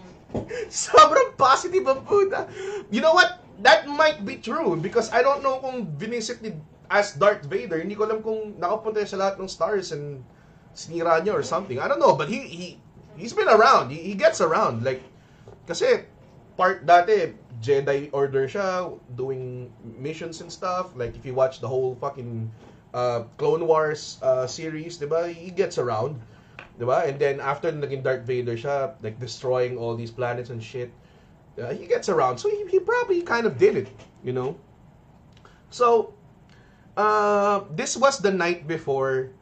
Sobrang 0.68 1.38
positive 1.40 1.86
ang 1.88 2.04
puta. 2.04 2.50
You 2.90 3.00
know 3.00 3.14
what? 3.14 3.40
That 3.62 3.88
might 3.88 4.26
be 4.26 4.42
true 4.42 4.76
because 4.76 5.14
I 5.14 5.22
don't 5.22 5.46
know 5.46 5.62
kung 5.62 5.86
binisit 5.96 6.42
ni 6.42 6.58
as 6.92 7.16
Darth 7.18 7.46
Vader, 7.48 7.80
hindi 7.80 7.98
ko 7.98 8.06
alam 8.06 8.20
kung 8.22 8.58
nakapunta 8.60 9.02
sa 9.08 9.18
lahat 9.18 9.42
ng 9.42 9.50
stars 9.50 9.94
and 9.94 10.22
sinira 10.78 11.22
niya 11.22 11.34
or 11.34 11.46
something. 11.46 11.78
I 11.78 11.88
don't 11.88 12.02
know, 12.02 12.18
but 12.18 12.28
he 12.28 12.44
he 12.46 12.66
he's 13.18 13.34
been 13.34 13.50
around. 13.50 13.94
He, 13.94 14.14
he 14.14 14.14
gets 14.18 14.42
around 14.42 14.86
like 14.86 15.02
kasi 15.70 16.06
part 16.58 16.86
dati 16.86 17.34
Jedi 17.64 18.10
Order 18.12 18.46
siya 18.48 18.94
doing 19.16 19.72
missions 19.98 20.42
and 20.42 20.52
stuff. 20.52 20.94
Like 20.96 21.16
if 21.16 21.26
you 21.26 21.34
watch 21.34 21.60
the 21.60 21.68
whole 21.68 21.96
fucking 21.96 22.52
uh, 22.94 23.26
Clone 23.38 23.66
Wars 23.66 24.20
uh, 24.22 24.46
series, 24.46 24.98
'di 24.98 25.08
ba? 25.08 25.32
He 25.32 25.50
gets 25.50 25.80
around. 25.80 26.20
'Di 26.78 26.86
ba? 26.86 27.08
And 27.08 27.18
then 27.18 27.40
after 27.40 27.72
naging 27.72 28.04
Darth 28.04 28.28
Vader 28.28 28.60
siya, 28.60 29.00
like 29.02 29.18
destroying 29.18 29.80
all 29.80 29.96
these 29.96 30.12
planets 30.12 30.52
and 30.52 30.62
shit, 30.62 30.92
uh, 31.58 31.74
he 31.74 31.88
gets 31.88 32.10
around. 32.10 32.38
So 32.38 32.50
he, 32.50 32.66
he 32.70 32.80
probably 32.80 33.24
kind 33.24 33.46
of 33.48 33.58
did 33.58 33.78
it, 33.78 33.90
you 34.22 34.34
know. 34.34 34.58
So 35.74 36.14
uh, 36.98 37.66
this 37.74 37.98
was 37.98 38.22
the 38.22 38.30
night 38.30 38.70
before, 38.70 39.34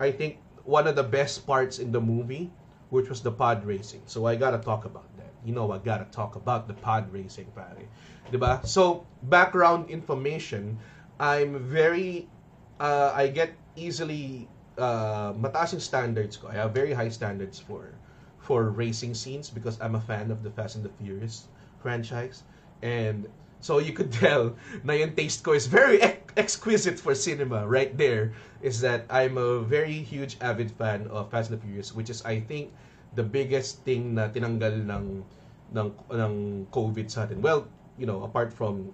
I 0.00 0.12
think, 0.12 0.36
one 0.68 0.84
of 0.84 0.96
the 0.96 1.06
best 1.06 1.48
parts 1.48 1.80
in 1.80 1.92
the 1.92 2.00
movie, 2.00 2.52
which 2.92 3.08
was 3.08 3.24
the 3.24 3.32
pod 3.32 3.64
racing. 3.64 4.04
So 4.04 4.28
I 4.28 4.36
gotta 4.36 4.60
talk 4.60 4.84
about. 4.84 5.07
You 5.48 5.56
know, 5.56 5.72
I 5.72 5.78
gotta 5.80 6.04
talk 6.12 6.36
about 6.36 6.68
the 6.68 6.76
pod 6.76 7.08
racing, 7.08 7.48
pare. 7.56 7.88
Diba? 8.28 8.60
So, 8.68 9.08
background 9.32 9.88
information, 9.88 10.76
I'm 11.18 11.56
very, 11.56 12.28
uh, 12.76 13.16
I 13.16 13.32
get 13.32 13.56
easily, 13.72 14.44
uh, 14.76 15.32
mataas 15.32 15.72
yung 15.72 15.80
standards 15.80 16.36
ko. 16.36 16.52
I 16.52 16.60
have 16.60 16.76
very 16.76 16.92
high 16.92 17.08
standards 17.08 17.56
for, 17.56 17.96
for 18.44 18.68
racing 18.68 19.16
scenes 19.16 19.48
because 19.48 19.80
I'm 19.80 19.96
a 19.96 20.04
fan 20.04 20.30
of 20.30 20.44
the 20.44 20.52
Fast 20.52 20.76
and 20.76 20.84
the 20.84 20.92
Furious 21.00 21.48
franchise. 21.80 22.44
And 22.84 23.24
So 23.60 23.78
you 23.78 23.92
could 23.92 24.12
tell 24.22 24.54
na 24.84 24.94
yung 24.94 25.18
taste 25.18 25.42
ko 25.42 25.50
is 25.52 25.66
very 25.66 25.98
ex- 26.02 26.30
exquisite 26.38 27.00
for 27.00 27.14
cinema 27.14 27.66
right 27.66 27.90
there 27.98 28.30
is 28.62 28.78
that 28.86 29.02
I'm 29.10 29.34
a 29.34 29.58
very 29.58 29.98
huge 29.98 30.38
avid 30.38 30.70
fan 30.70 31.10
of 31.10 31.30
Fast 31.30 31.50
and 31.50 31.58
the 31.58 31.62
Furious 31.66 31.90
which 31.90 32.06
is 32.06 32.22
I 32.22 32.38
think 32.38 32.70
the 33.18 33.26
biggest 33.26 33.82
thing 33.82 34.14
na 34.14 34.30
tinanggal 34.30 34.86
ng 34.86 35.26
ng 35.74 35.88
ng 36.12 36.34
COVID 36.72 37.06
sa 37.10 37.28
atin. 37.28 37.40
Well, 37.40 37.68
you 38.00 38.06
know, 38.06 38.24
apart 38.24 38.52
from 38.52 38.92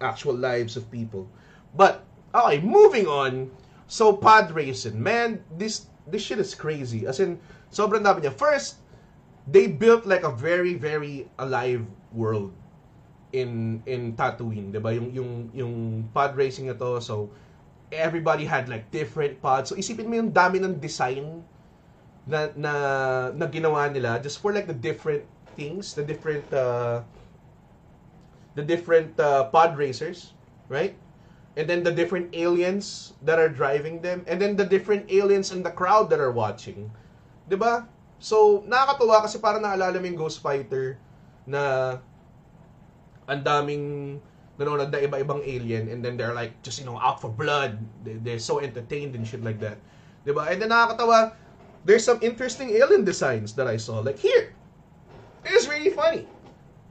actual 0.00 0.34
lives 0.34 0.76
of 0.76 0.88
people. 0.90 1.28
But 1.76 2.04
okay, 2.34 2.60
moving 2.60 3.06
on. 3.06 3.52
So 3.90 4.14
pod 4.14 4.52
racing, 4.54 4.98
man, 5.00 5.42
this 5.58 5.90
this 6.06 6.22
shit 6.22 6.38
is 6.38 6.54
crazy. 6.54 7.06
As 7.06 7.18
in, 7.18 7.38
sobrang 7.74 8.06
dami 8.06 8.22
niya. 8.22 8.34
First, 8.34 8.82
they 9.46 9.66
built 9.66 10.06
like 10.06 10.22
a 10.22 10.30
very 10.30 10.74
very 10.74 11.26
alive 11.38 11.82
world 12.14 12.54
in 13.32 13.82
in 13.86 14.14
Tatooine, 14.14 14.74
'di 14.74 14.80
ba? 14.82 14.90
Yung 14.94 15.08
yung 15.14 15.30
yung 15.54 15.74
pod 16.10 16.34
racing 16.34 16.70
ito, 16.70 16.98
so 17.02 17.30
everybody 17.90 18.46
had 18.46 18.70
like 18.70 18.90
different 18.94 19.38
pods. 19.42 19.70
So 19.70 19.74
isipin 19.78 20.06
mo 20.06 20.18
yung 20.18 20.30
dami 20.30 20.62
ng 20.62 20.78
design 20.78 21.42
na 22.26 22.50
na 22.54 22.72
na 23.34 23.46
ginawa 23.50 23.90
nila 23.90 24.22
just 24.22 24.38
for 24.38 24.54
like 24.54 24.70
the 24.70 24.76
different 24.76 25.26
things, 25.56 25.94
the 25.94 26.02
different 26.02 26.46
uh, 26.52 27.02
the 28.54 28.62
different 28.62 29.18
uh, 29.18 29.48
pod 29.48 29.76
racers, 29.76 30.32
right? 30.68 30.94
And 31.56 31.68
then 31.68 31.82
the 31.82 31.90
different 31.92 32.30
aliens 32.32 33.14
that 33.22 33.38
are 33.38 33.50
driving 33.50 34.00
them, 34.00 34.24
and 34.26 34.40
then 34.40 34.54
the 34.54 34.64
different 34.64 35.10
aliens 35.10 35.50
in 35.50 35.62
the 35.62 35.70
crowd 35.70 36.08
that 36.10 36.20
are 36.20 36.32
watching. 36.32 36.90
'Di 37.50 37.58
ba? 37.58 37.86
So, 38.20 38.62
nakakatuwa 38.68 39.24
kasi 39.24 39.40
para 39.40 39.56
naalala 39.58 39.96
mo 39.96 40.06
yung 40.06 40.20
Ghost 40.20 40.44
Fighter 40.44 41.00
na 41.48 41.96
ang 43.26 43.40
daming 43.42 44.18
nanonood 44.60 44.92
na 44.92 45.00
iba-ibang 45.00 45.40
alien 45.40 45.88
and 45.88 46.04
then 46.04 46.20
they're 46.20 46.36
like 46.36 46.52
just 46.60 46.76
you 46.76 46.84
know 46.84 47.00
out 47.00 47.16
for 47.16 47.32
blood 47.32 47.80
they, 48.04 48.20
they're 48.20 48.42
so 48.42 48.60
entertained 48.60 49.16
and 49.16 49.24
shit 49.24 49.40
like 49.40 49.56
that 49.56 49.80
diba 50.28 50.44
and 50.52 50.60
then 50.60 50.68
nakakatawa 50.68 51.32
there's 51.88 52.04
some 52.04 52.20
interesting 52.20 52.68
alien 52.76 53.00
designs 53.00 53.56
that 53.56 53.64
I 53.64 53.80
saw 53.80 54.04
like 54.04 54.20
here 54.20 54.52
it 55.44 55.52
is 55.52 55.68
really 55.68 55.92
funny. 55.92 56.26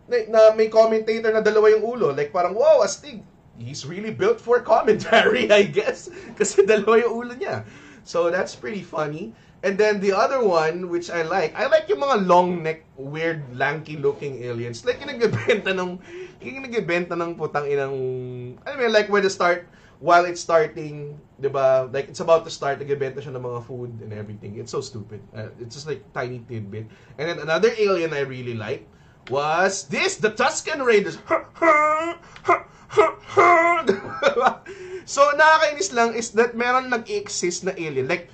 Na, 0.10 0.18
na 0.30 0.42
may 0.58 0.70
commentator 0.70 1.30
na 1.30 1.42
dalawa 1.42 1.70
yung 1.74 1.86
ulo. 1.86 2.16
Like 2.16 2.34
parang 2.34 2.58
wow 2.58 2.82
astig. 2.82 3.22
He's 3.60 3.84
really 3.84 4.16
built 4.16 4.40
for 4.40 4.64
commentary 4.64 5.52
I 5.60 5.68
guess. 5.68 6.08
Kasi 6.40 6.66
dalawa 6.66 7.04
yung 7.06 7.14
ulo 7.14 7.34
niya. 7.38 7.68
So 8.08 8.34
that's 8.34 8.56
pretty 8.56 8.82
funny. 8.82 9.36
And 9.60 9.76
then 9.76 10.00
the 10.00 10.16
other 10.16 10.40
one, 10.40 10.88
which 10.88 11.12
I 11.12 11.28
like, 11.28 11.52
I 11.52 11.68
like 11.68 11.92
yung 11.92 12.00
mga 12.00 12.24
long 12.24 12.64
neck, 12.64 12.88
weird, 12.96 13.44
lanky 13.52 14.00
looking 14.00 14.40
aliens. 14.40 14.88
Like 14.88 15.04
yung 15.04 15.12
nagbebenta 15.12 15.76
ng, 15.76 16.00
yung 16.40 16.64
nagbebenta 16.64 17.20
ng 17.20 17.36
putang 17.36 17.68
inang, 17.68 17.96
I 18.64 18.80
mean, 18.80 18.96
like 18.96 19.12
where 19.12 19.20
the 19.20 19.28
start, 19.28 19.68
while 20.00 20.24
it's 20.24 20.40
starting, 20.40 21.20
di 21.40 21.52
ba, 21.52 21.92
like 21.92 22.08
it's 22.08 22.24
about 22.24 22.48
to 22.48 22.52
start, 22.52 22.80
nagbebenta 22.80 23.20
siya 23.20 23.36
ng 23.36 23.44
mga 23.44 23.62
food 23.68 23.92
and 24.00 24.16
everything. 24.16 24.56
It's 24.56 24.72
so 24.72 24.80
stupid. 24.80 25.20
Uh, 25.36 25.52
it's 25.60 25.76
just 25.76 25.88
like 25.88 26.02
tiny 26.16 26.40
tidbit. 26.48 26.88
And 27.20 27.28
then 27.28 27.40
another 27.44 27.76
alien 27.76 28.16
I 28.16 28.24
really 28.24 28.56
like 28.56 28.88
was 29.28 29.92
this, 29.92 30.16
the 30.16 30.32
Tusken 30.32 30.80
Raiders. 30.80 31.20
so, 35.06 35.22
nakakainis 35.36 35.92
lang 35.92 36.16
is 36.16 36.32
that 36.40 36.56
meron 36.56 36.90
nag-exist 36.90 37.68
na 37.68 37.76
alien. 37.76 38.08
Like, 38.08 38.32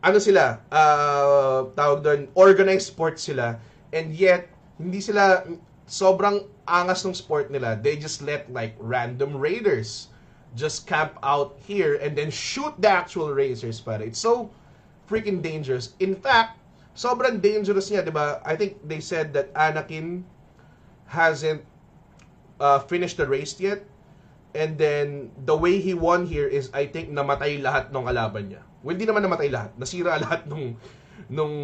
ano 0.00 0.16
sila, 0.16 0.64
uh, 0.72 1.68
tawag 1.76 2.00
doon, 2.00 2.32
organized 2.32 2.88
sports 2.88 3.28
sila. 3.28 3.60
And 3.92 4.16
yet, 4.16 4.48
hindi 4.80 5.04
sila 5.04 5.44
sobrang 5.84 6.48
angas 6.64 7.04
ng 7.04 7.12
sport 7.12 7.52
nila. 7.52 7.76
They 7.76 8.00
just 8.00 8.24
let 8.24 8.48
like 8.48 8.72
random 8.80 9.36
raiders 9.36 10.08
just 10.54 10.86
camp 10.86 11.18
out 11.22 11.58
here 11.66 11.98
and 11.98 12.14
then 12.14 12.30
shoot 12.30 12.74
the 12.78 12.88
actual 12.88 13.34
racers 13.34 13.80
para. 13.82 14.06
It's 14.06 14.22
so 14.22 14.50
freaking 15.10 15.42
dangerous. 15.42 15.94
In 15.98 16.14
fact, 16.14 16.58
sobrang 16.94 17.42
dangerous 17.42 17.90
niya, 17.90 18.06
'di 18.06 18.14
ba? 18.14 18.38
I 18.46 18.54
think 18.54 18.78
they 18.86 19.02
said 19.02 19.34
that 19.34 19.50
Anakin 19.52 20.22
hasn't 21.10 21.62
uh, 22.58 22.78
finished 22.86 23.18
the 23.18 23.26
race 23.26 23.58
yet. 23.58 23.82
And 24.54 24.78
then 24.78 25.34
the 25.50 25.56
way 25.58 25.82
he 25.82 25.98
won 25.98 26.30
here 26.30 26.46
is 26.46 26.70
I 26.70 26.86
think 26.86 27.10
namatay 27.10 27.58
lahat 27.58 27.90
ng 27.90 28.06
kalaban 28.06 28.54
niya. 28.54 28.62
Well, 28.86 28.94
hindi 28.94 29.10
naman 29.10 29.26
namatay 29.26 29.50
lahat. 29.50 29.74
Nasira 29.74 30.14
lahat 30.24 30.46
nung 30.46 30.78
nung 31.26 31.54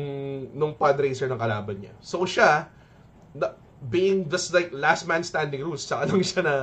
nung 0.51 0.73
pod 0.75 0.99
racer 0.99 1.31
ng 1.31 1.39
kalaban 1.39 1.79
niya. 1.79 1.95
So 2.03 2.27
siya 2.27 2.67
na, 3.39 3.55
being 3.87 4.27
just 4.27 4.51
like 4.51 4.75
last 4.75 5.07
man 5.07 5.23
standing 5.23 5.63
rules, 5.63 5.87
saka 5.87 6.11
lang 6.11 6.27
siya 6.27 6.43
na 6.43 6.55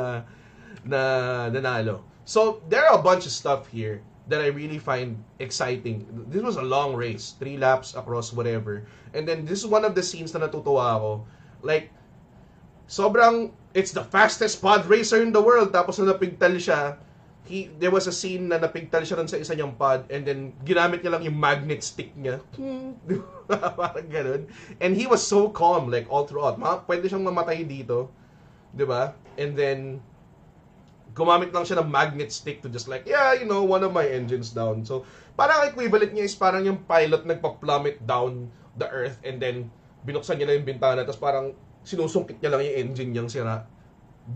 na 0.84 1.00
nanalo. 1.48 2.04
So 2.28 2.60
there 2.68 2.84
are 2.84 3.00
a 3.00 3.02
bunch 3.02 3.24
of 3.24 3.32
stuff 3.32 3.72
here 3.72 4.04
that 4.28 4.44
I 4.44 4.52
really 4.52 4.84
find 4.84 5.24
exciting. 5.40 6.04
This 6.28 6.44
was 6.44 6.60
a 6.60 6.68
long 6.68 6.92
race, 6.92 7.40
three 7.40 7.56
laps 7.56 7.96
across 7.96 8.36
whatever. 8.36 8.84
And 9.16 9.24
then 9.24 9.48
this 9.48 9.64
is 9.64 9.68
one 9.68 9.88
of 9.88 9.96
the 9.96 10.04
scenes 10.04 10.36
na 10.36 10.44
natutuwa 10.44 11.00
ako. 11.00 11.24
Like 11.64 11.88
sobrang 12.92 13.56
it's 13.72 13.96
the 13.96 14.04
fastest 14.04 14.60
pod 14.60 14.84
racer 14.92 15.24
in 15.24 15.32
the 15.32 15.40
world 15.40 15.72
tapos 15.72 16.04
na 16.04 16.12
napigtal 16.12 16.60
siya 16.60 17.00
he, 17.48 17.72
there 17.80 17.92
was 17.96 18.12
a 18.12 18.16
scene 18.16 18.52
na 18.52 18.60
napigtal 18.60 19.08
siya 19.08 19.24
rin 19.24 19.28
sa 19.32 19.40
isa 19.40 19.56
niyang 19.56 19.80
pod 19.80 20.04
and 20.12 20.28
then 20.28 20.52
ginamit 20.68 21.00
niya 21.00 21.16
lang 21.16 21.24
yung 21.24 21.40
magnet 21.40 21.80
stick 21.80 22.12
niya. 22.20 22.44
Parang 23.80 24.12
ganun. 24.12 24.52
And 24.84 25.00
he 25.00 25.08
was 25.08 25.24
so 25.24 25.48
calm 25.48 25.88
like 25.88 26.12
all 26.12 26.28
throughout. 26.28 26.60
Ma, 26.60 26.84
pwede 26.84 27.08
siyang 27.08 27.24
mamatay 27.24 27.64
dito. 27.64 28.12
'Di 28.76 28.84
ba? 28.84 29.16
And 29.40 29.56
then 29.56 30.04
gumamit 31.18 31.50
lang 31.50 31.66
siya 31.66 31.82
ng 31.82 31.90
magnet 31.90 32.30
stick 32.30 32.62
to 32.62 32.70
just 32.70 32.86
like, 32.86 33.10
yeah, 33.10 33.34
you 33.34 33.50
know, 33.50 33.66
one 33.66 33.82
of 33.82 33.90
my 33.90 34.06
engines 34.06 34.54
down. 34.54 34.86
So, 34.86 35.02
parang 35.34 35.66
equivalent 35.66 36.14
niya 36.14 36.30
is 36.30 36.38
parang 36.38 36.62
yung 36.62 36.86
pilot 36.86 37.26
nagpa-plummet 37.26 38.06
down 38.06 38.54
the 38.78 38.86
earth 38.86 39.18
and 39.26 39.42
then 39.42 39.74
binuksan 40.06 40.38
niya 40.38 40.54
lang 40.54 40.56
yung 40.62 40.78
bintana 40.78 41.02
tapos 41.02 41.18
parang 41.18 41.58
sinusungkit 41.82 42.38
niya 42.38 42.54
lang 42.54 42.62
yung 42.62 42.78
engine 42.86 43.10
niyang 43.10 43.30
sira. 43.34 43.66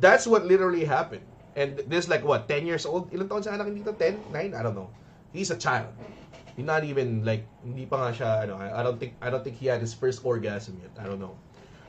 That's 0.02 0.26
what 0.26 0.50
literally 0.50 0.82
happened. 0.90 1.24
And 1.54 1.86
this 1.86 2.10
like 2.10 2.26
what, 2.26 2.50
10 2.50 2.66
years 2.66 2.90
old? 2.90 3.14
Ilan 3.14 3.30
taon 3.30 3.46
sa 3.46 3.54
anak 3.54 3.70
dito? 3.70 3.94
10? 3.94 4.34
9? 4.34 4.58
I 4.58 4.62
don't 4.66 4.74
know. 4.74 4.90
He's 5.30 5.54
a 5.54 5.60
child. 5.60 5.94
He's 6.58 6.66
not 6.66 6.84
even 6.84 7.22
like 7.22 7.46
hindi 7.62 7.86
pa 7.86 8.10
nga 8.10 8.10
siya 8.12 8.30
ano, 8.50 8.58
I 8.58 8.82
don't 8.82 8.98
think 8.98 9.16
I 9.22 9.30
don't 9.30 9.44
think 9.44 9.62
he 9.62 9.70
had 9.70 9.80
his 9.80 9.94
first 9.94 10.26
orgasm 10.26 10.82
yet. 10.82 10.92
I 10.98 11.06
don't 11.06 11.22
know. 11.22 11.38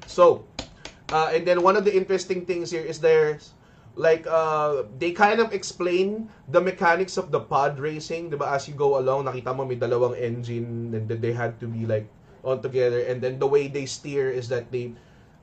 So, 0.07 0.47
uh, 1.15 1.31
and 1.33 1.47
then 1.47 1.63
one 1.63 1.79
of 1.79 1.87
the 1.87 1.95
interesting 1.95 2.45
things 2.47 2.71
here 2.71 2.83
is 2.83 2.99
there's 2.99 3.55
like 3.95 4.27
uh, 4.27 4.85
they 4.99 5.13
kind 5.13 5.41
of 5.41 5.53
explain 5.53 6.29
the 6.49 6.61
mechanics 6.61 7.17
of 7.17 7.31
the 7.31 7.41
pod 7.41 7.79
racing, 7.79 8.31
'di 8.31 8.37
ba? 8.41 8.57
As 8.57 8.69
you 8.69 8.75
go 8.75 8.97
along, 8.99 9.29
nakita 9.29 9.53
mo 9.53 9.65
may 9.65 9.77
dalawang 9.77 10.17
engine 10.17 10.93
and 10.97 11.05
then 11.09 11.21
they 11.21 11.33
had 11.33 11.61
to 11.61 11.69
be 11.69 11.85
like 11.85 12.09
on 12.45 12.61
together. 12.65 13.05
And 13.05 13.21
then 13.21 13.39
the 13.39 13.49
way 13.49 13.69
they 13.69 13.85
steer 13.85 14.33
is 14.33 14.49
that 14.49 14.73
they 14.73 14.97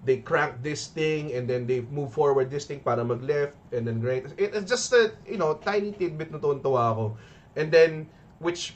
they 0.05 0.23
crank 0.23 0.63
this 0.63 0.87
thing 0.87 1.35
and 1.35 1.45
then 1.45 1.67
they 1.67 1.83
move 1.91 2.15
forward 2.15 2.49
this 2.49 2.65
thing 2.65 2.79
para 2.79 3.03
mag 3.03 3.21
left 3.21 3.59
and 3.75 3.85
then 3.85 4.01
right. 4.01 4.25
It, 4.39 4.55
it's 4.55 4.69
just 4.69 4.89
a 4.93 5.13
you 5.29 5.37
know 5.37 5.59
tiny 5.61 5.93
tidbit 5.93 6.33
na 6.33 6.39
tuwa 6.39 6.95
ako. 6.95 7.05
And 7.53 7.69
then 7.69 8.09
which 8.39 8.73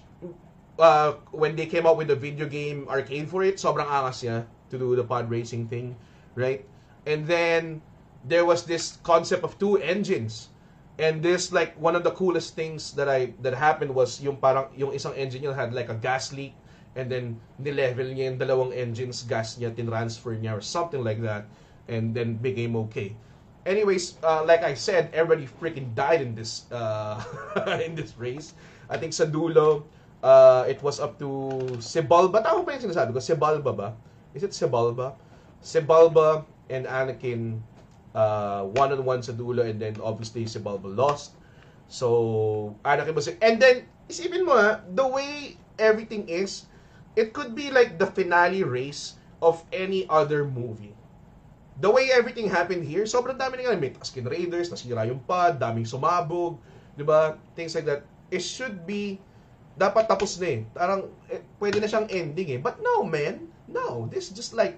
uh, 0.77 1.17
when 1.31 1.55
they 1.55 1.65
came 1.65 1.85
out 1.85 1.97
with 1.97 2.07
the 2.07 2.17
video 2.17 2.45
game 2.45 2.85
arcade 2.89 3.29
for 3.29 3.41
it 3.45 3.57
sobrang 3.61 3.87
angas 3.87 4.25
niya 4.25 4.45
to 4.69 4.75
do 4.77 4.97
the 4.97 5.05
pod 5.05 5.29
racing 5.29 5.69
thing 5.69 5.95
right? 6.35 6.65
And 7.05 7.27
then 7.27 7.81
there 8.23 8.45
was 8.45 8.63
this 8.63 8.97
concept 9.03 9.43
of 9.43 9.59
two 9.59 9.77
engines. 9.77 10.49
And 10.99 11.23
this 11.25 11.51
like 11.51 11.73
one 11.81 11.95
of 11.95 12.03
the 12.03 12.11
coolest 12.11 12.53
things 12.53 12.93
that 12.93 13.09
I 13.09 13.33
that 13.41 13.57
happened 13.57 13.93
was 13.93 14.21
yung 14.21 14.37
parang 14.37 14.69
yung 14.77 14.93
isang 14.93 15.17
engine 15.17 15.41
niya 15.41 15.55
had 15.57 15.73
like 15.73 15.89
a 15.89 15.97
gas 15.97 16.31
leak. 16.31 16.53
And 16.93 17.09
then 17.09 17.41
nilevel 17.57 18.13
niya 18.13 18.29
yung 18.29 18.37
dalawang 18.37 18.71
engines 18.77 19.25
gas 19.25 19.57
niya 19.57 19.73
tinransfer 19.73 20.37
niya 20.37 20.53
or 20.53 20.61
something 20.61 21.01
like 21.01 21.17
that. 21.25 21.49
And 21.89 22.13
then 22.13 22.37
became 22.37 22.77
okay. 22.87 23.17
Anyways 23.65 24.21
uh, 24.21 24.45
like 24.45 24.61
I 24.61 24.77
said 24.77 25.09
everybody 25.17 25.49
freaking 25.49 25.97
died 25.97 26.21
in 26.21 26.37
this 26.37 26.69
uh, 26.69 27.17
in 27.85 27.97
this 27.97 28.13
race. 28.21 28.53
I 28.85 29.01
think 29.01 29.17
sa 29.17 29.25
dulo 29.25 29.89
uh, 30.21 30.69
it 30.69 30.77
was 30.85 31.01
up 31.01 31.17
to 31.17 31.57
Sebalba. 31.81 32.45
Tama 32.45 32.61
ba 32.61 32.77
yung 32.77 32.93
sinasabi 32.93 33.17
ko? 33.17 33.19
Sebalba 33.19 33.71
ba? 33.73 33.89
Is 34.37 34.45
it 34.45 34.53
Sebalba? 34.53 35.17
Sebalba 35.65 36.45
and 36.69 36.85
Anakin 36.85 37.65
uh, 38.13 38.63
one-on-one 38.77 39.21
sa 39.21 39.33
dulo 39.33 39.65
and 39.65 39.81
then 39.81 39.97
obviously 40.01 40.45
Sebalba 40.45 40.89
lost 40.89 41.35
so 41.91 42.73
Anakin 42.85 43.13
was 43.13 43.27
and 43.29 43.59
then 43.59 43.85
isipin 44.09 44.45
mo 44.45 44.55
ha 44.55 44.81
the 44.93 45.05
way 45.05 45.57
everything 45.77 46.29
is 46.29 46.65
it 47.15 47.33
could 47.33 47.53
be 47.53 47.69
like 47.69 47.97
the 47.97 48.09
finale 48.09 48.63
race 48.65 49.17
of 49.43 49.59
any 49.75 50.07
other 50.07 50.47
movie. 50.47 50.95
The 51.81 51.89
way 51.89 52.13
everything 52.13 52.47
happened 52.47 52.85
here, 52.85 53.03
sobrang 53.03 53.37
dami 53.37 53.65
nga. 53.65 53.75
May 53.75 53.91
Tusken 53.91 54.29
Raiders, 54.29 54.69
nasira 54.69 55.03
yung 55.03 55.21
pad, 55.25 55.59
daming 55.59 55.89
sumabog, 55.89 56.57
di 56.95 57.03
ba? 57.03 57.35
Things 57.57 57.73
like 57.75 57.85
that. 57.89 58.05
It 58.31 58.45
should 58.45 58.85
be, 58.87 59.17
dapat 59.75 60.05
tapos 60.05 60.37
na 60.37 60.47
eh. 60.47 60.59
Parang, 60.71 61.09
eh, 61.27 61.41
pwede 61.57 61.81
na 61.81 61.89
siyang 61.89 62.07
ending 62.13 62.55
eh. 62.55 62.59
But 62.61 62.77
no, 62.79 63.03
man. 63.03 63.49
No. 63.65 64.05
This 64.07 64.29
is 64.29 64.37
just 64.37 64.53
like, 64.53 64.77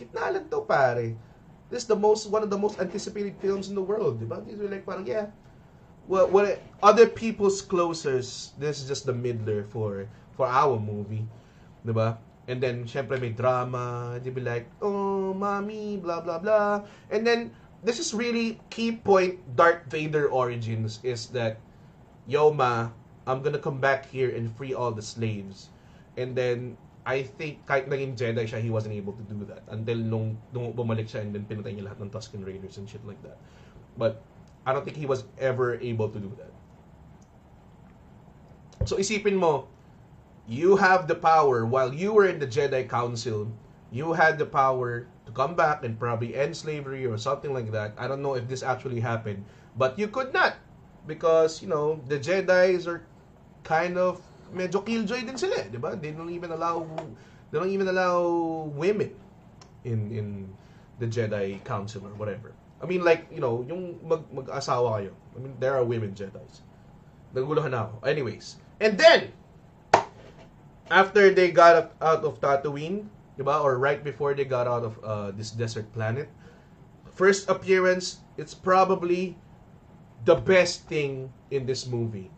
kitna 0.00 0.32
lang 0.32 0.48
to, 0.48 0.64
pare. 0.64 1.12
This 1.74 1.82
is 1.82 1.90
the 1.90 1.98
most, 1.98 2.30
one 2.30 2.46
of 2.46 2.54
the 2.54 2.56
most 2.56 2.78
anticipated 2.78 3.34
films 3.42 3.66
in 3.66 3.74
the 3.74 3.82
world, 3.82 4.22
di 4.22 4.30
ba? 4.30 4.38
These 4.46 4.62
are 4.62 4.70
like, 4.70 4.86
parang, 4.86 5.10
yeah. 5.10 5.34
Well, 6.06 6.30
what 6.30 6.62
other 6.78 7.10
people's 7.10 7.58
closers, 7.58 8.54
this 8.62 8.78
is 8.78 8.86
just 8.86 9.10
the 9.10 9.16
middler 9.16 9.66
for 9.74 10.06
for 10.38 10.46
our 10.46 10.78
movie, 10.78 11.26
ba? 11.82 12.22
And 12.46 12.62
then 12.62 12.86
syempre 12.86 13.18
may 13.18 13.34
drama, 13.34 14.22
they 14.22 14.30
be 14.30 14.38
like, 14.38 14.70
"Oh, 14.78 15.34
mommy, 15.34 15.98
blah 15.98 16.22
blah 16.22 16.38
blah." 16.38 16.86
And 17.10 17.26
then 17.26 17.50
this 17.82 17.98
is 17.98 18.14
really 18.14 18.62
key 18.70 18.94
point 18.94 19.42
Darth 19.58 19.90
Vader 19.90 20.30
origins 20.30 21.02
is 21.02 21.34
that 21.34 21.58
yo 22.30 22.54
ma, 22.54 22.94
I'm 23.26 23.42
gonna 23.42 23.58
come 23.58 23.82
back 23.82 24.06
here 24.06 24.30
and 24.30 24.46
free 24.54 24.76
all 24.76 24.94
the 24.94 25.02
slaves. 25.02 25.74
And 26.14 26.38
then 26.38 26.78
I 27.04 27.22
think 27.22 27.60
kahit 27.68 27.84
naging 27.92 28.16
Jedi 28.16 28.48
siya, 28.48 28.64
he 28.64 28.72
wasn't 28.72 28.96
able 28.96 29.12
to 29.12 29.24
do 29.28 29.44
that 29.44 29.60
until 29.68 30.00
nung, 30.00 30.40
nung 30.56 30.72
bumalik 30.72 31.04
siya 31.04 31.20
and 31.20 31.36
then 31.36 31.44
pinatay 31.44 31.76
niya 31.76 31.92
lahat 31.92 32.00
ng 32.00 32.10
Tusken 32.10 32.40
Raiders 32.40 32.80
and 32.80 32.88
shit 32.88 33.04
like 33.04 33.20
that. 33.20 33.36
But 34.00 34.24
I 34.64 34.72
don't 34.72 34.88
think 34.88 34.96
he 34.96 35.04
was 35.04 35.28
ever 35.36 35.76
able 35.84 36.08
to 36.08 36.18
do 36.18 36.32
that. 36.40 36.52
So 38.88 38.96
isipin 38.96 39.36
mo, 39.36 39.68
you 40.48 40.76
have 40.76 41.08
the 41.08 41.14
power 41.14 41.64
while 41.64 41.92
you 41.92 42.12
were 42.12 42.24
in 42.24 42.40
the 42.40 42.48
Jedi 42.48 42.88
Council, 42.88 43.52
you 43.92 44.12
had 44.12 44.40
the 44.40 44.48
power 44.48 45.06
to 45.28 45.32
come 45.32 45.54
back 45.54 45.84
and 45.84 46.00
probably 46.00 46.32
end 46.34 46.56
slavery 46.56 47.04
or 47.04 47.16
something 47.16 47.52
like 47.52 47.70
that. 47.72 47.92
I 47.96 48.08
don't 48.08 48.20
know 48.24 48.34
if 48.34 48.48
this 48.48 48.62
actually 48.64 49.00
happened, 49.00 49.44
but 49.76 49.98
you 49.98 50.08
could 50.08 50.32
not 50.32 50.56
because, 51.06 51.60
you 51.60 51.68
know, 51.68 52.00
the 52.08 52.18
Jedi's 52.18 52.88
are 52.88 53.04
kind 53.62 53.96
of 53.96 54.20
medyo 54.54 54.80
killjoy 54.86 55.26
din 55.26 55.36
sila, 55.36 55.66
'di 55.66 55.78
ba? 55.82 55.98
They 55.98 56.14
don't 56.14 56.30
even 56.30 56.54
allow 56.54 56.86
they 57.50 57.58
don't 57.58 57.74
even 57.74 57.90
allow 57.90 58.22
women 58.72 59.10
in 59.82 60.10
in 60.14 60.26
the 61.02 61.06
Jedi 61.10 61.60
Council 61.66 62.06
or 62.06 62.14
whatever. 62.14 62.54
I 62.80 62.86
mean 62.86 63.02
like, 63.02 63.26
you 63.30 63.42
know, 63.42 63.66
yung 63.66 63.98
mag 64.06 64.22
mag-asawa 64.30 65.02
kayo. 65.02 65.12
I 65.34 65.38
mean, 65.42 65.54
there 65.58 65.74
are 65.74 65.82
women 65.82 66.14
Jedi's. 66.14 66.62
Naguluhan 67.34 67.74
na 67.74 67.90
ako. 67.90 68.06
Anyways, 68.06 68.62
and 68.78 68.94
then 68.94 69.34
after 70.90 71.34
they 71.34 71.50
got 71.50 71.94
out 71.98 72.22
of 72.22 72.38
Tatooine, 72.38 73.10
diba? 73.38 73.58
or 73.62 73.78
right 73.78 74.02
before 74.02 74.34
they 74.34 74.44
got 74.44 74.66
out 74.70 74.84
of 74.86 74.94
uh, 75.02 75.30
this 75.34 75.50
desert 75.50 75.90
planet, 75.90 76.30
first 77.10 77.50
appearance, 77.50 78.22
it's 78.36 78.54
probably 78.54 79.34
the 80.24 80.34
best 80.34 80.86
thing 80.86 81.32
in 81.50 81.66
this 81.66 81.86
movie. 81.86 82.30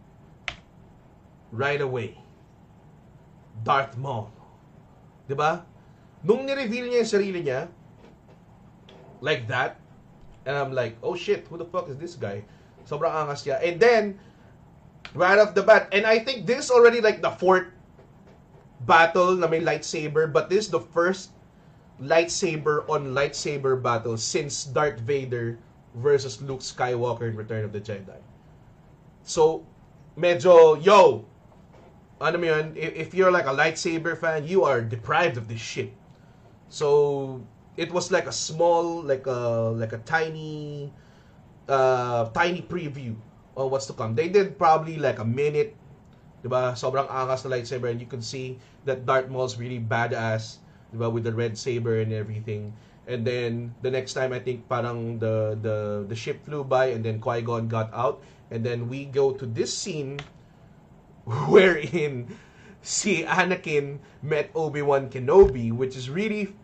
Right 1.53 1.81
away. 1.81 2.19
Darth 3.63 3.97
Maul. 3.97 4.31
Diba? 5.29 5.63
Nung 6.23 6.47
ni-reveal 6.47 6.91
niya 6.91 7.03
yung 7.03 7.11
sarili 7.11 7.41
niya, 7.43 7.71
like 9.21 9.47
that, 9.49 9.79
and 10.47 10.55
I'm 10.57 10.73
like, 10.73 10.99
oh 11.03 11.15
shit, 11.15 11.47
who 11.47 11.59
the 11.59 11.67
fuck 11.67 11.89
is 11.89 11.99
this 11.99 12.15
guy? 12.15 12.43
Sobrang 12.87 13.11
angas 13.11 13.43
niya. 13.47 13.59
And 13.63 13.79
then, 13.79 14.19
right 15.15 15.39
off 15.39 15.55
the 15.55 15.63
bat, 15.63 15.91
and 15.91 16.07
I 16.07 16.19
think 16.19 16.47
this 16.47 16.71
already 16.71 17.01
like 17.01 17.23
the 17.23 17.31
fourth 17.31 17.67
battle 18.87 19.35
na 19.35 19.47
may 19.47 19.61
lightsaber, 19.61 20.31
but 20.31 20.51
this 20.51 20.67
is 20.67 20.71
the 20.71 20.83
first 20.83 21.31
lightsaber 22.03 22.87
on 22.89 23.15
lightsaber 23.17 23.81
battle 23.81 24.17
since 24.17 24.65
Darth 24.65 25.01
Vader 25.01 25.59
versus 25.97 26.43
Luke 26.43 26.61
Skywalker 26.61 27.29
in 27.29 27.37
Return 27.37 27.65
of 27.65 27.73
the 27.73 27.81
Jedi. 27.81 28.21
So, 29.25 29.65
medyo, 30.19 30.79
yo, 30.85 31.25
mo 32.21 32.47
yun, 32.47 32.73
if 32.77 33.15
you're 33.15 33.31
like 33.31 33.47
a 33.47 33.55
lightsaber 33.55 34.17
fan, 34.17 34.47
you 34.47 34.65
are 34.65 34.81
deprived 34.81 35.37
of 35.37 35.49
this 35.49 35.61
shit. 35.61 35.93
So, 36.69 37.43
it 37.77 37.93
was 37.93 38.11
like 38.11 38.27
a 38.27 38.33
small, 38.33 39.03
like 39.03 39.27
a, 39.27 39.73
like 39.77 39.93
a 39.93 39.99
tiny, 39.99 40.93
uh, 41.69 42.31
tiny 42.31 42.63
preview 42.63 43.15
on 43.57 43.71
what's 43.71 43.87
to 43.87 43.93
come. 43.93 44.15
They 44.15 44.29
did 44.29 44.59
probably 44.59 44.97
like 44.97 45.19
a 45.19 45.25
minute, 45.25 45.77
Diba? 46.47 46.79
Sobrang 46.79 47.11
angas 47.11 47.43
na 47.43 47.59
lightsaber 47.59 47.91
and 47.91 47.99
you 47.99 48.07
can 48.07 48.23
see 48.23 48.55
that 48.87 49.03
Darth 49.03 49.27
Maul's 49.27 49.59
really 49.59 49.83
badass, 49.83 50.63
diba? 50.95 51.11
With 51.11 51.25
the 51.27 51.35
red 51.35 51.59
saber 51.59 51.99
and 51.99 52.15
everything. 52.15 52.71
And 53.11 53.27
then 53.27 53.75
the 53.83 53.91
next 53.91 54.15
time 54.15 54.31
I 54.31 54.39
think 54.39 54.67
parang 54.71 55.19
the 55.19 55.59
the 55.59 56.07
the 56.07 56.15
ship 56.15 56.47
flew 56.47 56.63
by 56.63 56.95
and 56.95 57.03
then 57.03 57.19
Qui-Gon 57.19 57.67
got 57.67 57.91
out 57.95 58.23
and 58.51 58.67
then 58.67 58.87
we 58.87 59.07
go 59.07 59.31
to 59.35 59.47
this 59.47 59.71
scene 59.71 60.19
wherein 61.51 62.31
si 62.83 63.25
Anakin 63.27 63.99
met 64.23 64.51
Obi-Wan 64.55 65.11
Kenobi 65.11 65.73
which 65.73 65.97
is 65.97 66.09
really 66.11 66.55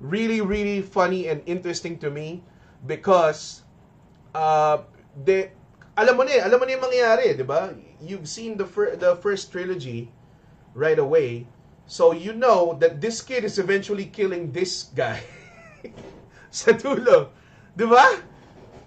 really 0.00 0.40
really 0.40 0.82
funny 0.82 1.28
and 1.28 1.42
interesting 1.46 1.98
to 1.98 2.10
me 2.10 2.42
because 2.86 3.62
uh 4.34 4.78
they 5.24 5.52
alam 5.98 6.16
mo 6.16 6.24
na 6.24 6.32
eh, 6.40 6.42
alam 6.42 6.56
mo 6.56 6.64
na 6.64 6.72
yung 6.72 6.84
mangyayari, 6.88 7.36
di 7.36 7.44
ba? 7.44 7.76
You've 8.00 8.24
seen 8.24 8.56
the, 8.56 8.64
fir- 8.64 8.96
the 8.96 9.20
first 9.20 9.52
trilogy 9.52 10.08
right 10.74 10.98
away. 10.98 11.46
So 11.86 12.12
you 12.12 12.32
know 12.32 12.78
that 12.80 13.00
this 13.02 13.20
kid 13.20 13.44
is 13.44 13.58
eventually 13.58 14.06
killing 14.08 14.52
this 14.56 14.88
guy 14.94 15.20
sa 16.50 16.72
dulo. 16.72 17.30
Di 17.76 17.86
ba? 17.86 18.24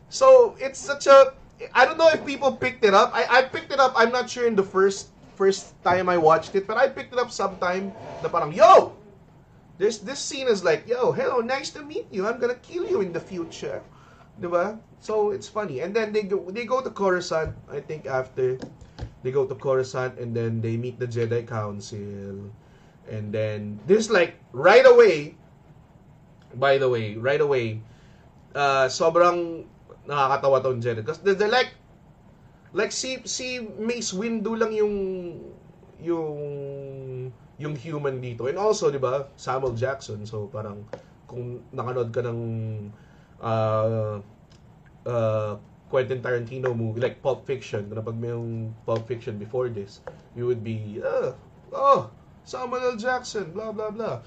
So 0.09 0.55
it's 0.59 0.79
such 0.79 1.07
a 1.07 1.35
I 1.73 1.85
don't 1.85 1.97
know 1.97 2.09
if 2.11 2.25
people 2.25 2.57
picked 2.59 2.83
it 2.83 2.93
up. 2.93 3.11
I, 3.15 3.23
I 3.29 3.41
picked 3.47 3.71
it 3.71 3.79
up. 3.79 3.93
I'm 3.95 4.11
not 4.11 4.29
sure 4.29 4.47
in 4.47 4.55
the 4.59 4.65
first 4.67 5.12
first 5.35 5.75
time 5.83 6.09
I 6.09 6.17
watched 6.17 6.55
it, 6.55 6.67
but 6.67 6.77
I 6.77 6.87
picked 6.87 7.13
it 7.13 7.19
up 7.19 7.31
sometime 7.31 7.93
na 8.21 8.29
parang, 8.29 8.53
yo! 8.53 8.93
This 9.81 9.97
this 9.97 10.21
scene 10.21 10.45
is 10.47 10.61
like, 10.61 10.85
yo, 10.85 11.11
hello, 11.11 11.41
nice 11.41 11.73
to 11.73 11.81
meet 11.81 12.05
you. 12.13 12.29
I'm 12.29 12.37
gonna 12.37 12.59
kill 12.61 12.85
you 12.85 13.01
in 13.01 13.11
the 13.11 13.19
future. 13.19 13.81
Diba? 14.37 14.77
So 15.01 15.33
it's 15.33 15.49
funny. 15.49 15.81
And 15.81 15.93
then 15.93 16.13
they 16.13 16.23
go 16.23 16.45
they 16.53 16.65
go 16.65 16.81
to 16.81 16.93
Coruscant, 16.93 17.57
I 17.67 17.81
think 17.81 18.05
after 18.05 18.61
they 19.25 19.33
go 19.33 19.49
to 19.49 19.55
Coruscant 19.57 20.21
and 20.21 20.31
then 20.31 20.61
they 20.61 20.77
meet 20.77 21.01
the 21.01 21.09
Jedi 21.09 21.45
Council. 21.49 22.53
And 23.09 23.33
then 23.33 23.81
this 23.89 24.13
like 24.13 24.37
right 24.53 24.85
away 24.85 25.35
by 26.55 26.77
the 26.77 26.89
way, 26.89 27.15
right 27.17 27.41
away, 27.41 27.81
uh, 28.53 28.85
sobrang 28.89 29.65
nakakatawa 30.05 30.61
tong 30.61 30.81
Jedi. 30.81 31.01
Because 31.01 31.19
they're, 31.19 31.35
they're 31.35 31.51
like, 31.51 31.73
like 32.73 32.91
si, 32.91 33.21
si 33.25 33.61
Mace 33.79 34.13
Windu 34.13 34.57
lang 34.57 34.73
yung, 34.73 34.95
yung, 36.01 36.37
yung 37.57 37.75
human 37.77 38.19
dito. 38.19 38.49
And 38.49 38.57
also, 38.57 38.89
di 38.89 38.97
ba, 38.97 39.29
Samuel 39.37 39.77
Jackson. 39.77 40.25
So, 40.25 40.49
parang, 40.49 40.83
kung 41.29 41.61
nakanood 41.71 42.09
ka 42.09 42.21
ng, 42.25 42.41
uh, 43.41 44.19
uh, 45.05 45.53
Quentin 45.93 46.25
Tarantino 46.25 46.73
movie, 46.73 46.99
like 46.99 47.21
Pulp 47.21 47.45
Fiction, 47.45 47.85
kung 47.85 48.01
napag 48.01 48.17
may 48.17 48.33
yung 48.33 48.73
Pulp 48.83 49.05
Fiction 49.05 49.37
before 49.37 49.69
this, 49.69 50.01
you 50.33 50.49
would 50.49 50.65
be, 50.65 50.97
uh, 51.05 51.37
oh, 51.69 52.09
Samuel 52.43 52.93
L. 52.93 52.97
Jackson, 52.97 53.53
blah, 53.53 53.71
blah, 53.71 53.93
blah. 53.93 54.19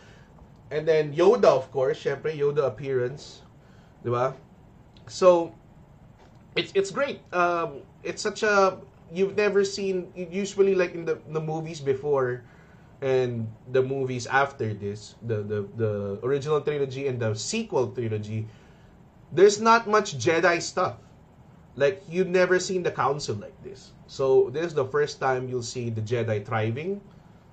And 0.71 0.87
then 0.87 1.15
Yoda, 1.15 1.47
of 1.47 1.71
course, 1.71 2.03
syempre 2.03 2.35
Yoda 2.35 2.67
appearance, 2.67 3.47
'di 4.03 4.11
ba? 4.11 4.35
So 5.07 5.55
it's 6.57 6.73
it's 6.75 6.91
great. 6.91 7.21
Um, 7.33 7.83
it's 8.03 8.23
such 8.23 8.43
a 8.43 8.79
you've 9.13 9.37
never 9.37 9.65
seen 9.65 10.11
usually 10.17 10.75
like 10.75 10.95
in 10.95 11.05
the 11.05 11.19
the 11.31 11.41
movies 11.41 11.81
before 11.81 12.43
and 13.03 13.47
the 13.73 13.83
movies 13.83 14.27
after 14.27 14.73
this, 14.73 15.15
the 15.23 15.43
the 15.43 15.69
the 15.77 15.93
original 16.25 16.61
trilogy 16.61 17.07
and 17.07 17.21
the 17.21 17.35
sequel 17.35 17.93
trilogy, 17.93 18.49
there's 19.33 19.61
not 19.61 19.87
much 19.87 20.17
Jedi 20.19 20.61
stuff. 20.63 20.97
Like 21.77 22.03
you've 22.09 22.33
never 22.33 22.59
seen 22.59 22.83
the 22.83 22.91
council 22.91 23.37
like 23.37 23.57
this. 23.63 23.93
So 24.07 24.49
this 24.51 24.65
is 24.67 24.75
the 24.75 24.87
first 24.89 25.21
time 25.21 25.49
you'll 25.49 25.67
see 25.67 25.91
the 25.91 26.01
Jedi 26.01 26.41
thriving 26.41 27.01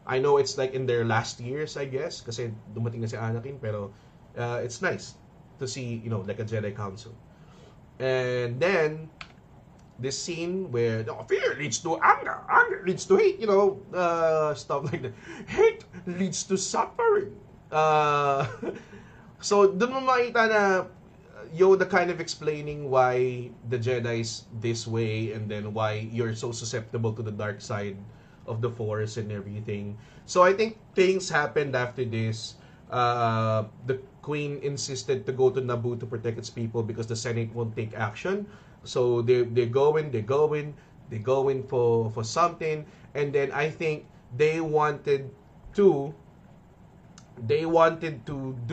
I 0.06 0.20
know 0.20 0.38
it's 0.38 0.58
like 0.58 0.74
in 0.74 0.86
their 0.86 1.06
last 1.06 1.40
years, 1.40 1.78
I 1.78 1.86
guess, 1.86 2.20
kasi 2.20 2.52
dumating 2.76 3.00
na 3.00 3.08
si 3.08 3.16
Anakin, 3.16 3.56
pero 3.60 3.92
uh, 4.36 4.60
it's 4.60 4.84
nice 4.84 5.16
to 5.60 5.68
see, 5.68 6.04
you 6.04 6.12
know, 6.12 6.20
like 6.28 6.40
a 6.40 6.48
Jedi 6.48 6.76
Council. 6.76 7.16
And 8.00 8.60
then, 8.60 9.10
this 10.00 10.18
scene 10.18 10.72
where 10.72 11.06
oh, 11.08 11.24
fear 11.30 11.56
leads 11.58 11.80
to 11.80 12.00
anger, 12.02 12.42
anger 12.50 12.84
leads 12.86 13.06
to 13.06 13.18
hate, 13.18 13.40
you 13.40 13.48
know, 13.48 13.80
uh, 13.94 14.54
stuff 14.54 14.84
like 14.92 15.02
that. 15.02 15.14
Hate 15.48 15.86
leads 16.08 16.44
to 16.46 16.58
suffering. 16.58 17.36
Uh, 17.72 18.46
so, 19.40 19.70
dun 19.70 19.94
mo 19.94 20.02
makita 20.02 20.44
na 20.50 20.64
Yoda 21.54 21.86
kind 21.86 22.10
of 22.10 22.20
explaining 22.20 22.90
why 22.90 23.50
the 23.70 23.78
Jedi's 23.78 24.50
this 24.58 24.88
way 24.90 25.34
and 25.34 25.46
then 25.46 25.74
why 25.74 26.10
you're 26.10 26.34
so 26.34 26.52
susceptible 26.52 27.14
to 27.14 27.22
the 27.22 27.32
dark 27.32 27.62
side 27.62 27.98
of 28.48 28.62
the 28.62 28.70
force 28.70 29.18
and 29.18 29.32
everything. 29.32 29.98
So 30.26 30.42
I 30.42 30.54
think 30.54 30.78
things 30.96 31.30
happened 31.30 31.76
after 31.76 32.04
this. 32.06 32.56
Uh, 32.94 33.66
the 33.90 33.98
queen 34.22 34.62
insisted 34.62 35.26
to 35.26 35.34
go 35.34 35.50
to 35.50 35.58
Naboo 35.58 35.98
to 36.00 36.06
protect 36.06 36.38
its 36.38 36.50
people 36.50 36.86
because 36.86 37.10
the 37.10 37.18
Senate 37.18 37.50
won't 37.58 37.74
take 37.74 37.98
action. 37.98 38.46
So 38.86 39.26
they 39.26 39.42
they 39.50 39.66
go 39.66 39.98
in, 39.98 40.14
they 40.14 40.22
go 40.22 40.54
in, 40.54 40.78
they 41.10 41.18
go 41.18 41.50
in 41.50 41.66
for 41.66 42.14
for 42.14 42.22
something, 42.22 42.86
and 43.18 43.34
then 43.34 43.50
I 43.50 43.74
think 43.74 44.06
they 44.38 44.62
wanted 44.62 45.34
to 45.74 46.14
they 47.50 47.66
wanted 47.66 48.26
to 48.30 48.56
do. 48.68 48.73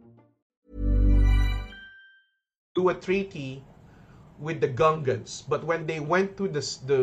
Do 2.81 2.89
a 2.89 2.97
treaty 2.97 3.61
with 4.41 4.59
the 4.59 4.67
Gungans, 4.67 5.45
but 5.45 5.63
when 5.63 5.85
they 5.85 6.01
went 6.01 6.33
to 6.41 6.49
the 6.49 6.65
the 6.89 7.01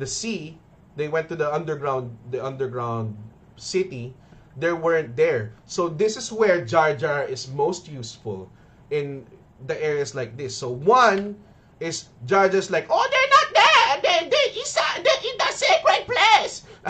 the 0.00 0.08
sea, 0.08 0.56
they 0.96 1.12
went 1.12 1.28
to 1.28 1.36
the 1.36 1.44
underground 1.52 2.16
the 2.32 2.40
underground 2.40 3.12
city. 3.60 4.16
They 4.56 4.72
weren't 4.72 5.16
there. 5.16 5.52
So 5.64 5.88
this 5.88 6.16
is 6.16 6.32
where 6.32 6.64
Jar 6.64 6.96
Jar 6.96 7.24
is 7.24 7.48
most 7.52 7.88
useful 7.88 8.48
in 8.92 9.24
the 9.64 9.76
areas 9.76 10.16
like 10.16 10.36
this. 10.36 10.56
So 10.56 10.68
one 10.72 11.36
is 11.80 12.08
Jar 12.24 12.48
Jar's 12.48 12.68
like, 12.72 12.88
oh, 12.88 13.04
they're 13.12 13.32
not 13.32 13.48
there. 13.52 13.92
They 14.00 14.16
they 14.28 14.46
is 14.56 14.72
they're 14.76 15.22
in 15.24 15.36
the 15.36 15.50
sacred 15.52 16.02
place. 16.08 16.64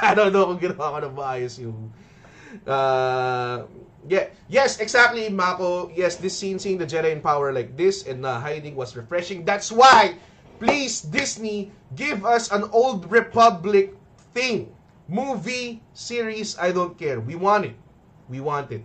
I 0.00 0.12
don't 0.16 0.32
know 0.32 0.48
kung 0.52 0.60
ginawa 0.60 0.92
ko 0.92 0.98
na 1.04 1.10
maayos 1.12 1.56
yung 1.60 1.92
uh, 2.68 3.64
yeah, 4.08 4.28
yes, 4.48 4.80
exactly, 4.80 5.28
Mako. 5.28 5.90
Yes, 5.94 6.16
this 6.16 6.36
scene, 6.36 6.58
seeing 6.58 6.78
the 6.78 6.86
Jedi 6.86 7.12
in 7.12 7.20
power 7.20 7.52
like 7.52 7.76
this 7.76 8.06
and 8.06 8.24
uh, 8.24 8.40
hiding 8.40 8.74
was 8.76 8.96
refreshing. 8.96 9.44
That's 9.44 9.70
why, 9.70 10.16
please, 10.58 11.00
Disney, 11.02 11.72
give 11.94 12.24
us 12.24 12.50
an 12.50 12.64
Old 12.72 13.10
Republic 13.10 13.94
thing. 14.34 14.72
Movie, 15.08 15.82
series, 15.94 16.58
I 16.58 16.72
don't 16.72 16.98
care. 16.98 17.20
We 17.20 17.36
want 17.36 17.66
it. 17.66 17.76
We 18.28 18.40
want 18.40 18.72
it. 18.72 18.82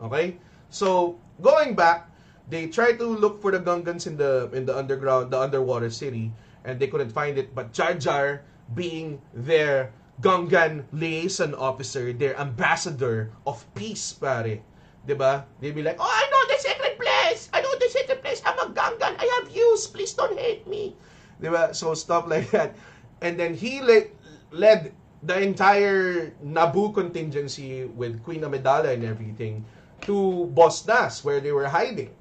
Okay? 0.00 0.38
So, 0.70 1.18
going 1.42 1.74
back, 1.74 2.10
they 2.48 2.68
tried 2.68 2.98
to 2.98 3.06
look 3.06 3.40
for 3.42 3.50
the 3.50 3.58
Gungans 3.58 4.06
in 4.06 4.16
the 4.16 4.50
in 4.52 4.66
the 4.66 4.76
underground, 4.76 5.32
the 5.32 5.40
underwater 5.40 5.90
city, 5.90 6.30
and 6.64 6.78
they 6.78 6.86
couldn't 6.86 7.10
find 7.10 7.38
it. 7.38 7.54
But 7.54 7.72
Jar 7.72 7.94
Jar, 7.94 8.42
being 8.74 9.20
there, 9.32 9.92
Gungan 10.20 10.86
liaison 10.92 11.54
officer, 11.54 12.12
their 12.12 12.38
ambassador 12.38 13.32
of 13.46 13.66
peace, 13.74 14.12
pare. 14.14 14.62
'Di 15.04 15.14
ba? 15.14 15.44
They 15.60 15.70
be 15.70 15.84
like, 15.84 16.00
"Oh, 16.00 16.08
I 16.08 16.24
know 16.32 16.42
the 16.48 16.58
secret 16.62 16.96
place. 16.96 17.52
I 17.52 17.60
know 17.60 17.74
the 17.76 17.90
secret 17.92 18.22
place. 18.24 18.40
I'm 18.46 18.56
a 18.56 18.72
Gungan. 18.72 19.14
I 19.20 19.26
have 19.36 19.52
views. 19.52 19.84
Please 19.86 20.14
don't 20.16 20.38
hate 20.38 20.64
me." 20.64 20.96
'Di 21.40 21.48
ba? 21.52 21.74
So 21.76 21.92
stuff 21.92 22.24
like 22.24 22.48
that. 22.56 22.72
And 23.20 23.40
then 23.40 23.54
he 23.54 23.80
led, 23.80 24.12
led 24.50 24.92
the 25.24 25.40
entire 25.40 26.32
Naboo 26.44 26.92
contingency 26.92 27.84
with 27.84 28.20
Queen 28.22 28.44
Amidala 28.44 28.92
and 28.92 29.04
everything 29.04 29.64
to 30.04 30.46
Boss 30.52 30.84
Nass 30.84 31.24
where 31.24 31.40
they 31.40 31.52
were 31.52 31.68
hiding. 31.68 32.12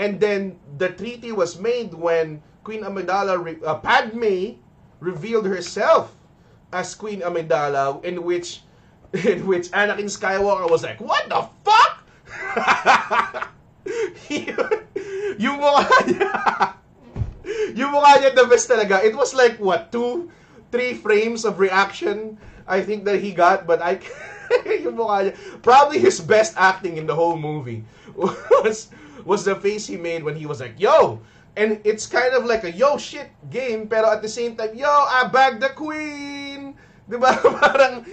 And 0.00 0.16
then 0.20 0.56
the 0.78 0.88
treaty 0.88 1.32
was 1.32 1.60
made 1.60 1.92
when 1.92 2.40
Queen 2.64 2.80
Amidala, 2.80 3.36
uh, 3.60 3.76
Padme, 3.84 4.56
revealed 5.00 5.44
herself 5.44 6.16
as 6.72 6.94
Queen 6.94 7.20
Amidala 7.20 8.02
in 8.04 8.24
which 8.24 8.62
in 9.12 9.46
which 9.46 9.68
Anakin 9.70 10.08
Skywalker 10.08 10.70
was 10.70 10.82
like, 10.82 11.00
"What 11.00 11.28
the 11.28 11.44
fuck?" 11.64 12.04
yung 15.38 15.58
mukha 15.58 15.98
niya 16.08 16.32
yung 17.76 17.92
mukha 17.92 18.12
niya 18.20 18.34
the 18.34 18.46
best 18.48 18.68
talaga. 18.68 19.04
It 19.04 19.14
was 19.16 19.34
like 19.34 19.60
what 19.60 19.92
two 19.92 20.30
three 20.72 20.94
frames 20.94 21.44
of 21.44 21.60
reaction 21.60 22.38
I 22.66 22.80
think 22.80 23.04
that 23.04 23.20
he 23.20 23.32
got 23.36 23.66
but 23.66 23.82
I 23.82 24.00
yung 24.66 24.96
mukha 24.96 25.28
niya 25.28 25.34
probably 25.60 25.98
his 26.00 26.20
best 26.20 26.56
acting 26.56 26.96
in 26.96 27.06
the 27.06 27.14
whole 27.14 27.36
movie 27.36 27.84
was 28.16 28.88
was 29.24 29.44
the 29.44 29.54
face 29.54 29.86
he 29.86 29.96
made 29.96 30.24
when 30.24 30.34
he 30.34 30.46
was 30.46 30.58
like, 30.58 30.74
"Yo, 30.82 31.22
and 31.56 31.80
it's 31.84 32.06
kind 32.06 32.34
of 32.34 32.44
like 32.44 32.64
a 32.64 32.72
yo 32.72 32.96
shit 32.98 33.30
game, 33.50 33.86
pero 33.86 34.10
at 34.10 34.22
the 34.22 34.28
same 34.28 34.56
time, 34.56 34.74
yo, 34.74 34.88
I 34.88 35.28
bagged 35.28 35.60
the 35.60 35.70
queen. 35.70 36.41
Di 37.12 37.20
ba? 37.20 37.36
Parang, 37.60 38.08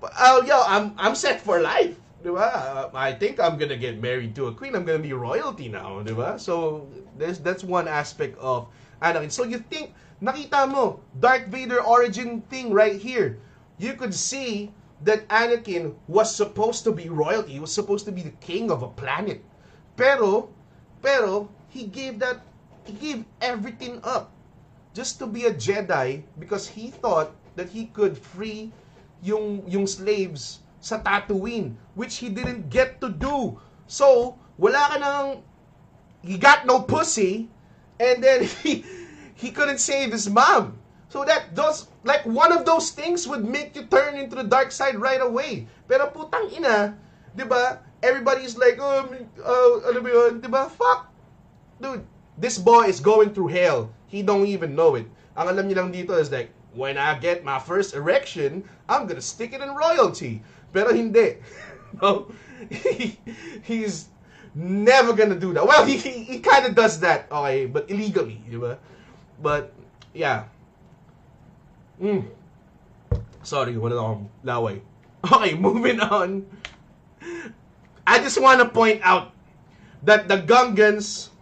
oh, 0.00 0.40
yo, 0.48 0.64
I'm, 0.64 0.96
I'm 0.96 1.12
set 1.12 1.44
for 1.44 1.60
life. 1.60 1.92
ba? 2.24 2.88
I 2.96 3.12
think 3.12 3.36
I'm 3.36 3.60
gonna 3.60 3.76
get 3.76 4.00
married 4.00 4.32
to 4.40 4.48
a 4.48 4.52
queen. 4.56 4.72
I'm 4.72 4.88
gonna 4.88 5.04
be 5.04 5.12
royalty 5.12 5.68
now, 5.68 6.00
ba? 6.00 6.40
So, 6.40 6.88
there's, 7.20 7.36
that's 7.44 7.60
one 7.60 7.84
aspect 7.84 8.40
of 8.40 8.72
Anakin. 9.04 9.28
So, 9.28 9.44
you 9.44 9.60
think, 9.60 9.92
nakita 10.24 10.64
mo, 10.64 11.04
Darth 11.20 11.52
Vader 11.52 11.84
origin 11.84 12.40
thing 12.48 12.72
right 12.72 12.96
here. 12.96 13.36
You 13.76 13.92
could 13.92 14.16
see 14.16 14.72
that 15.04 15.28
Anakin 15.28 15.92
was 16.08 16.32
supposed 16.32 16.80
to 16.88 16.96
be 16.96 17.12
royalty. 17.12 17.52
He 17.52 17.60
was 17.60 17.76
supposed 17.76 18.08
to 18.08 18.12
be 18.12 18.24
the 18.24 18.32
king 18.40 18.72
of 18.72 18.80
a 18.80 18.88
planet. 18.88 19.44
Pero, 20.00 20.48
pero, 21.04 21.52
he 21.68 21.84
gave 21.92 22.24
that, 22.24 22.40
he 22.88 22.96
gave 22.96 23.28
everything 23.44 24.00
up 24.00 24.32
just 24.96 25.20
to 25.20 25.26
be 25.28 25.44
a 25.44 25.52
Jedi 25.52 26.22
because 26.40 26.64
he 26.64 26.88
thought 26.88 27.36
that 27.56 27.68
he 27.68 27.86
could 27.86 28.18
free 28.18 28.72
yung, 29.22 29.62
yung 29.66 29.86
slaves 29.86 30.60
sa 30.80 31.00
Tatooine, 31.00 31.74
which 31.94 32.18
he 32.20 32.28
didn't 32.28 32.68
get 32.68 33.00
to 33.00 33.08
do. 33.08 33.56
So, 33.86 34.36
wala 34.58 34.92
ka 34.92 34.96
nang, 35.00 35.42
he 36.20 36.36
got 36.36 36.66
no 36.66 36.84
pussy, 36.84 37.48
and 38.00 38.22
then 38.22 38.44
he, 38.62 38.84
he 39.34 39.50
couldn't 39.50 39.78
save 39.78 40.12
his 40.12 40.28
mom. 40.28 40.78
So 41.14 41.22
that 41.24 41.54
does, 41.54 41.86
like 42.02 42.26
one 42.26 42.50
of 42.50 42.66
those 42.66 42.90
things 42.90 43.28
would 43.28 43.46
make 43.46 43.76
you 43.76 43.86
turn 43.86 44.18
into 44.18 44.34
the 44.34 44.42
dark 44.42 44.72
side 44.74 44.98
right 44.98 45.22
away. 45.22 45.70
Pero 45.86 46.10
putang 46.10 46.50
ina, 46.50 46.98
di 47.38 47.46
ba? 47.46 47.78
Everybody's 48.02 48.58
like, 48.58 48.82
oh, 48.82 49.06
uh, 49.38 49.88
ano 49.88 49.98
ba 50.02 50.10
yun? 50.10 50.42
Di 50.42 50.50
ba? 50.50 50.66
Fuck. 50.66 51.06
Dude, 51.78 52.02
this 52.36 52.58
boy 52.58 52.90
is 52.90 52.98
going 52.98 53.30
through 53.30 53.54
hell. 53.54 53.94
He 54.10 54.26
don't 54.26 54.46
even 54.46 54.74
know 54.74 54.98
it. 54.98 55.06
Ang 55.38 55.54
alam 55.54 55.64
niya 55.66 55.86
lang 55.86 55.90
dito 55.94 56.14
is 56.18 56.30
like, 56.30 56.50
when 56.74 56.98
I 56.98 57.18
get 57.18 57.44
my 57.44 57.58
first 57.58 57.94
erection, 57.94 58.64
I'm 58.88 59.06
gonna 59.06 59.22
stick 59.22 59.52
it 59.52 59.60
in 59.60 59.74
royalty. 59.74 60.42
Pero 60.72 60.92
hindi. 60.92 61.38
no, 62.02 62.30
he, 62.70 63.18
he's 63.62 64.08
never 64.54 65.12
gonna 65.12 65.38
do 65.38 65.52
that. 65.54 65.66
Well, 65.66 65.84
he, 65.86 65.96
he, 65.96 66.24
he 66.24 66.38
kind 66.40 66.66
of 66.66 66.74
does 66.74 67.00
that, 67.00 67.30
okay, 67.30 67.66
but 67.66 67.90
illegally, 67.90 68.42
di 68.50 68.56
ba? 68.56 68.78
But, 69.42 69.72
yeah. 70.12 70.44
Mm. 72.02 72.26
Sorry, 73.42 73.76
wala 73.76 73.94
akong 73.94 74.30
laway. 74.42 74.80
Okay, 75.24 75.54
moving 75.54 76.00
on. 76.00 76.44
I 78.06 78.20
just 78.20 78.36
want 78.36 78.60
to 78.60 78.68
point 78.68 79.00
out 79.02 79.32
that 80.04 80.28
the 80.28 80.36
Gungans, 80.36 81.32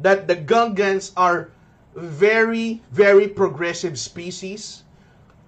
that 0.00 0.28
the 0.28 0.36
Gungans 0.36 1.12
are 1.16 1.48
very, 1.94 2.82
very 2.90 3.28
progressive 3.28 3.98
species 3.98 4.84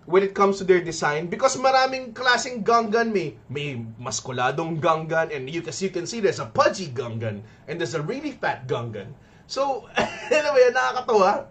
when 0.07 0.23
it 0.23 0.35
comes 0.35 0.59
to 0.59 0.65
their 0.65 0.81
design 0.81 1.27
because 1.27 1.59
maraming 1.59 2.15
klaseng 2.15 2.63
Gungan 2.63 3.11
may 3.11 3.35
may 3.51 3.83
maskuladong 3.99 4.79
Gungan 4.79 5.35
and 5.35 5.51
you 5.51 5.59
as 5.67 5.83
you 5.83 5.91
can 5.91 6.07
see 6.07 6.23
there's 6.23 6.39
a 6.39 6.47
pudgy 6.47 6.87
Gungan 6.95 7.43
and 7.67 7.75
there's 7.75 7.99
a 7.99 8.03
really 8.03 8.31
fat 8.31 8.71
Gungan. 8.71 9.11
So, 9.51 9.91
anyway, 10.31 10.71
nakakatawa 10.71 11.51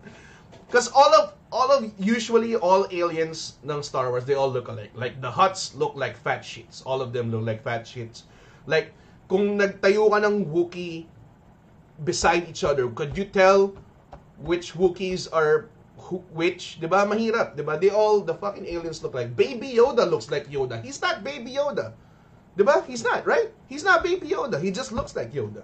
because 0.68 0.88
all 0.96 1.12
of 1.20 1.36
all 1.52 1.72
of 1.72 1.92
usually 2.00 2.56
all 2.56 2.88
aliens 2.92 3.60
ng 3.64 3.84
Star 3.84 4.10
Wars 4.10 4.24
they 4.24 4.40
all 4.40 4.52
look 4.52 4.72
alike. 4.72 4.96
Like 4.96 5.20
the 5.20 5.32
Hutts 5.32 5.76
look 5.76 5.96
like 6.00 6.16
fat 6.16 6.44
shits. 6.44 6.80
All 6.88 7.04
of 7.04 7.12
them 7.12 7.32
look 7.36 7.44
like 7.44 7.60
fat 7.60 7.84
shits. 7.84 8.24
Like 8.68 8.96
kung 9.28 9.60
nagtayo 9.60 10.08
ka 10.08 10.24
ng 10.24 10.48
Wookiee 10.48 11.12
beside 12.04 12.48
each 12.48 12.64
other, 12.64 12.88
could 12.88 13.16
you 13.20 13.28
tell 13.28 13.76
which 14.40 14.74
Wookiees 14.74 15.28
are 15.32 15.70
who, 15.98 16.20
which, 16.36 16.80
'di 16.80 16.88
ba? 16.88 17.08
Mahirap, 17.08 17.56
'di 17.56 17.64
ba? 17.64 17.80
They 17.80 17.90
all 17.90 18.22
the 18.22 18.36
fucking 18.36 18.66
aliens 18.68 19.02
look 19.02 19.16
like 19.16 19.36
Baby 19.36 19.74
Yoda 19.74 20.10
looks 20.10 20.30
like 20.30 20.52
Yoda. 20.52 20.84
He's 20.84 21.02
not 21.02 21.24
Baby 21.24 21.56
Yoda, 21.56 21.92
Yoda. 21.92 21.94
'Di 22.56 22.64
ba? 22.64 22.84
He's 22.88 23.04
not, 23.04 23.26
right? 23.26 23.52
He's 23.68 23.84
not 23.84 24.04
Baby 24.04 24.30
Yoda. 24.32 24.62
He 24.62 24.72
just 24.72 24.92
looks 24.92 25.16
like 25.16 25.32
Yoda. 25.32 25.64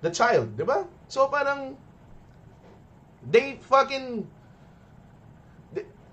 The 0.00 0.10
child, 0.10 0.56
child, 0.56 0.56
'di 0.56 0.64
ba? 0.64 0.88
So 1.08 1.28
parang 1.28 1.76
they 3.24 3.60
fucking 3.68 4.24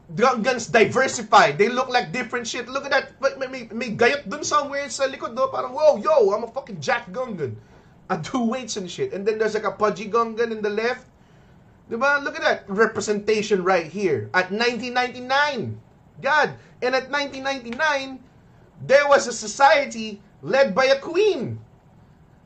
the 0.07 0.39
guns 0.39 0.67
diversified. 0.67 1.57
They 1.57 1.67
look 1.67 1.89
like 1.89 2.11
different 2.11 2.47
shit. 2.47 2.67
Look 2.67 2.85
at 2.87 2.91
that. 2.91 3.39
May, 3.39 3.47
may, 3.47 3.63
may 3.71 3.89
gayot 3.91 4.29
dun 4.29 4.43
somewhere 4.43 4.87
sa 4.89 5.07
likod, 5.07 5.35
no? 5.35 5.47
Parang, 5.51 5.75
whoa, 5.75 5.99
yo, 5.99 6.31
I'm 6.31 6.43
a 6.43 6.51
fucking 6.51 6.79
Jack 6.79 7.11
Gungan. 7.11 7.55
I 8.07 8.15
do 8.15 8.47
weights 8.47 8.79
and 8.79 8.87
shit. 8.87 9.11
And 9.11 9.27
then 9.27 9.37
there's 9.37 9.53
like 9.53 9.67
a 9.67 9.75
pudgy 9.75 10.07
Gungan 10.07 10.51
in 10.51 10.61
the 10.63 10.71
left. 10.71 11.07
Diba? 11.89 12.23
Look 12.23 12.35
at 12.35 12.43
that 12.43 12.63
representation 12.67 13.63
right 13.63 13.87
here. 13.87 14.29
At 14.33 14.51
1999, 14.51 15.79
God, 16.21 16.51
and 16.83 16.95
at 16.95 17.09
1999, 17.09 18.19
there 18.85 19.07
was 19.07 19.27
a 19.27 19.33
society 19.33 20.21
led 20.41 20.75
by 20.75 20.91
a 20.91 20.99
queen. 20.99 21.59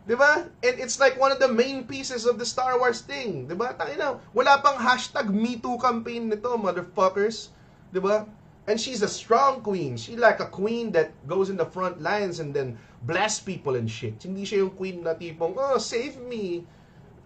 Diba? 0.07 0.45
And 0.61 0.75
it's 0.77 0.99
like 0.99 1.19
one 1.19 1.31
of 1.31 1.39
the 1.39 1.49
main 1.49 1.85
pieces 1.85 2.25
of 2.25 2.37
the 2.37 2.45
Star 2.45 2.77
Wars 2.77 3.01
thing. 3.01 3.47
Diba? 3.47 3.73
Tayo 3.77 3.97
na, 3.97 4.17
wala 4.33 4.61
pang 4.61 4.77
hashtag 4.77 5.33
MeToo 5.33 5.81
campaign 5.81 6.29
nito, 6.29 6.57
motherfuckers. 6.57 7.49
Diba? 7.93 8.29
And 8.69 8.77
she's 8.77 9.01
a 9.01 9.09
strong 9.09 9.61
queen. 9.65 9.97
She 9.97 10.15
like 10.15 10.39
a 10.39 10.45
queen 10.45 10.93
that 10.93 11.13
goes 11.25 11.49
in 11.49 11.57
the 11.57 11.65
front 11.65 11.97
lines 11.97 12.39
and 12.39 12.53
then 12.53 12.77
bless 13.09 13.41
people 13.41 13.73
and 13.73 13.89
shit. 13.89 14.21
Hindi 14.21 14.45
siya 14.45 14.69
yung 14.69 14.77
queen 14.77 15.01
na 15.01 15.17
tipong, 15.17 15.57
oh, 15.57 15.81
save 15.81 16.21
me 16.21 16.61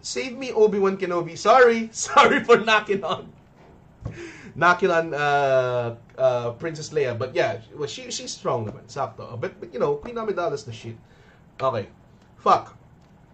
Save 0.00 0.38
me, 0.38 0.52
Obi-Wan 0.52 0.96
Kenobi. 0.96 1.36
Sorry. 1.36 1.88
Sorry 1.92 2.42
for 2.44 2.58
knocking 2.58 3.04
on. 3.04 3.32
knocking 4.56 4.90
on 4.90 5.12
uh, 5.12 5.94
uh, 6.16 6.50
Princess 6.52 6.90
Leia. 6.90 7.16
But 7.16 7.34
yeah, 7.34 7.60
well, 7.76 7.86
she, 7.86 8.10
she's 8.10 8.32
strong 8.32 8.66
naman. 8.66 8.88
Sakto. 8.88 9.38
But, 9.40 9.60
but 9.60 9.72
you 9.72 9.78
know, 9.78 9.96
Queen 9.96 10.16
Amidala's 10.16 10.64
the 10.64 10.72
shit. 10.72 10.96
Okay. 11.60 11.86
Fuck. 12.36 12.76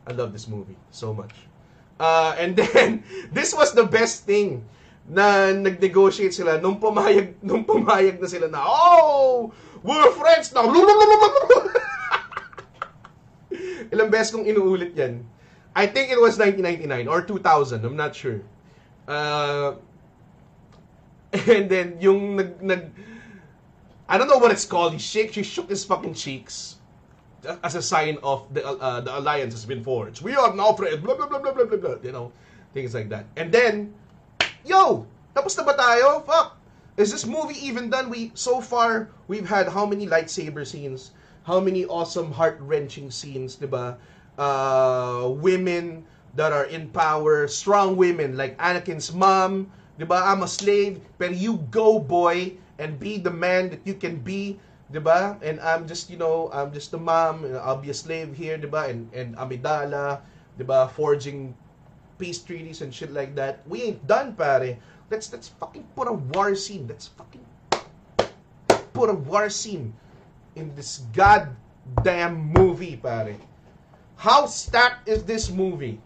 I 0.07 0.13
love 0.13 0.33
this 0.33 0.49
movie 0.49 0.77
so 0.91 1.15
much. 1.15 1.33
Uh, 2.01 2.35
and 2.39 2.57
then, 2.75 3.05
this 3.31 3.55
was 3.55 3.73
the 3.73 3.85
best 3.85 4.27
thing 4.27 4.67
na 5.07 5.51
nag-negotiate 5.51 6.35
sila 6.35 6.59
nung 6.63 6.79
pumayag, 6.79 7.35
nung 7.47 7.67
pumayag 7.67 8.23
na 8.23 8.27
sila 8.31 8.47
na, 8.47 8.63
oh, 8.63 9.51
we're 9.83 10.11
friends 10.15 10.55
now. 10.55 10.67
Ilang 13.93 14.09
beses 14.09 14.33
kong 14.33 14.47
inuulit 14.47 14.97
yan. 14.97 15.21
I 15.75 15.87
think 15.87 16.11
it 16.11 16.21
was 16.21 16.39
1999 16.39 17.09
or 17.09 17.23
2000. 17.23 17.85
I'm 17.85 17.97
not 17.97 18.15
sure. 18.15 18.41
Uh, 19.09 19.75
and 21.33 21.69
then 21.69 21.97
yung 22.01 22.37
nag, 22.37 22.63
nag 22.63 22.91
I 24.09 24.19
don't 24.19 24.29
know 24.29 24.39
what 24.39 24.53
it's 24.53 24.67
called. 24.67 24.93
He 24.93 24.99
shake, 24.99 25.33
he 25.35 25.43
shook 25.43 25.71
his 25.71 25.85
fucking 25.85 26.15
cheeks 26.15 26.77
as 27.65 27.75
a 27.75 27.83
sign 27.83 28.19
of 28.23 28.47
the 28.53 28.65
uh, 28.67 29.01
the 29.01 29.19
alliance 29.19 29.55
has 29.55 29.65
been 29.65 29.83
forged. 29.83 30.23
We 30.23 30.37
are 30.37 30.55
now 30.55 30.73
friends. 30.75 31.01
Blah 31.01 31.17
blah 31.17 31.27
blah 31.27 31.41
blah 31.41 31.53
blah 31.53 31.65
blah. 31.65 31.79
blah 31.79 31.97
you 32.03 32.13
know, 32.13 32.33
things 32.75 32.95
like 32.95 33.09
that. 33.09 33.27
And 33.37 33.51
then, 33.51 33.95
yo, 34.65 35.07
tapos 35.35 35.57
na 35.57 35.65
ba 35.65 35.75
tayo? 35.75 36.25
Fuck. 36.27 36.59
Is 36.97 37.11
this 37.11 37.25
movie 37.25 37.57
even 37.57 37.89
done? 37.89 38.11
We 38.13 38.31
so 38.35 38.61
far 38.61 39.09
we've 39.27 39.49
had 39.49 39.69
how 39.69 39.87
many 39.87 40.07
lightsaber 40.07 40.67
scenes? 40.67 41.17
How 41.43 41.59
many 41.59 41.89
awesome 41.89 42.31
heart 42.31 42.61
wrenching 42.61 43.11
scenes, 43.11 43.57
diba? 43.57 43.97
Uh, 44.39 45.29
women 45.29 46.05
that 46.35 46.53
are 46.53 46.65
in 46.65 46.89
power, 46.89 47.47
strong 47.49 47.97
women 47.97 48.37
like 48.37 48.57
Anakin's 48.59 49.13
mom, 49.13 49.71
diba? 49.99 50.21
I'm 50.21 50.43
a 50.43 50.49
slave, 50.49 51.01
but 51.19 51.37
you 51.37 51.59
go, 51.71 51.99
boy, 51.99 52.57
and 52.79 52.99
be 52.99 53.19
the 53.19 53.31
man 53.31 53.69
that 53.71 53.81
you 53.85 53.95
can 53.95 54.17
be, 54.17 54.59
diba? 54.93 55.37
And 55.43 55.61
I'm 55.61 55.87
just, 55.87 56.09
you 56.09 56.17
know, 56.17 56.51
I'm 56.53 56.73
just 56.73 56.93
a 56.95 56.99
mom, 56.99 57.45
I'll 57.61 57.77
be 57.77 57.91
a 57.91 57.95
slave 57.95 58.35
here, 58.35 58.57
diba? 58.59 58.89
And, 58.89 59.13
and 59.13 59.37
Amidala, 59.37 60.21
diba? 60.59 60.91
Forging 60.93 61.55
peace 62.19 62.39
treaties 62.39 62.81
and 62.81 62.95
shit 62.95 63.13
like 63.13 63.35
that. 63.35 63.61
We 63.69 63.83
ain't 63.83 64.07
done, 64.07 64.35
pare. 64.35 64.79
Let's, 65.11 65.33
let's 65.33 65.49
fucking 65.61 65.85
put 65.95 66.09
a 66.09 66.13
war 66.13 66.55
scene. 66.55 66.89
Let's 66.89 67.09
fucking 67.09 67.45
put 68.95 69.11
a 69.11 69.15
war 69.15 69.51
scene 69.51 69.93
in 70.57 70.75
this 70.75 71.05
goddamn 71.13 72.53
movie, 72.57 72.97
pare. 72.97 73.37
How 74.23 74.47
stacked 74.47 75.11
is 75.11 75.27
this 75.27 75.51
movie? 75.51 75.99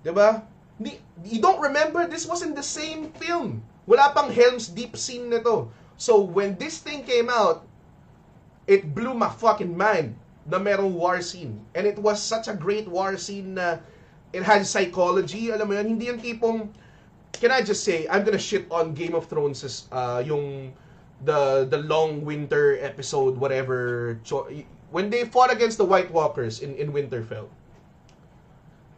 Diba? 0.00 0.40
You 0.80 1.40
don't 1.44 1.60
remember? 1.60 2.08
This 2.08 2.24
was 2.24 2.40
in 2.40 2.56
the 2.56 2.64
same 2.64 3.12
film. 3.20 3.60
Wala 3.84 4.08
pang 4.16 4.32
Helm's 4.32 4.72
Deep 4.72 4.96
scene 4.96 5.28
nito. 5.28 5.68
So, 6.00 6.16
when 6.16 6.56
this 6.56 6.80
thing 6.80 7.04
came 7.04 7.28
out, 7.28 7.68
it 8.64 8.96
blew 8.96 9.12
my 9.12 9.28
fucking 9.28 9.76
mind 9.76 10.16
na 10.48 10.56
merong 10.56 10.96
war 10.96 11.20
scene. 11.20 11.60
And 11.76 11.84
it 11.84 12.00
was 12.00 12.24
such 12.24 12.48
a 12.48 12.56
great 12.56 12.88
war 12.88 13.20
scene 13.20 13.60
na 13.60 13.84
it 14.32 14.40
had 14.40 14.64
psychology. 14.64 15.52
Alam 15.52 15.68
mo 15.68 15.76
yun, 15.76 15.92
hindi 15.92 16.08
yung 16.08 16.24
tipong, 16.24 16.72
can 17.36 17.52
I 17.52 17.60
just 17.60 17.84
say, 17.84 18.08
I'm 18.08 18.24
gonna 18.24 18.40
shit 18.40 18.64
on 18.72 18.96
Game 18.96 19.12
of 19.12 19.28
Thrones 19.28 19.60
uh, 19.92 20.24
yung 20.24 20.72
the 21.28 21.68
the 21.68 21.84
long 21.84 22.24
winter 22.24 22.80
episode, 22.80 23.36
whatever 23.36 24.16
when 24.90 25.10
they 25.10 25.24
fought 25.24 25.52
against 25.52 25.78
the 25.78 25.84
White 25.84 26.10
Walkers 26.10 26.60
in, 26.60 26.74
in 26.76 26.92
Winterfell, 26.92 27.48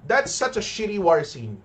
that's 0.07 0.33
such 0.33 0.57
a 0.57 0.61
shitty 0.61 0.99
war 0.99 1.25
scene 1.25 1.61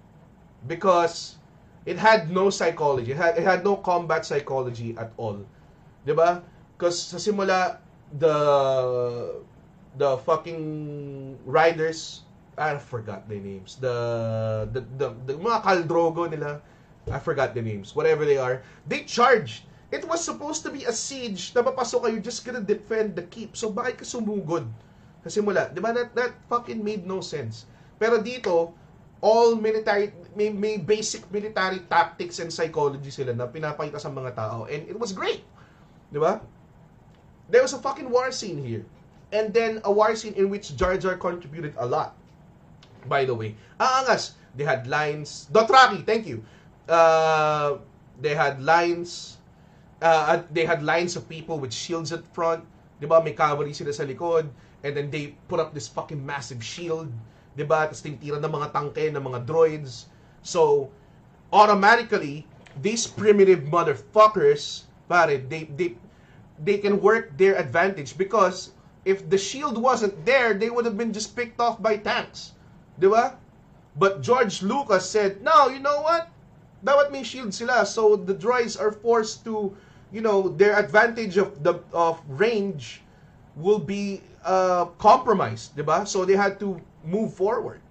because 0.67 1.37
it 1.85 1.97
had 1.97 2.31
no 2.31 2.49
psychology. 2.49 3.11
It 3.11 3.17
had, 3.17 3.37
it 3.37 3.43
had 3.43 3.63
no 3.63 3.75
combat 3.75 4.25
psychology 4.25 4.95
at 4.97 5.11
all. 5.17 5.43
Diba? 6.07 6.43
Because 6.77 6.99
sa 6.99 7.17
simula, 7.17 7.79
the 8.19 9.41
the 9.97 10.17
fucking 10.25 11.37
riders, 11.45 12.21
I 12.57 12.77
forgot 12.77 13.27
their 13.29 13.39
names. 13.39 13.77
The 13.79 14.67
the 14.71 14.81
the, 14.97 15.07
the 15.25 15.33
mga 15.39 15.63
Khal 15.63 15.87
Drogo 15.87 16.29
nila, 16.29 16.61
I 17.11 17.19
forgot 17.19 17.53
the 17.53 17.61
names. 17.61 17.95
Whatever 17.95 18.25
they 18.25 18.37
are, 18.37 18.63
they 18.87 19.03
charged. 19.03 19.63
It 19.93 20.01
was 20.09 20.25
supposed 20.25 20.65
to 20.65 20.73
be 20.73 20.89
a 20.89 20.93
siege 20.95 21.53
na 21.53 21.61
papasok 21.61 22.09
kayo 22.09 22.17
just 22.17 22.41
gonna 22.41 22.65
defend 22.65 23.13
the 23.13 23.29
keep. 23.29 23.53
So 23.53 23.69
bakit 23.69 24.01
ka 24.01 24.05
sumugod? 24.09 24.65
Kasi 25.21 25.37
mula, 25.37 25.69
di 25.69 25.77
ba, 25.77 25.93
that, 25.93 26.17
that 26.17 26.33
fucking 26.49 26.81
made 26.81 27.05
no 27.05 27.21
sense. 27.21 27.69
Pero 28.01 28.17
dito, 28.17 28.73
all 29.21 29.53
military, 29.55 30.11
may, 30.33 30.49
may 30.49 30.81
basic 30.81 31.23
military 31.29 31.85
tactics 31.87 32.41
and 32.41 32.49
psychology 32.49 33.13
sila 33.13 33.37
na 33.37 33.45
pinapakita 33.45 34.01
sa 34.01 34.09
mga 34.09 34.33
tao. 34.33 34.65
And 34.65 34.83
it 34.89 34.97
was 34.97 35.13
great. 35.13 35.45
Di 36.09 36.17
ba? 36.17 36.41
There 37.53 37.61
was 37.61 37.77
a 37.77 37.79
fucking 37.79 38.09
war 38.09 38.33
scene 38.33 38.59
here. 38.59 38.83
And 39.29 39.53
then 39.53 39.79
a 39.85 39.91
war 39.93 40.17
scene 40.17 40.33
in 40.33 40.49
which 40.49 40.73
Jar 40.75 40.97
Jar 40.97 41.15
contributed 41.21 41.77
a 41.77 41.85
lot. 41.85 42.17
By 43.05 43.29
the 43.29 43.37
way. 43.37 43.55
Aangas. 43.77 44.35
They 44.57 44.65
had 44.65 44.89
lines. 44.89 45.47
Dotraki, 45.53 46.05
thank 46.05 46.25
you. 46.25 46.43
Uh, 46.89 47.77
they 48.19 48.33
had 48.35 48.61
lines. 48.61 49.32
Uh, 50.03 50.43
they 50.51 50.67
had 50.67 50.83
lines 50.83 51.15
of 51.15 51.23
people 51.31 51.55
with 51.55 51.71
shields 51.71 52.11
at 52.11 52.27
front. 52.35 52.67
Di 52.99 53.07
ba? 53.07 53.23
May 53.23 53.31
cavalry 53.31 53.71
sila 53.71 53.95
sa 53.95 54.03
likod. 54.03 54.51
And 54.83 54.91
then 54.91 55.07
they 55.07 55.39
put 55.47 55.63
up 55.63 55.71
this 55.71 55.87
fucking 55.87 56.19
massive 56.19 56.59
shield. 56.59 57.07
Di 57.55 57.63
ba? 57.63 57.87
Tapos 57.87 58.03
tinitira 58.03 58.43
ng 58.43 58.51
mga 58.51 58.75
tangke, 58.75 59.07
ng 59.07 59.23
mga 59.23 59.47
droids. 59.47 60.11
So, 60.43 60.91
automatically, 61.55 62.43
these 62.83 63.07
primitive 63.07 63.63
motherfuckers, 63.71 64.91
pare, 65.07 65.39
they, 65.39 65.71
they, 65.79 65.95
they 66.59 66.77
can 66.83 66.99
work 66.99 67.31
their 67.37 67.55
advantage 67.55 68.17
because 68.17 68.75
if 69.05 69.29
the 69.29 69.37
shield 69.37 69.77
wasn't 69.77 70.13
there, 70.25 70.53
they 70.53 70.69
would 70.69 70.85
have 70.85 70.97
been 70.97 71.13
just 71.13 71.35
picked 71.35 71.59
off 71.59 71.81
by 71.81 71.95
tanks. 71.95 72.51
Di 72.99 73.07
ba? 73.07 73.37
But 73.95 74.21
George 74.21 74.63
Lucas 74.63 75.07
said, 75.07 75.43
no, 75.43 75.69
you 75.69 75.79
know 75.79 76.01
what? 76.01 76.29
Dapat 76.83 77.11
may 77.11 77.23
shield 77.23 77.53
sila. 77.53 77.85
So 77.85 78.15
the 78.15 78.33
droids 78.33 78.79
are 78.79 78.91
forced 78.91 79.45
to, 79.45 79.75
you 80.13 80.21
know, 80.21 80.47
their 80.47 80.77
advantage 80.77 81.37
of 81.37 81.63
the 81.65 81.81
of 81.91 82.21
range 82.29 83.01
will 83.57 83.79
be 83.81 84.21
uh, 84.45 84.85
compromised, 85.01 85.75
di 85.75 85.81
ba? 85.81 86.05
So 86.05 86.23
they 86.23 86.37
had 86.37 86.61
to 86.61 86.77
move 87.03 87.33
forward. 87.33 87.81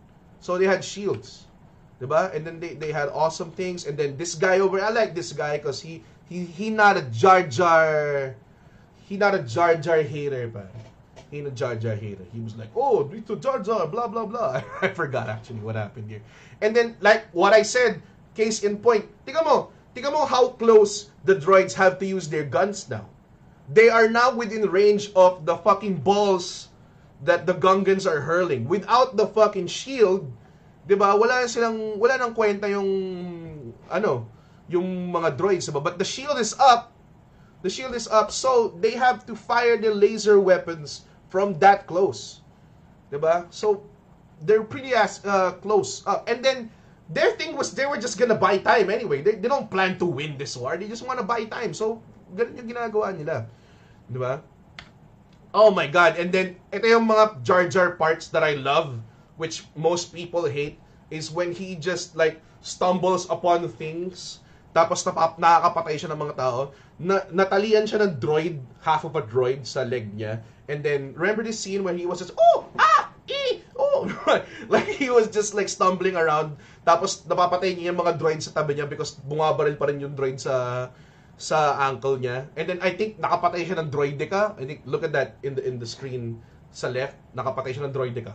So 0.41 0.57
they 0.57 0.67
had 0.71 0.87
shields, 0.87 1.51
di 1.99 2.07
ba? 2.07 2.31
And 2.31 2.47
then 2.47 2.63
they, 2.63 2.79
they 2.79 2.95
had 2.95 3.11
awesome 3.11 3.51
things. 3.51 3.91
And 3.91 3.99
then 3.99 4.17
this 4.17 4.39
guy 4.39 4.63
over, 4.63 4.81
I 4.81 4.95
like 4.95 5.19
this 5.19 5.35
guy 5.35 5.59
because 5.59 5.83
he 5.83 6.07
he 6.31 6.47
he 6.47 6.71
not 6.71 6.97
a 6.97 7.03
Jar 7.11 7.43
Jar, 7.43 8.35
he 9.03 9.19
not 9.19 9.35
a 9.35 9.43
Jar 9.43 9.75
Jar 9.75 10.01
hater, 10.01 10.47
pa. 10.47 10.71
He 11.35 11.43
not 11.43 11.53
a 11.53 11.55
Jar 11.59 11.75
Jar 11.75 11.99
hater. 11.99 12.23
He 12.31 12.39
was 12.39 12.55
like, 12.55 12.71
oh, 12.79 13.11
dito 13.11 13.35
Jar 13.35 13.59
Jar, 13.59 13.91
blah 13.91 14.07
blah 14.07 14.31
blah. 14.31 14.63
I 14.83 14.95
forgot 14.95 15.27
actually 15.27 15.59
what 15.67 15.75
happened 15.75 16.07
here. 16.07 16.23
And 16.63 16.71
then 16.71 16.95
like 17.03 17.27
what 17.35 17.51
I 17.51 17.67
said, 17.67 17.99
case 18.39 18.63
in 18.63 18.79
point, 18.79 19.11
tika 19.27 19.43
mo, 19.43 19.75
tika 19.95 20.11
mo 20.11 20.25
how 20.25 20.57
close 20.57 21.11
the 21.25 21.37
droids 21.37 21.75
have 21.75 21.99
to 22.01 22.07
use 22.07 22.29
their 22.29 22.45
guns 22.45 22.89
now. 22.89 23.07
They 23.69 23.89
are 23.89 24.09
now 24.09 24.35
within 24.35 24.69
range 24.69 25.13
of 25.15 25.47
the 25.47 25.57
fucking 25.57 26.03
balls 26.03 26.69
that 27.23 27.47
the 27.47 27.55
Gungans 27.55 28.11
are 28.11 28.21
hurling. 28.21 28.67
Without 28.67 29.17
the 29.17 29.27
fucking 29.27 29.71
shield, 29.71 30.27
'di 30.87 30.99
ba? 30.99 31.15
Wala 31.15 31.47
silang 31.47 31.97
wala 31.97 32.19
nang 32.19 32.35
kwenta 32.35 32.67
yung 32.67 32.91
ano, 33.87 34.27
yung 34.67 35.13
mga 35.13 35.39
droids, 35.39 35.71
diba? 35.71 35.83
But 35.83 36.03
the 36.03 36.09
shield 36.09 36.37
is 36.43 36.57
up. 36.59 36.91
The 37.63 37.71
shield 37.71 37.95
is 37.95 38.11
up, 38.11 38.35
so 38.35 38.75
they 38.83 38.99
have 38.99 39.23
to 39.31 39.39
fire 39.39 39.79
the 39.79 39.95
laser 39.95 40.43
weapons 40.43 41.07
from 41.31 41.55
that 41.63 41.87
close. 41.87 42.43
'Di 43.13 43.23
ba? 43.23 43.47
So 43.55 43.87
they're 44.43 44.67
pretty 44.67 44.97
as 44.97 45.23
uh, 45.23 45.55
close. 45.63 46.03
Uh, 46.03 46.27
and 46.27 46.43
then 46.43 46.75
their 47.09 47.33
thing 47.35 47.57
was 47.57 47.75
they 47.75 47.87
were 47.87 47.99
just 47.99 48.19
gonna 48.19 48.39
buy 48.39 48.59
time 48.59 48.91
anyway. 48.91 49.23
They, 49.23 49.35
they 49.41 49.49
don't 49.49 49.71
plan 49.71 49.99
to 49.99 50.07
win 50.07 50.39
this 50.39 50.57
war. 50.57 50.77
They 50.77 50.89
just 50.89 51.07
wanna 51.07 51.25
buy 51.25 51.45
time. 51.47 51.75
So, 51.75 52.03
ganun 52.35 52.59
yung 52.63 52.69
ginagawa 52.71 53.17
nila. 53.17 53.47
Di 54.07 54.19
ba? 54.19 54.43
Oh 55.53 55.71
my 55.71 55.87
God. 55.87 56.17
And 56.17 56.33
then, 56.33 56.57
ito 56.73 56.87
yung 56.89 57.09
mga 57.09 57.45
Jar 57.45 57.69
Jar 57.69 57.99
parts 58.01 58.29
that 58.33 58.41
I 58.41 58.57
love, 58.57 58.97
which 59.37 59.69
most 59.77 60.15
people 60.15 60.49
hate, 60.49 60.81
is 61.13 61.29
when 61.29 61.53
he 61.53 61.77
just 61.77 62.17
like 62.17 62.41
stumbles 62.65 63.29
upon 63.29 63.69
things, 63.69 64.41
tapos 64.73 65.05
napap 65.05 65.37
nakakapatay 65.37 66.01
siya 66.01 66.11
ng 66.17 66.21
mga 66.25 66.35
tao, 66.41 66.73
na, 66.97 67.21
natalian 67.29 67.85
siya 67.85 68.01
ng 68.09 68.17
droid, 68.17 68.57
half 68.81 69.05
of 69.05 69.13
a 69.13 69.23
droid 69.23 69.69
sa 69.69 69.85
leg 69.85 70.09
niya, 70.17 70.41
and 70.73 70.81
then, 70.81 71.13
remember 71.13 71.45
this 71.45 71.61
scene 71.61 71.85
when 71.85 72.01
he 72.01 72.09
was 72.09 72.25
just, 72.25 72.33
oh, 72.39 72.65
ah, 72.81 73.13
eh, 73.29 73.61
oh, 73.77 74.09
like 74.73 74.89
he 74.89 75.13
was 75.13 75.29
just 75.29 75.53
like 75.53 75.69
stumbling 75.69 76.17
around, 76.17 76.57
tapos 76.83 77.23
napapatay 77.31 77.79
niya 77.79 77.95
yung 77.95 78.01
mga 78.03 78.19
droid 78.19 78.43
sa 78.43 78.51
tabi 78.51 78.75
niya 78.75 78.91
because 78.91 79.19
bumabaril 79.23 79.79
pa 79.79 79.87
rin 79.87 80.03
yung 80.03 80.19
droid 80.19 80.39
sa 80.39 80.89
sa 81.39 81.79
ankle 81.87 82.19
niya. 82.19 82.51
And 82.59 82.67
then 82.67 82.79
I 82.83 82.95
think 82.95 83.19
nakapatay 83.23 83.67
siya 83.67 83.79
ng 83.83 83.89
droideca. 83.91 84.59
I 84.59 84.67
think 84.67 84.83
look 84.87 85.07
at 85.07 85.15
that 85.15 85.39
in 85.47 85.55
the 85.55 85.63
in 85.63 85.79
the 85.79 85.87
screen 85.87 86.43
sa 86.73 86.89
left, 86.89 87.15
nakapatay 87.37 87.77
siya 87.77 87.87
ng 87.87 87.95
droideca. 87.95 88.35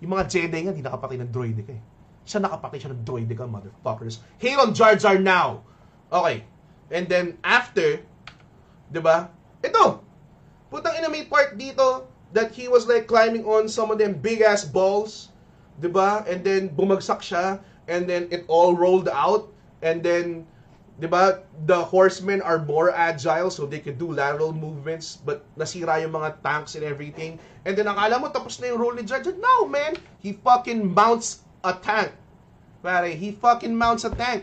Yung 0.00 0.14
mga 0.14 0.24
Jedi 0.30 0.60
nga, 0.64 0.72
hindi 0.72 0.84
nakapatay 0.86 1.18
ng 1.20 1.30
droideca 1.30 1.72
eh. 1.74 1.82
Siya 2.24 2.40
nakapatay 2.44 2.78
siya 2.80 2.90
ng 2.94 3.02
droideca, 3.02 3.44
motherfuckers. 3.44 4.22
Hail 4.38 4.60
on 4.62 4.72
Jar 4.72 4.94
Jar 4.94 5.18
now! 5.20 5.64
Okay. 6.08 6.44
And 6.88 7.04
then, 7.04 7.36
after, 7.44 8.00
di 8.88 9.00
ba? 9.02 9.28
Ito! 9.60 10.00
Putang 10.72 10.96
ina 10.96 11.12
may 11.12 11.28
part 11.28 11.56
dito 11.56 12.08
that 12.32 12.52
he 12.52 12.68
was 12.68 12.84
like 12.88 13.08
climbing 13.08 13.44
on 13.44 13.68
some 13.68 13.88
of 13.88 13.96
them 13.96 14.16
big 14.16 14.44
ass 14.44 14.64
balls. 14.64 15.32
Di 15.78 15.88
ba? 15.88 16.26
And 16.26 16.42
then, 16.42 16.74
bumagsak 16.74 17.22
siya. 17.22 17.62
And 17.88 18.04
then, 18.04 18.28
it 18.30 18.44
all 18.50 18.74
rolled 18.74 19.08
out. 19.08 19.48
And 19.80 20.02
then, 20.02 20.46
'di 20.98 21.06
ba? 21.06 21.46
The 21.66 21.78
horsemen 21.78 22.42
are 22.42 22.58
more 22.58 22.90
agile 22.90 23.50
so 23.50 23.64
they 23.64 23.78
can 23.78 23.94
do 23.96 24.10
lateral 24.10 24.50
movements 24.50 25.22
but 25.22 25.46
nasira 25.54 26.02
yung 26.02 26.14
mga 26.14 26.42
tanks 26.42 26.74
and 26.74 26.82
everything. 26.82 27.38
And 27.62 27.78
then 27.78 27.86
akala 27.86 28.18
mo 28.18 28.34
tapos 28.34 28.58
na 28.58 28.74
yung 28.74 28.82
role 28.82 28.94
ni 28.98 29.06
Jar. 29.06 29.22
No, 29.38 29.70
man. 29.70 29.94
He 30.18 30.34
fucking 30.42 30.82
mounts 30.82 31.46
a 31.62 31.74
tank. 31.74 32.10
Pare, 32.82 33.14
he 33.14 33.34
fucking 33.38 33.74
mounts 33.74 34.02
a 34.02 34.10
tank. 34.10 34.42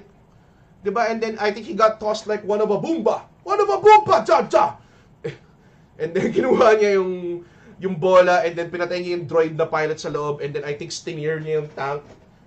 'Di 0.83 0.91
ba? 0.95 1.11
And 1.11 1.19
then 1.19 1.35
I 1.43 1.51
think 1.51 1.67
he 1.67 1.75
got 1.75 1.99
tossed 1.99 2.25
like 2.25 2.47
one 2.47 2.63
of 2.63 2.71
a 2.71 2.79
boomba. 2.79 3.27
One 3.43 3.59
of 3.59 3.67
a 3.67 3.77
boomba, 3.83 4.23
Jar 4.23 4.47
Jar. 4.47 4.79
And 6.01 6.15
then 6.15 6.31
kinuha 6.31 6.79
niya 6.79 6.97
yung 6.97 7.43
yung 7.79 7.99
bola 7.99 8.43
and 8.47 8.55
then 8.55 8.71
pinatay 8.71 9.03
niya 9.03 9.19
yung 9.19 9.27
droid 9.27 9.53
na 9.55 9.67
pilot 9.67 9.99
sa 9.99 10.07
loob 10.07 10.39
and 10.39 10.55
then 10.55 10.63
I 10.63 10.75
think 10.75 10.95
stinger 10.95 11.39
niya 11.43 11.63
yung 11.63 11.69
tank 11.75 12.03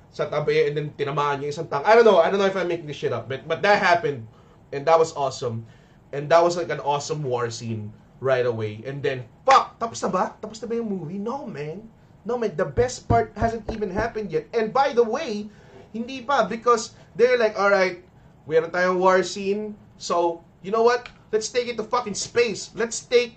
sa 0.08 0.24
tabi 0.24 0.64
and 0.68 0.74
then 0.76 0.88
tinamaan 0.96 1.44
niya 1.44 1.52
isang 1.52 1.68
tank. 1.68 1.84
I 1.84 1.92
don't 1.92 2.08
know. 2.08 2.18
I 2.20 2.32
don't 2.32 2.40
know 2.40 2.48
if 2.48 2.56
I'm 2.56 2.68
making 2.68 2.88
this 2.88 2.96
shit 2.96 3.12
up. 3.12 3.28
But, 3.28 3.44
but 3.44 3.60
that 3.60 3.80
happened 3.80 4.24
and 4.72 4.88
that 4.88 4.96
was 4.96 5.12
awesome. 5.12 5.68
And 6.12 6.32
that 6.32 6.40
was 6.40 6.56
like 6.56 6.72
an 6.72 6.80
awesome 6.80 7.20
war 7.20 7.52
scene 7.52 7.92
right 8.20 8.46
away. 8.46 8.80
And 8.88 9.04
then, 9.04 9.28
fuck! 9.44 9.76
Tapos 9.76 10.00
na 10.00 10.08
ba? 10.08 10.24
Tapos 10.40 10.60
na 10.64 10.66
ba 10.68 10.74
yung 10.80 10.88
movie? 10.88 11.20
No, 11.20 11.44
man. 11.44 11.84
No, 12.24 12.40
man. 12.40 12.56
The 12.56 12.64
best 12.64 13.04
part 13.04 13.36
hasn't 13.36 13.68
even 13.68 13.92
happened 13.92 14.32
yet. 14.32 14.48
And 14.56 14.72
by 14.72 14.96
the 14.96 15.04
way, 15.04 15.52
hindi 15.92 16.24
pa 16.24 16.48
because 16.48 16.96
they're 17.16 17.36
like, 17.36 17.60
alright, 17.60 18.00
meron 18.48 18.72
tayong 18.72 18.96
war 18.96 19.20
scene. 19.20 19.76
So, 20.00 20.40
you 20.64 20.72
know 20.72 20.82
what? 20.82 21.12
Let's 21.28 21.52
take 21.52 21.68
it 21.68 21.76
to 21.76 21.84
fucking 21.84 22.16
space. 22.16 22.72
Let's 22.72 23.04
take 23.04 23.36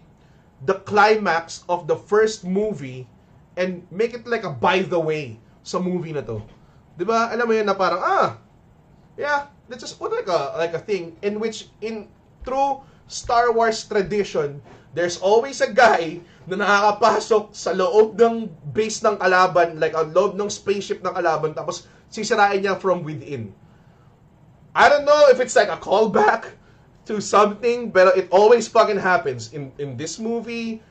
the 0.65 0.77
climax 0.85 1.65
of 1.65 1.89
the 1.89 1.97
first 1.97 2.45
movie 2.45 3.09
and 3.57 3.85
make 3.89 4.13
it 4.13 4.25
like 4.29 4.45
a 4.45 4.53
by 4.53 4.85
the 4.85 4.99
way 4.99 5.37
sa 5.65 5.81
movie 5.81 6.13
na 6.13 6.21
to. 6.21 6.41
'Di 6.97 7.05
ba? 7.05 7.33
Alam 7.33 7.45
mo 7.49 7.53
yun 7.53 7.67
na 7.67 7.77
parang 7.77 8.01
ah, 8.01 8.37
yeah, 9.17 9.49
let's 9.69 9.81
just 9.81 9.97
put 9.97 10.13
like 10.13 10.29
a 10.29 10.55
like 10.57 10.73
a 10.73 10.81
thing 10.81 11.17
in 11.25 11.41
which 11.41 11.69
in 11.81 12.07
true 12.45 12.81
Star 13.11 13.51
Wars 13.51 13.83
tradition, 13.83 14.63
there's 14.95 15.19
always 15.19 15.59
a 15.59 15.67
guy 15.67 16.23
na 16.47 16.63
nakakapasok 16.63 17.51
sa 17.51 17.75
loob 17.75 18.15
ng 18.15 18.47
base 18.71 19.03
ng 19.03 19.19
kalaban, 19.19 19.77
like 19.77 19.93
ang 19.93 20.15
loob 20.15 20.39
ng 20.39 20.47
spaceship 20.47 21.03
ng 21.03 21.11
kalaban, 21.11 21.51
tapos 21.51 21.85
sisirain 22.07 22.63
niya 22.63 22.79
from 22.79 23.03
within. 23.03 23.51
I 24.71 24.87
don't 24.87 25.03
know 25.03 25.27
if 25.27 25.43
it's 25.43 25.59
like 25.59 25.67
a 25.67 25.75
callback 25.75 26.55
to 27.05 27.21
something, 27.21 27.89
but 27.89 28.13
it 28.17 28.27
always 28.29 28.67
fucking 28.67 28.99
happens. 28.99 29.53
In 29.53 29.73
in 29.81 29.97
this 29.97 30.21
movie, 30.21 30.83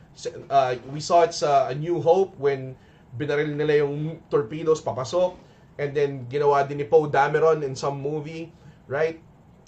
uh, 0.50 0.74
we 0.90 0.98
saw 0.98 1.22
it 1.22 1.34
sa 1.34 1.70
A 1.70 1.74
New 1.74 2.02
Hope 2.02 2.34
when 2.36 2.74
binaril 3.14 3.54
nila 3.54 3.82
yung 3.82 4.22
torpedoes 4.30 4.78
papasok 4.78 5.34
and 5.80 5.96
then 5.96 6.26
ginawa 6.30 6.62
din 6.66 6.82
ni 6.82 6.86
Poe 6.86 7.08
Dameron 7.08 7.64
in 7.64 7.74
some 7.74 7.98
movie, 7.98 8.52
right? 8.86 9.18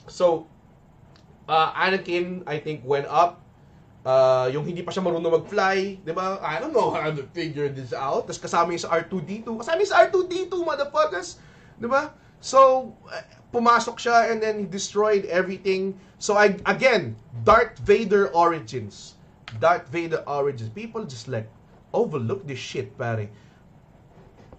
So, 0.07 0.47
uh, 1.49 1.73
Anakin, 1.73 2.45
I 2.47 2.59
think, 2.59 2.85
went 2.85 3.07
up. 3.09 3.41
Uh, 4.03 4.51
yung 4.51 4.67
hindi 4.67 4.83
pa 4.83 4.91
siya 4.91 5.01
marunong 5.01 5.31
mag-fly, 5.43 6.03
di 6.03 6.13
ba? 6.13 6.43
I 6.43 6.59
don't 6.59 6.75
know 6.75 6.91
how 6.91 7.07
to 7.15 7.23
figure 7.31 7.71
this 7.71 7.95
out. 7.95 8.27
Tapos 8.27 8.43
kasama 8.43 8.75
yung 8.75 8.83
sa 8.83 8.91
R2-D2. 8.99 9.47
Kasama 9.63 9.79
yung 9.79 9.93
sa 9.95 9.99
R2-D2, 10.11 10.53
motherfuckers! 10.59 11.39
Di 11.79 11.87
ba? 11.87 12.11
So, 12.43 12.91
pumasok 13.53 14.01
siya 14.01 14.33
and 14.33 14.43
then 14.43 14.59
he 14.59 14.67
destroyed 14.67 15.29
everything. 15.29 15.95
So, 16.19 16.35
I, 16.35 16.57
again, 16.67 17.15
Darth 17.45 17.79
Vader 17.85 18.33
origins. 18.33 19.15
Darth 19.61 19.89
Vader 19.93 20.25
origins. 20.27 20.73
People 20.73 21.05
just 21.05 21.29
like, 21.29 21.47
overlook 21.93 22.47
this 22.47 22.59
shit, 22.59 22.97
pare. 22.97 23.29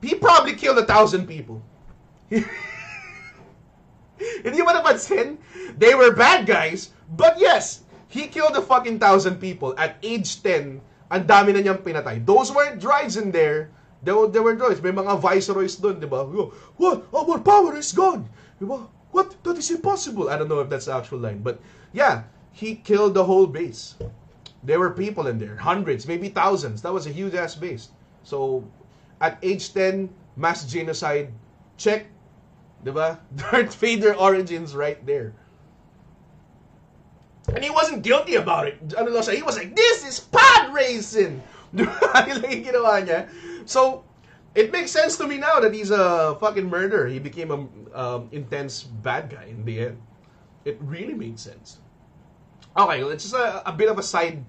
He 0.02 0.16
probably 0.16 0.54
killed 0.54 0.78
a 0.78 0.86
thousand 0.86 1.28
people. 1.28 1.62
Hindi 4.44 4.62
mo 4.62 4.72
napansin? 4.72 5.38
They 5.78 5.96
were 5.96 6.14
bad 6.14 6.46
guys, 6.46 6.91
but 7.18 7.39
yes, 7.39 7.84
he 8.08 8.28
killed 8.28 8.56
a 8.56 8.62
fucking 8.62 9.00
thousand 9.00 9.41
people 9.41 9.74
at 9.78 9.98
age 10.04 10.44
10. 10.44 10.80
Ang 11.14 11.24
dami 11.26 11.54
na 11.54 11.62
niyang 11.62 11.82
pinatay. 11.82 12.26
Those 12.26 12.52
weren't 12.54 12.82
droids 12.82 13.18
in 13.18 13.32
there. 13.32 13.70
There 14.04 14.18
were, 14.18 14.28
there 14.28 14.44
were 14.44 14.56
droids. 14.56 14.84
May 14.84 14.91
mga 14.91 15.18
viceroys 15.22 15.80
doon, 15.80 15.98
di 16.04 16.08
ba? 16.10 16.26
What? 16.78 17.08
Our 17.14 17.39
power 17.39 17.74
is 17.80 17.96
gone. 17.96 18.28
What? 18.60 19.43
That 19.43 19.58
is 19.58 19.70
impossible. 19.72 20.30
I 20.30 20.38
don't 20.38 20.49
know 20.49 20.60
if 20.60 20.70
that's 20.70 20.86
the 20.86 20.95
actual 20.95 21.20
line. 21.20 21.43
But 21.43 21.60
yeah, 21.91 22.24
he 22.51 22.76
killed 22.76 23.14
the 23.14 23.24
whole 23.24 23.47
base. 23.47 23.95
There 24.64 24.80
were 24.80 24.91
people 24.91 25.28
in 25.28 25.38
there. 25.38 25.58
Hundreds, 25.58 26.08
maybe 26.08 26.30
thousands. 26.30 26.82
That 26.82 26.93
was 26.93 27.06
a 27.06 27.12
huge 27.12 27.36
ass 27.36 27.56
base. 27.56 27.89
So, 28.24 28.64
at 29.20 29.38
age 29.43 29.74
10, 29.74 30.10
mass 30.38 30.66
genocide. 30.66 31.32
Check 31.78 32.08
Diba? 32.84 33.20
Darth 33.36 33.76
Vader 33.76 34.14
origins 34.16 34.76
right 34.76 35.04
there. 35.06 35.34
And 37.54 37.64
he 37.64 37.70
wasn't 37.70 38.04
guilty 38.04 38.36
about 38.36 38.68
it. 38.68 38.78
He 38.97 39.41
was 39.41 39.58
like, 39.58 39.76
this 39.76 40.08
is 40.08 40.20
pod 40.20 40.74
racing! 40.74 41.41
So, 43.66 44.04
it 44.56 44.72
makes 44.72 44.91
sense 44.91 45.18
to 45.18 45.28
me 45.28 45.38
now 45.38 45.60
that 45.60 45.74
he's 45.74 45.91
a 45.91 46.38
fucking 46.39 46.70
murderer. 46.70 47.08
He 47.08 47.20
became 47.20 47.51
a 47.51 47.60
um, 47.97 48.30
intense 48.32 48.84
bad 48.84 49.30
guy 49.30 49.45
in 49.49 49.66
the 49.66 49.91
end. 49.91 49.97
It 50.66 50.78
really 50.82 51.14
made 51.14 51.39
sense. 51.39 51.80
Okay, 52.78 53.04
it's 53.04 53.24
just 53.24 53.36
a, 53.36 53.68
a 53.68 53.74
bit 53.74 53.89
of 53.89 53.99
a 53.99 54.04
side 54.04 54.43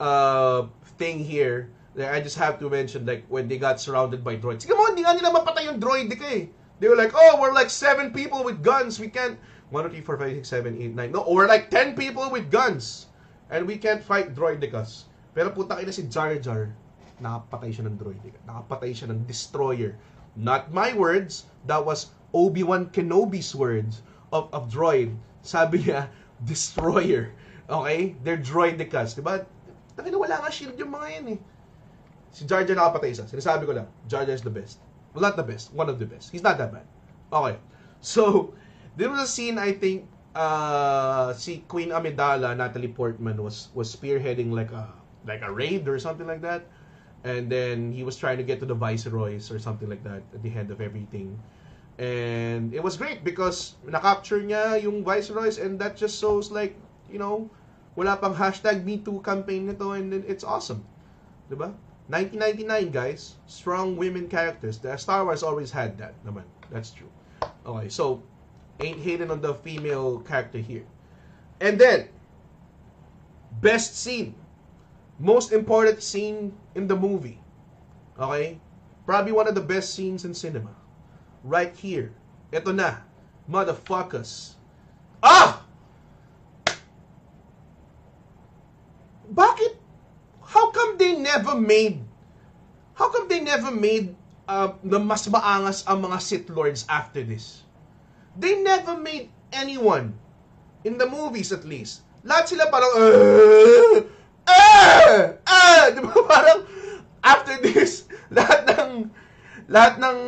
uh, 0.00 0.66
thing 0.96 1.18
here. 1.18 1.70
I 1.96 2.20
just 2.20 2.36
have 2.36 2.60
to 2.60 2.68
mention, 2.68 3.06
like, 3.06 3.24
when 3.28 3.48
they 3.48 3.56
got 3.56 3.80
surrounded 3.80 4.22
by 4.22 4.36
droids. 4.36 4.68
Sige 4.68 4.76
mo, 4.76 4.84
hindi 4.84 5.00
nila 5.00 5.32
mapatay 5.32 5.64
yung 5.64 5.80
droid. 5.80 6.12
They 6.12 6.88
were 6.88 6.96
like, 6.96 7.12
oh, 7.16 7.40
we're 7.40 7.56
like 7.56 7.70
seven 7.70 8.12
people 8.12 8.44
with 8.44 8.62
guns. 8.62 9.00
We 9.00 9.08
can't. 9.08 9.40
One, 9.72 9.84
two, 9.84 9.90
three, 9.90 10.00
four, 10.04 10.20
five, 10.20 10.36
six, 10.36 10.48
seven, 10.48 10.76
eight, 10.76 10.94
nine. 10.94 11.10
No, 11.10 11.24
we're 11.24 11.48
like 11.48 11.72
ten 11.72 11.96
people 11.96 12.28
with 12.28 12.52
guns. 12.52 13.08
And 13.48 13.66
we 13.66 13.80
can't 13.80 14.04
fight 14.04 14.36
droidekas. 14.36 15.08
Pero 15.34 15.50
puta 15.50 15.80
na 15.80 15.90
si 15.90 16.04
Jar 16.04 16.36
Jar, 16.36 16.76
nakapatay 17.20 17.70
siya 17.72 17.84
ng 17.88 17.96
droidica. 17.96 18.38
Nakapatay 18.44 18.92
siya 18.92 19.08
ng 19.12 19.24
destroyer. 19.24 19.96
Not 20.36 20.72
my 20.72 20.92
words. 20.92 21.48
That 21.64 21.80
was 21.80 22.12
Obi-Wan 22.36 22.92
Kenobi's 22.92 23.56
words 23.56 24.04
of, 24.32 24.52
of 24.52 24.68
droid. 24.68 25.16
Sabi 25.40 25.86
niya, 25.86 26.12
destroyer. 26.44 27.32
Okay? 27.70 28.14
They're 28.20 28.40
droidicas. 28.40 29.16
Diba? 29.16 29.48
Taki 29.96 30.12
na 30.12 30.18
wala 30.20 30.36
nga 30.44 30.50
shield 30.52 30.76
yung 30.76 30.92
mga 30.92 31.08
yan 31.08 31.26
eh. 31.36 31.38
Si 32.36 32.44
Jar 32.44 32.68
Jar 32.68 32.76
nakapatay 32.76 33.16
isa. 33.16 33.24
Sinasabi 33.24 33.64
ko 33.64 33.72
lang, 33.72 33.88
Jar 34.10 34.28
Jar 34.28 34.36
is 34.36 34.44
the 34.44 34.52
best. 34.52 34.84
Well, 35.16 35.24
not 35.24 35.40
the 35.40 35.46
best. 35.46 35.72
One 35.72 35.88
of 35.88 35.96
the 35.96 36.04
best. 36.04 36.28
He's 36.28 36.44
not 36.44 36.60
that 36.60 36.68
bad. 36.68 36.84
Okay. 37.32 37.56
So, 38.04 38.52
there 39.00 39.08
was 39.08 39.24
a 39.24 39.30
scene, 39.30 39.56
I 39.56 39.72
think, 39.72 40.04
uh, 40.36 41.32
si 41.32 41.64
Queen 41.64 41.96
Amidala, 41.96 42.52
Natalie 42.52 42.92
Portman, 42.92 43.40
was 43.40 43.72
was 43.72 43.88
spearheading 43.88 44.52
like 44.52 44.70
a 44.76 44.92
like 45.24 45.40
a 45.40 45.48
raid 45.48 45.88
or 45.88 45.96
something 45.98 46.28
like 46.28 46.44
that. 46.44 46.68
And 47.26 47.50
then 47.50 47.90
he 47.90 48.06
was 48.06 48.14
trying 48.14 48.38
to 48.38 48.46
get 48.46 48.62
to 48.62 48.66
the 48.70 48.78
viceroys 48.78 49.50
or 49.50 49.58
something 49.58 49.90
like 49.90 50.06
that 50.06 50.22
at 50.30 50.46
the 50.46 50.48
head 50.48 50.70
of 50.70 50.78
everything. 50.78 51.34
And 51.98 52.70
it 52.70 52.78
was 52.78 52.94
great 52.94 53.26
because 53.26 53.74
na-capture 53.82 54.38
niya 54.38 54.78
yung 54.78 55.02
viceroys 55.02 55.58
and 55.58 55.74
that 55.82 55.98
just 55.98 56.20
shows 56.22 56.54
like, 56.54 56.78
you 57.10 57.18
know, 57.18 57.50
wala 57.98 58.14
pang 58.14 58.36
hashtag 58.36 58.86
me 58.86 59.02
MeToo 59.02 59.24
campaign 59.26 59.66
nito 59.66 59.90
and 59.98 60.12
then 60.12 60.22
it's 60.30 60.46
awesome. 60.46 60.86
Diba? 61.50 61.74
1999, 62.06 62.94
guys. 62.94 63.34
Strong 63.50 63.98
women 63.98 64.30
characters. 64.30 64.78
The 64.78 64.94
Star 64.94 65.26
Wars 65.26 65.42
always 65.42 65.74
had 65.74 65.98
that 65.98 66.14
naman. 66.22 66.46
That's 66.70 66.94
true. 66.94 67.10
Okay, 67.66 67.88
so 67.90 68.22
ain't 68.78 69.02
hating 69.02 69.34
on 69.34 69.42
the 69.42 69.58
female 69.66 70.22
character 70.22 70.62
here. 70.62 70.86
And 71.58 71.74
then, 71.74 72.06
best 73.58 73.98
scene. 73.98 74.38
Most 75.18 75.52
important 75.52 76.02
scene 76.02 76.52
in 76.74 76.86
the 76.86 76.96
movie. 76.96 77.40
Okay? 78.20 78.60
Probably 79.06 79.32
one 79.32 79.48
of 79.48 79.54
the 79.54 79.64
best 79.64 79.94
scenes 79.94 80.24
in 80.24 80.34
cinema. 80.34 80.74
Right 81.44 81.72
here. 81.76 82.12
Ito 82.52 82.72
na. 82.72 83.00
Motherfuckers. 83.48 84.60
Ah! 85.22 85.64
Bakit 89.32 89.74
how 90.46 90.70
come 90.70 90.98
they 90.98 91.18
never 91.18 91.58
made 91.58 91.98
how 92.94 93.10
come 93.10 93.28
they 93.28 93.42
never 93.42 93.74
made 93.74 94.14
uh, 94.48 94.72
na 94.80 94.96
mas 95.02 95.26
maangas 95.28 95.84
ang 95.84 96.06
mga 96.06 96.18
Sith 96.22 96.48
Lords 96.48 96.86
after 96.88 97.20
this? 97.20 97.66
They 98.38 98.62
never 98.62 98.96
made 98.96 99.28
anyone 99.52 100.16
in 100.84 100.96
the 100.96 101.04
movies 101.04 101.52
at 101.52 101.66
least. 101.68 102.06
Lahat 102.24 102.48
sila 102.48 102.72
parang 102.72 102.92
uh, 102.96 103.96
uh, 104.46 105.32
uh, 105.46 105.84
di 105.90 106.00
ba 106.02 106.12
parang 106.26 106.60
after 107.22 107.58
this 107.62 108.06
lahat 108.36 108.66
ng 108.70 109.10
lahat 109.68 109.94
ng 109.98 110.18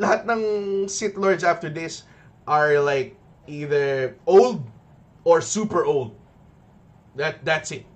lahat 0.00 0.20
ng 0.28 0.42
Sith 0.88 1.16
Lords 1.16 1.44
after 1.44 1.68
this 1.68 2.04
are 2.48 2.80
like 2.80 3.16
either 3.46 4.16
old 4.26 4.64
or 5.24 5.40
super 5.40 5.84
old. 5.84 6.16
That 7.16 7.44
that's 7.44 7.70
it. 7.72 7.86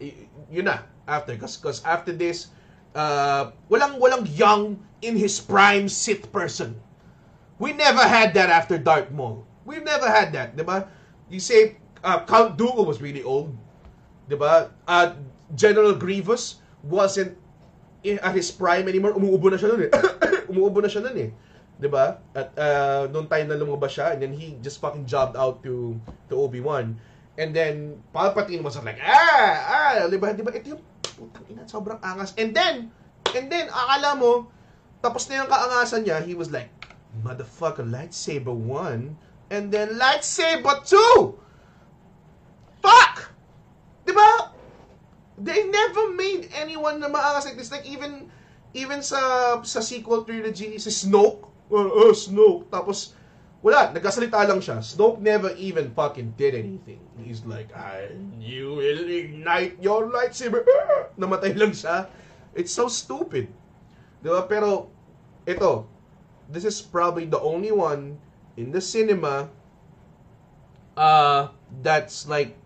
Y- 0.00 0.28
yun 0.50 0.66
na 0.66 0.84
after 1.06 1.34
because 1.34 1.56
cause 1.56 1.80
after 1.86 2.12
this 2.12 2.50
uh, 2.94 3.50
walang 3.70 3.98
walang 4.02 4.26
young 4.36 4.78
in 5.02 5.16
his 5.16 5.38
prime 5.40 5.88
Sith 5.88 6.30
person. 6.32 6.76
We 7.60 7.72
never 7.76 8.00
had 8.02 8.32
that 8.34 8.48
after 8.48 8.78
Darth 8.78 9.12
Maul. 9.12 9.44
We've 9.68 9.84
never 9.84 10.08
had 10.08 10.32
that, 10.32 10.56
'di 10.56 10.64
ba? 10.64 10.88
You 11.28 11.38
say 11.38 11.76
uh, 12.02 12.24
Count 12.24 12.56
Dooku 12.56 12.82
was 12.84 13.00
really 13.04 13.22
old, 13.22 13.52
'di 14.30 14.38
ba? 14.38 14.70
Uh, 14.86 15.18
General 15.58 15.98
Grievous 15.98 16.62
wasn't 16.86 17.34
at 18.06 18.32
his 18.38 18.54
prime 18.54 18.86
anymore. 18.86 19.18
Umuubo 19.18 19.50
na 19.50 19.58
siya 19.58 19.74
noon 19.74 19.90
eh. 19.90 19.92
Umuubo 20.54 20.78
na 20.78 20.86
siya 20.86 21.02
noon 21.02 21.18
eh. 21.18 21.30
'Di 21.82 21.88
ba? 21.90 22.22
At 22.30 22.54
uh, 22.54 23.10
noong 23.10 23.26
time 23.26 23.50
na 23.50 23.58
lumabas 23.58 23.98
siya 23.98 24.14
and 24.14 24.22
then 24.22 24.30
he 24.30 24.54
just 24.62 24.78
fucking 24.78 25.10
jobbed 25.10 25.34
out 25.34 25.66
to 25.66 25.98
to 26.30 26.38
Obi-Wan. 26.38 26.94
And 27.40 27.56
then, 27.56 27.96
Palpatine 28.12 28.60
was 28.60 28.76
like, 28.84 29.00
ah, 29.00 29.96
ah, 29.96 30.04
di 30.12 30.20
ba, 30.20 30.36
di 30.36 30.44
ba, 30.44 30.52
ito 30.52 30.76
yung, 30.76 30.82
putang 31.16 31.46
ina, 31.48 31.64
sobrang 31.64 31.96
angas. 32.04 32.36
And 32.36 32.52
then, 32.52 32.92
and 33.32 33.46
then, 33.48 33.72
akala 33.72 34.12
mo, 34.20 34.52
tapos 35.00 35.24
na 35.32 35.40
yung 35.40 35.48
kaangasan 35.48 36.04
niya, 36.04 36.20
he 36.20 36.36
was 36.36 36.52
like, 36.52 36.68
motherfucker, 37.24 37.86
lightsaber 37.86 38.52
1, 38.52 39.16
and 39.56 39.72
then 39.72 39.96
lightsaber 39.96 40.84
2! 40.84 41.32
Di 44.10 44.18
ba? 44.18 44.50
They 45.38 45.70
never 45.70 46.10
made 46.18 46.50
anyone 46.58 46.98
na 46.98 47.06
maangas 47.06 47.46
like 47.46 47.54
this. 47.54 47.70
Like, 47.70 47.86
even, 47.86 48.26
even 48.74 49.06
sa, 49.06 49.62
sa 49.62 49.78
sequel 49.78 50.26
trilogy, 50.26 50.74
si 50.82 50.90
Snoke, 50.90 51.46
uh, 51.70 52.10
uh, 52.10 52.10
Snoke, 52.10 52.66
tapos, 52.74 53.14
wala, 53.62 53.94
nagkasalita 53.94 54.42
lang 54.50 54.58
siya. 54.58 54.82
Snoke 54.82 55.22
never 55.22 55.54
even 55.54 55.94
fucking 55.94 56.34
did 56.34 56.58
anything. 56.58 56.98
He's 57.22 57.46
like, 57.46 57.70
I, 57.70 58.10
you 58.42 58.74
will 58.74 59.06
ignite 59.06 59.78
your 59.78 60.10
lightsaber. 60.10 60.66
Namatay 61.20 61.54
lang 61.54 61.70
siya. 61.70 62.10
It's 62.58 62.74
so 62.74 62.90
stupid. 62.90 63.46
Diba? 64.26 64.42
Pero, 64.50 64.90
ito, 65.46 65.86
this 66.50 66.66
is 66.66 66.82
probably 66.82 67.30
the 67.30 67.38
only 67.38 67.70
one 67.70 68.18
in 68.58 68.74
the 68.74 68.82
cinema 68.82 69.46
uh, 70.98 71.54
that's 71.80 72.26
like 72.26 72.58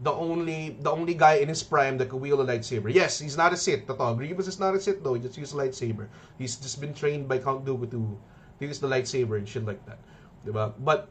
the 0.00 0.12
only 0.12 0.76
the 0.80 0.90
only 0.90 1.14
guy 1.14 1.42
in 1.42 1.48
his 1.48 1.62
prime 1.62 1.98
that 1.98 2.08
could 2.08 2.20
wield 2.20 2.40
a 2.40 2.46
lightsaber. 2.46 2.92
Yes, 2.92 3.18
he's 3.18 3.36
not 3.36 3.52
a 3.52 3.56
Sith. 3.56 3.86
Totoo. 3.86 4.16
Grievous 4.16 4.46
is 4.46 4.60
not 4.60 4.74
a 4.74 4.80
Sith 4.80 5.02
though. 5.02 5.14
He 5.14 5.20
just 5.20 5.36
uses 5.36 5.54
a 5.54 5.58
lightsaber. 5.58 6.06
He's 6.38 6.56
just 6.56 6.80
been 6.80 6.94
trained 6.94 7.26
by 7.26 7.38
Count 7.38 7.64
Dooku 7.64 7.90
to 7.90 8.18
use 8.60 8.78
the 8.78 8.88
lightsaber 8.88 9.38
and 9.38 9.48
shit 9.48 9.66
like 9.66 9.84
that. 9.86 9.98
Diba? 10.46 10.72
But 10.78 11.08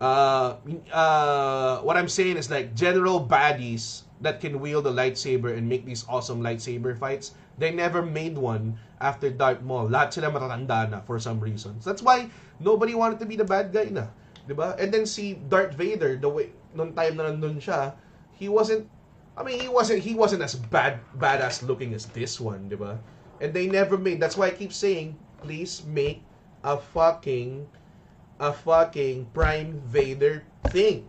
uh, 0.00 0.56
uh, 0.92 1.80
what 1.80 1.96
I'm 1.96 2.08
saying 2.08 2.36
is 2.36 2.50
like 2.50 2.74
general 2.74 3.22
baddies 3.22 4.02
that 4.20 4.40
can 4.40 4.60
wield 4.60 4.86
a 4.86 4.92
lightsaber 4.92 5.56
and 5.56 5.68
make 5.68 5.84
these 5.84 6.04
awesome 6.08 6.42
lightsaber 6.42 6.98
fights. 6.98 7.32
They 7.58 7.70
never 7.70 8.02
made 8.02 8.36
one 8.36 8.78
after 9.00 9.30
Darth 9.30 9.62
Maul. 9.62 9.88
Lahat 9.88 10.12
sila 10.12 10.28
matatanda 10.32 10.90
na 10.90 11.00
for 11.00 11.18
some 11.18 11.40
reasons. 11.40 11.84
That's 11.84 12.02
why 12.02 12.28
nobody 12.60 12.94
wanted 12.94 13.20
to 13.20 13.26
be 13.26 13.36
the 13.36 13.44
bad 13.46 13.72
guy 13.72 13.88
na. 13.88 14.08
Diba? 14.48 14.78
And 14.78 14.92
then 14.92 15.06
see 15.06 15.34
Darth 15.34 15.74
Vader, 15.74 16.16
the 16.16 16.28
way, 16.28 16.52
nung 16.76 16.92
time 16.92 17.16
na 17.16 17.32
nandun 17.32 17.56
siya, 17.56 17.96
he 18.36 18.46
wasn't, 18.52 18.84
I 19.36 19.42
mean, 19.42 19.58
he 19.58 19.68
wasn't, 19.68 20.04
he 20.04 20.12
wasn't 20.12 20.44
as 20.44 20.54
bad, 20.54 21.00
badass 21.16 21.64
looking 21.64 21.96
as 21.96 22.06
this 22.12 22.38
one, 22.38 22.68
diba? 22.68 23.00
And 23.40 23.52
they 23.52 23.66
never 23.66 23.96
made, 23.96 24.20
that's 24.20 24.36
why 24.36 24.48
I 24.48 24.54
keep 24.54 24.72
saying, 24.72 25.16
please 25.40 25.84
make 25.84 26.22
a 26.64 26.76
fucking 26.76 27.66
a 28.36 28.52
fucking 28.52 29.32
Prime 29.32 29.80
Vader 29.88 30.44
thing. 30.68 31.08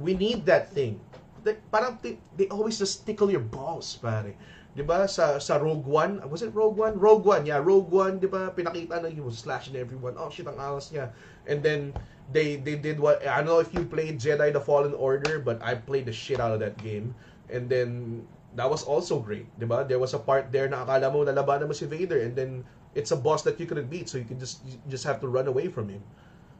We 0.00 0.16
need 0.16 0.46
that 0.48 0.72
thing. 0.72 1.00
They, 1.44 1.60
parang 1.68 2.00
they, 2.00 2.16
they 2.36 2.48
always 2.48 2.78
just 2.78 3.04
tickle 3.04 3.30
your 3.30 3.44
balls, 3.44 3.96
pare. 4.00 4.32
'di 4.78 4.86
ba? 4.86 5.10
Sa 5.10 5.42
sa 5.42 5.58
Rogue 5.58 5.90
One, 5.90 6.22
was 6.30 6.46
it 6.46 6.54
Rogue 6.54 6.78
One? 6.78 6.94
Rogue 7.02 7.26
One, 7.26 7.42
yeah, 7.42 7.58
Rogue 7.58 7.90
One, 7.90 8.22
'di 8.22 8.30
ba? 8.30 8.54
Pinakita 8.54 9.02
na 9.02 9.10
he 9.10 9.18
was 9.18 9.42
slashing 9.42 9.74
everyone. 9.74 10.14
Oh 10.14 10.30
shit, 10.30 10.46
ang 10.46 10.54
angas 10.54 10.94
niya. 10.94 11.10
And 11.50 11.58
then 11.66 11.98
they 12.32 12.56
they 12.56 12.76
did 12.76 13.00
what 13.00 13.24
I 13.26 13.40
don't 13.40 13.48
know 13.48 13.60
if 13.60 13.72
you 13.72 13.84
played 13.84 14.20
Jedi 14.20 14.52
the 14.52 14.60
Fallen 14.60 14.92
Order, 14.94 15.40
but 15.40 15.62
I 15.64 15.74
played 15.74 16.06
the 16.06 16.12
shit 16.12 16.40
out 16.40 16.52
of 16.52 16.60
that 16.60 16.76
game. 16.78 17.14
And 17.48 17.68
then 17.68 18.22
that 18.56 18.68
was 18.68 18.84
also 18.84 19.18
great, 19.18 19.48
'di 19.56 19.64
ba? 19.64 19.84
There 19.88 19.98
was 19.98 20.12
a 20.12 20.20
part 20.20 20.52
there 20.52 20.68
na 20.68 20.84
akala 20.84 21.08
mo 21.08 21.24
nalabanan 21.24 21.68
mo 21.68 21.74
si 21.76 21.88
Vader 21.88 22.20
and 22.20 22.36
then 22.36 22.64
it's 22.92 23.12
a 23.12 23.18
boss 23.18 23.44
that 23.44 23.56
you 23.60 23.64
couldn't 23.64 23.88
beat, 23.88 24.08
so 24.08 24.20
you 24.20 24.28
can 24.28 24.40
just 24.40 24.60
you 24.68 24.76
just 24.92 25.04
have 25.08 25.20
to 25.24 25.28
run 25.28 25.48
away 25.48 25.68
from 25.72 25.88
him. 25.88 26.04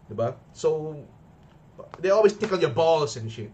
'Di 0.09 0.17
ba? 0.17 0.37
So 0.57 0.97
they 2.01 2.09
always 2.09 2.33
tickle 2.33 2.59
your 2.59 2.73
balls 2.73 3.21
and 3.21 3.29
shit. 3.29 3.53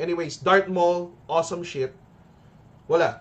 Anyways, 0.00 0.40
Darth 0.40 0.68
Maul, 0.68 1.12
awesome 1.28 1.64
shit. 1.64 1.92
Wala. 2.88 3.20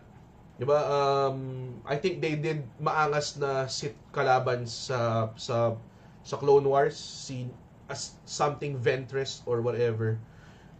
'Di 0.55 0.63
ba? 0.63 0.80
Um, 0.88 1.38
I 1.84 1.99
think 1.99 2.23
they 2.23 2.39
did 2.39 2.63
maangas 2.80 3.36
na 3.36 3.67
Sith 3.67 3.99
kalaban 4.15 4.63
sa 4.63 5.32
sa 5.36 5.76
sa 6.23 6.36
Clone 6.39 6.63
Wars 6.63 6.95
si 6.95 7.51
as 7.89 8.17
something 8.25 8.77
Ventress 8.77 9.41
or 9.45 9.61
whatever. 9.61 10.17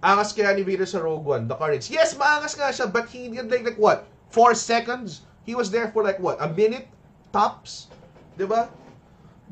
Angas 0.06 0.34
kaya 0.34 0.54
ni 0.54 0.62
Vader 0.62 0.86
sa 0.86 1.02
Rogue 1.02 1.26
One, 1.26 1.48
the 1.48 1.58
courage. 1.58 1.90
Yes, 1.90 2.14
maangas 2.14 2.54
nga 2.58 2.70
siya, 2.70 2.92
but 2.92 3.10
he 3.10 3.30
did 3.30 3.50
like, 3.50 3.66
like 3.66 3.80
what? 3.82 4.06
Four 4.30 4.54
seconds? 4.54 5.26
He 5.46 5.54
was 5.54 5.70
there 5.70 5.90
for 5.90 6.04
like 6.04 6.20
what? 6.20 6.38
A 6.42 6.50
minute? 6.50 6.90
Tops? 7.34 7.90
'Di 8.36 8.46
ba? 8.46 8.70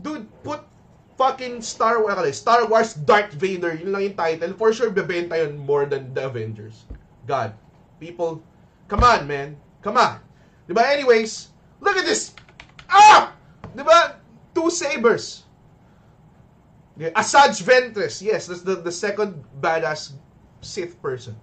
Dude, 0.01 0.27
put 0.43 0.61
fucking 1.17 1.61
Star 1.61 2.01
Wars, 2.01 2.37
Star 2.37 2.65
Wars 2.65 2.93
Darth 2.93 3.33
Vader, 3.37 3.77
yun 3.77 3.93
lang 3.93 4.11
yung 4.11 4.17
title. 4.17 4.51
For 4.57 4.73
sure, 4.73 4.91
bebenta 4.91 5.37
yun 5.37 5.55
more 5.57 5.85
than 5.85 6.11
the 6.11 6.25
Avengers. 6.25 6.89
God. 7.29 7.53
People, 8.01 8.43
come 8.91 9.05
on, 9.05 9.23
man. 9.29 9.55
Come 9.79 9.95
on. 9.95 10.19
Diba? 10.67 10.83
Anyways, 10.83 11.53
look 11.79 11.95
at 11.95 12.03
this. 12.03 12.35
Ah! 12.89 13.31
Diba? 13.71 14.19
Two 14.51 14.67
sabers. 14.67 15.47
Yeah. 16.97 17.09
Asajj 17.17 17.65
Ventress. 17.65 18.21
Yes, 18.21 18.45
that's 18.45 18.61
the, 18.61 18.77
the 18.77 18.91
second 18.93 19.41
badass 19.59 20.13
Sith 20.61 21.01
person. 21.01 21.33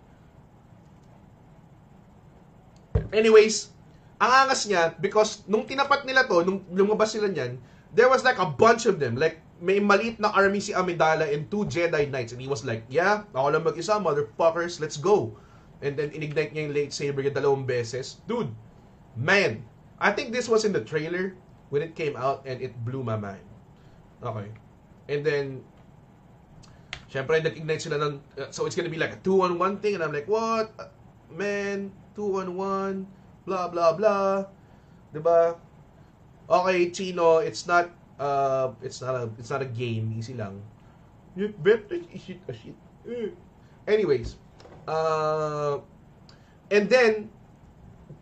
Anyways, 3.11 3.75
ang 4.23 4.47
angas 4.47 4.71
niya 4.71 4.95
because 5.03 5.43
nung 5.51 5.67
tinapat 5.67 6.07
nila 6.07 6.29
to, 6.31 6.47
nung 6.47 6.63
lumabas 6.71 7.19
sila 7.19 7.27
niyan, 7.27 7.59
there 7.95 8.07
was 8.07 8.23
like 8.23 8.39
a 8.39 8.47
bunch 8.47 8.87
of 8.87 9.03
them. 9.03 9.19
Like, 9.19 9.43
may 9.61 9.83
maliit 9.83 10.23
na 10.23 10.33
army 10.33 10.63
si 10.63 10.73
Amidala 10.73 11.29
and 11.29 11.51
two 11.51 11.67
Jedi 11.67 12.09
Knights. 12.09 12.33
And 12.33 12.41
he 12.41 12.49
was 12.49 12.65
like, 12.65 12.87
yeah, 12.89 13.27
ako 13.35 13.53
lang 13.53 13.67
mag-isa, 13.67 13.99
motherfuckers, 13.99 14.79
let's 14.79 14.97
go. 14.97 15.37
And 15.83 15.99
then 15.99 16.15
inignite 16.15 16.55
niya 16.55 16.71
yung 16.71 16.75
lightsaber 16.77 17.21
niya 17.27 17.35
dalawang 17.35 17.67
beses. 17.67 18.23
Dude, 18.25 18.55
man, 19.19 19.67
I 19.99 20.15
think 20.15 20.33
this 20.33 20.49
was 20.49 20.65
in 20.65 20.73
the 20.73 20.81
trailer 20.81 21.37
when 21.69 21.83
it 21.83 21.99
came 21.99 22.17
out 22.17 22.47
and 22.47 22.63
it 22.63 22.73
blew 22.87 23.03
my 23.05 23.19
mind. 23.19 23.45
Okay. 24.23 24.49
And 25.11 25.27
then, 25.27 25.67
syempre, 27.11 27.43
nag-ignite 27.43 27.83
sila 27.83 27.99
ng, 27.99 28.23
uh, 28.39 28.55
so 28.55 28.71
it's 28.71 28.79
gonna 28.79 28.93
be 28.93 29.01
like 29.03 29.19
a 29.19 29.21
two-on-one 29.27 29.83
thing 29.83 29.99
and 29.99 30.07
I'm 30.07 30.15
like, 30.15 30.31
what? 30.31 30.71
Uh, 30.79 30.87
man, 31.35 31.91
two-on-one, 32.15 33.11
blah, 33.43 33.67
blah, 33.67 33.91
blah. 33.99 34.47
Diba? 35.11 35.59
Okay, 36.47 36.95
Chino, 36.95 37.43
it's 37.43 37.67
not, 37.67 37.91
uh, 38.23 38.71
it's 38.79 39.03
not 39.03 39.19
a, 39.19 39.27
it's 39.35 39.51
not 39.51 39.67
a 39.67 39.71
game, 39.71 40.15
easy 40.15 40.39
lang. 40.39 40.63
Shit, 41.35 42.39
shit. 42.55 42.79
Anyways, 43.91 44.39
Uh, 44.91 45.79
and 46.71 46.91
then, 46.91 47.31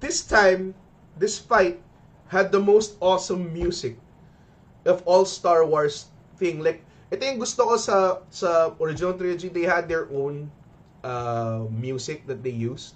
this 0.01 0.21
time, 0.27 0.75
this 1.17 1.39
fight 1.39 1.81
had 2.29 2.53
the 2.53 2.61
most 2.61 2.97
awesome 3.01 3.49
music 3.57 3.97
of 4.85 5.01
all 5.09 5.25
Star 5.25 5.65
Wars 5.65 6.08
thing. 6.39 6.63
Like, 6.63 6.87
ito 7.11 7.21
yung 7.27 7.43
gusto 7.43 7.67
ko 7.67 7.75
sa, 7.77 8.23
sa 8.31 8.73
original 8.79 9.19
trilogy. 9.19 9.51
They 9.51 9.67
had 9.67 9.91
their 9.91 10.07
own 10.15 10.51
uh, 11.03 11.67
music 11.69 12.27
that 12.31 12.43
they 12.47 12.55
used. 12.55 12.95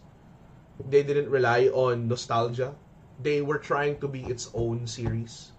They 0.88 1.03
didn't 1.03 1.28
rely 1.28 1.68
on 1.74 2.09
nostalgia. 2.09 2.74
They 3.22 3.43
were 3.43 3.59
trying 3.59 4.01
to 4.01 4.09
be 4.09 4.24
its 4.26 4.51
own 4.55 4.86
series. 4.86 5.53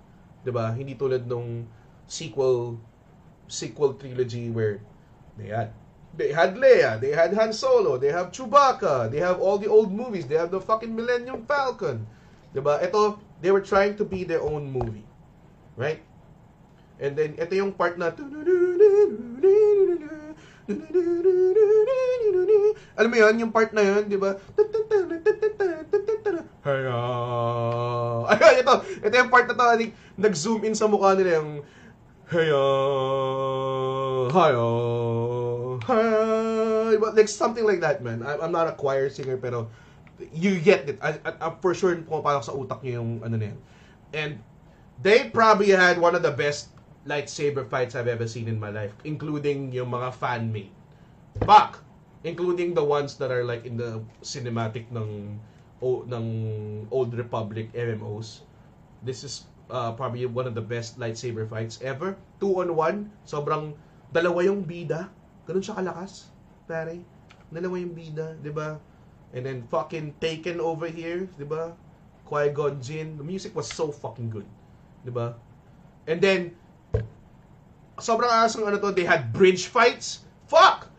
'Di 0.44 0.52
ba? 0.52 0.76
Hindi 0.76 1.00
tulad 1.00 1.24
nung 1.32 1.64
sequel 2.08 2.76
sequel 3.48 3.96
trilogy 3.96 4.52
where 4.52 4.84
they 5.40 5.48
had 5.48 5.72
they 6.14 6.36
had 6.36 6.60
Leia, 6.60 7.00
they 7.00 7.16
had 7.16 7.34
Han 7.34 7.54
Solo, 7.54 7.98
they 7.98 8.12
have 8.12 8.30
Chewbacca, 8.30 9.10
they 9.10 9.18
have 9.18 9.42
all 9.42 9.58
the 9.58 9.72
old 9.72 9.90
movies, 9.90 10.28
they 10.28 10.38
have 10.38 10.52
the 10.52 10.62
fucking 10.62 10.94
Millennium 10.94 11.42
Falcon. 11.50 12.06
Diba? 12.54 12.78
Ito, 12.84 13.18
they 13.42 13.50
were 13.50 13.66
trying 13.66 13.98
to 13.98 14.06
be 14.06 14.24
their 14.24 14.42
own 14.42 14.70
movie. 14.70 15.08
Right? 15.74 16.06
And 17.04 17.20
then, 17.20 17.36
ito 17.36 17.52
yung 17.52 17.76
part 17.76 18.00
na 18.00 18.16
alam 22.96 23.10
mo 23.12 23.18
yun, 23.20 23.36
yung 23.44 23.52
part 23.52 23.76
na 23.76 23.84
yun, 23.84 24.08
di 24.08 24.16
ba? 24.16 24.40
Haya. 26.64 27.00
Ay, 28.32 28.64
ito. 28.64 28.74
Ito 29.04 29.14
yung 29.20 29.28
part 29.28 29.52
na 29.52 29.56
to, 29.60 29.92
nag-zoom 30.16 30.64
in 30.64 30.72
sa 30.72 30.88
mukha 30.88 31.12
nila 31.20 31.44
yung 31.44 31.60
Haya. 32.34 32.66
Haya. 34.34 34.70
Haya. 35.86 36.98
Like 37.14 37.30
something 37.30 37.62
like 37.62 37.84
that, 37.86 38.02
man. 38.02 38.26
I'm 38.26 38.50
not 38.50 38.66
a 38.66 38.74
choir 38.74 39.12
singer, 39.14 39.38
pero 39.38 39.70
you 40.34 40.58
get 40.58 40.90
it. 40.90 40.98
I, 40.98 41.20
I, 41.22 41.30
I'm 41.46 41.62
for 41.62 41.78
sure 41.78 41.94
pumapasok 41.94 42.44
sa 42.48 42.54
utak 42.58 42.82
niyo 42.82 43.06
yung 43.06 43.22
ano 43.22 43.38
na 43.38 43.46
yan. 43.54 43.60
And 44.18 44.32
they 45.06 45.30
probably 45.30 45.70
had 45.78 46.02
one 46.02 46.18
of 46.18 46.26
the 46.26 46.34
best 46.34 46.73
lightsaber 47.04 47.68
fights 47.68 47.96
I've 47.96 48.08
ever 48.08 48.28
seen 48.28 48.48
in 48.48 48.60
my 48.60 48.72
life, 48.72 48.96
including 49.04 49.72
yung 49.76 49.92
mga 49.92 50.16
fan-made. 50.16 50.72
Fuck! 51.44 51.84
Including 52.24 52.74
the 52.74 52.84
ones 52.84 53.20
that 53.20 53.32
are 53.32 53.44
like 53.44 53.68
in 53.68 53.76
the 53.76 54.00
cinematic 54.24 54.88
ng 54.96 55.40
o, 55.84 56.08
ng 56.08 56.26
Old 56.88 57.12
Republic 57.12 57.68
MMOs. 57.76 58.48
This 59.04 59.28
is 59.28 59.44
uh, 59.68 59.92
probably 59.92 60.24
one 60.24 60.48
of 60.48 60.56
the 60.56 60.64
best 60.64 60.96
lightsaber 60.96 61.44
fights 61.44 61.84
ever. 61.84 62.16
Two 62.40 62.64
on 62.64 62.72
one, 62.72 63.12
sobrang 63.28 63.76
dalawa 64.16 64.48
yung 64.48 64.64
bida. 64.64 65.12
Ganun 65.44 65.60
siya 65.60 65.76
kalakas, 65.76 66.32
pare. 66.64 67.04
Dalawa 67.52 67.76
yung 67.76 67.92
bida, 67.92 68.40
ba? 68.56 68.80
And 69.36 69.44
then 69.44 69.68
fucking 69.68 70.16
Taken 70.24 70.64
over 70.64 70.88
here, 70.88 71.28
ba? 71.44 71.76
Qui-Gon 72.24 72.80
Jinn, 72.80 73.20
the 73.20 73.26
music 73.28 73.52
was 73.52 73.68
so 73.68 73.92
fucking 73.92 74.32
good, 74.32 74.48
ba? 75.04 75.36
And 76.08 76.24
then 76.24 76.56
sobrang 78.04 78.28
angas 78.28 78.60
ng 78.60 78.68
ano 78.68 78.78
to, 78.84 78.92
they 78.92 79.08
had 79.08 79.32
bridge 79.32 79.72
fights. 79.72 80.28
Fuck! 80.52 80.92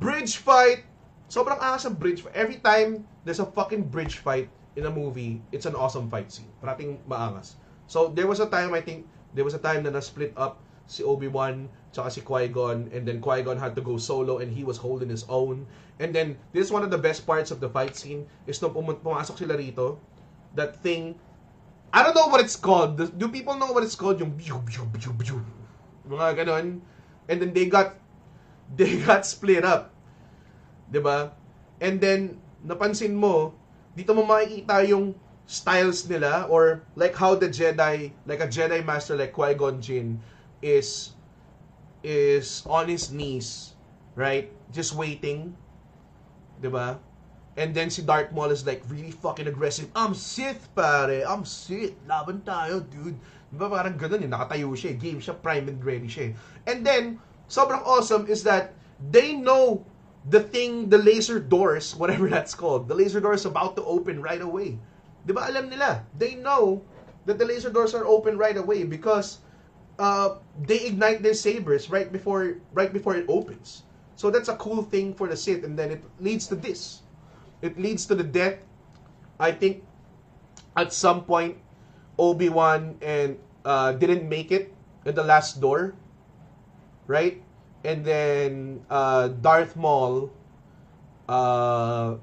Bridge 0.00 0.40
fight. 0.40 0.88
Sobrang 1.28 1.60
angas 1.60 1.84
ng 1.84 2.00
bridge 2.00 2.24
fight. 2.24 2.32
Every 2.32 2.56
time 2.64 3.04
there's 3.28 3.44
a 3.44 3.46
fucking 3.46 3.92
bridge 3.92 4.24
fight 4.24 4.48
in 4.74 4.88
a 4.88 4.92
movie, 4.92 5.44
it's 5.52 5.68
an 5.68 5.76
awesome 5.76 6.08
fight 6.08 6.32
scene. 6.32 6.48
Parating 6.64 6.96
maangas. 7.04 7.60
So, 7.86 8.08
there 8.08 8.26
was 8.26 8.40
a 8.40 8.48
time, 8.48 8.72
I 8.72 8.80
think, 8.80 9.04
there 9.36 9.44
was 9.44 9.52
a 9.52 9.60
time 9.60 9.84
na 9.84 9.92
na-split 9.92 10.32
up 10.34 10.64
si 10.90 11.04
Obi-Wan 11.04 11.70
tsaka 11.94 12.10
si 12.10 12.20
Qui-Gon 12.22 12.90
and 12.94 13.02
then 13.06 13.20
Qui-Gon 13.20 13.58
had 13.58 13.74
to 13.74 13.82
go 13.82 13.98
solo 13.98 14.38
and 14.38 14.50
he 14.50 14.64
was 14.64 14.78
holding 14.78 15.10
his 15.10 15.26
own. 15.28 15.66
And 16.00 16.14
then, 16.14 16.38
this 16.54 16.66
is 16.66 16.72
one 16.72 16.82
of 16.82 16.90
the 16.90 16.98
best 16.98 17.26
parts 17.26 17.50
of 17.50 17.60
the 17.60 17.68
fight 17.68 17.94
scene 17.94 18.26
is 18.46 18.62
nung 18.62 18.72
pum- 18.72 18.98
pumasok 19.04 19.36
sila 19.38 19.58
rito, 19.58 20.00
that 20.54 20.78
thing, 20.80 21.18
I 21.92 22.02
don't 22.02 22.14
know 22.14 22.30
what 22.30 22.40
it's 22.40 22.56
called. 22.56 22.96
Do 22.96 23.26
people 23.28 23.58
know 23.58 23.74
what 23.74 23.82
it's 23.82 23.98
called? 23.98 24.22
Yung 24.22 24.38
biu, 24.38 24.62
biu, 24.62 24.86
biu, 24.86 25.12
biu. 25.18 25.59
Mga 26.10 26.42
ganon. 26.42 26.82
And 27.30 27.38
then 27.38 27.54
they 27.54 27.70
got, 27.70 27.94
they 28.76 28.98
got 28.98 29.22
split 29.22 29.62
up. 29.62 29.94
'di 30.90 31.00
ba? 31.00 31.32
And 31.78 32.02
then, 32.02 32.36
napansin 32.66 33.14
mo, 33.14 33.54
dito 33.94 34.12
mo 34.12 34.26
makikita 34.26 34.84
yung 34.90 35.14
styles 35.46 36.06
nila 36.06 36.46
or 36.50 36.82
like 36.94 37.14
how 37.14 37.34
the 37.34 37.48
Jedi, 37.48 38.12
like 38.26 38.42
a 38.42 38.50
Jedi 38.50 38.82
master 38.84 39.16
like 39.16 39.32
Qui-Gon 39.32 39.80
Jinn 39.80 40.20
is 40.60 41.14
is 42.02 42.62
on 42.66 42.90
his 42.90 43.10
knees, 43.10 43.74
right? 44.18 44.50
Just 44.74 44.92
waiting. 44.98 45.54
'Di 46.60 46.68
ba? 46.68 46.98
And 47.58 47.74
then 47.74 47.90
si 47.90 48.02
Darth 48.06 48.30
Maul 48.30 48.54
is 48.54 48.62
like 48.62 48.82
really 48.86 49.10
fucking 49.10 49.50
aggressive. 49.50 49.90
I'm 49.92 50.14
Sith, 50.14 50.70
pare. 50.72 51.26
I'm 51.26 51.42
Sith. 51.44 51.98
Laban 52.06 52.46
tayo, 52.46 52.80
dude. 52.80 53.18
Diba 53.50 53.66
parang 53.66 53.98
ganun 53.98 54.22
eh. 54.22 54.30
Nakatayo 54.30 54.70
siya. 54.78 54.94
Game 54.94 55.18
siya. 55.18 55.34
Prime 55.34 55.66
and 55.66 55.82
ready 55.82 56.06
siya. 56.06 56.34
And 56.70 56.86
then, 56.86 57.18
sobrang 57.50 57.82
awesome 57.82 58.30
is 58.30 58.46
that 58.46 58.74
they 59.10 59.34
know 59.34 59.82
the 60.28 60.40
thing, 60.40 60.88
the 60.88 60.98
laser 60.98 61.40
doors, 61.40 61.96
whatever 62.00 62.28
that's 62.28 62.54
called, 62.54 62.88
the 62.88 62.94
laser 62.94 63.20
door 63.20 63.34
is 63.34 63.46
about 63.46 63.76
to 63.76 63.84
open 63.84 64.20
right 64.20 64.40
away. 64.40 64.78
Di 65.26 65.32
ba 65.32 65.48
alam 65.48 65.68
nila? 65.68 66.04
They 66.16 66.34
know 66.36 66.82
that 67.26 67.38
the 67.38 67.44
laser 67.44 67.70
doors 67.70 67.94
are 67.94 68.06
open 68.06 68.38
right 68.38 68.56
away 68.56 68.84
because 68.84 69.38
uh, 69.98 70.40
they 70.64 70.86
ignite 70.86 71.22
their 71.22 71.34
sabers 71.36 71.90
right 71.90 72.08
before 72.10 72.56
right 72.72 72.92
before 72.92 73.16
it 73.16 73.26
opens. 73.28 73.84
So 74.16 74.30
that's 74.30 74.48
a 74.48 74.56
cool 74.56 74.82
thing 74.82 75.14
for 75.14 75.28
the 75.28 75.36
Sith, 75.36 75.64
and 75.64 75.78
then 75.78 75.90
it 75.90 76.04
leads 76.20 76.46
to 76.48 76.56
this. 76.56 77.02
It 77.60 77.78
leads 77.80 78.04
to 78.06 78.14
the 78.14 78.24
death. 78.24 78.60
I 79.38 79.52
think 79.52 79.84
at 80.76 80.92
some 80.92 81.24
point, 81.24 81.56
Obi-Wan 82.20 83.00
and 83.00 83.40
uh, 83.64 83.96
didn't 83.96 84.28
make 84.28 84.52
it 84.52 84.68
in 85.08 85.16
the 85.16 85.24
last 85.24 85.60
door, 85.60 85.96
right? 87.08 87.40
And 87.82 88.04
then 88.04 88.84
uh, 88.92 89.32
Darth 89.40 89.74
Maul 89.74 90.28
uh, 91.28 92.20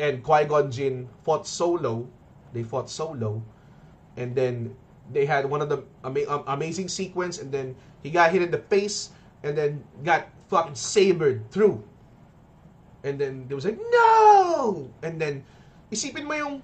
and 0.00 0.24
Qui-Gon 0.24 0.72
Jinn 0.72 1.08
fought 1.20 1.46
solo. 1.46 2.08
They 2.56 2.64
fought 2.64 2.88
solo. 2.88 3.44
And 4.16 4.32
then 4.32 4.72
they 5.12 5.28
had 5.28 5.44
one 5.44 5.60
of 5.60 5.68
the 5.68 5.84
ama- 6.02 6.42
amazing 6.48 6.88
sequence 6.88 7.38
and 7.38 7.52
then 7.52 7.76
he 8.02 8.08
got 8.08 8.32
hit 8.32 8.40
in 8.40 8.50
the 8.50 8.64
face 8.72 9.12
and 9.44 9.52
then 9.52 9.84
got 10.02 10.32
fucking 10.48 10.74
sabered 10.74 11.50
through. 11.50 11.84
And 13.04 13.20
then 13.20 13.46
they 13.46 13.54
was 13.54 13.64
like, 13.64 13.78
no! 13.78 14.90
And 15.02 15.20
then, 15.20 15.44
isipin 15.92 16.26
mo 16.26 16.34
yung 16.34 16.54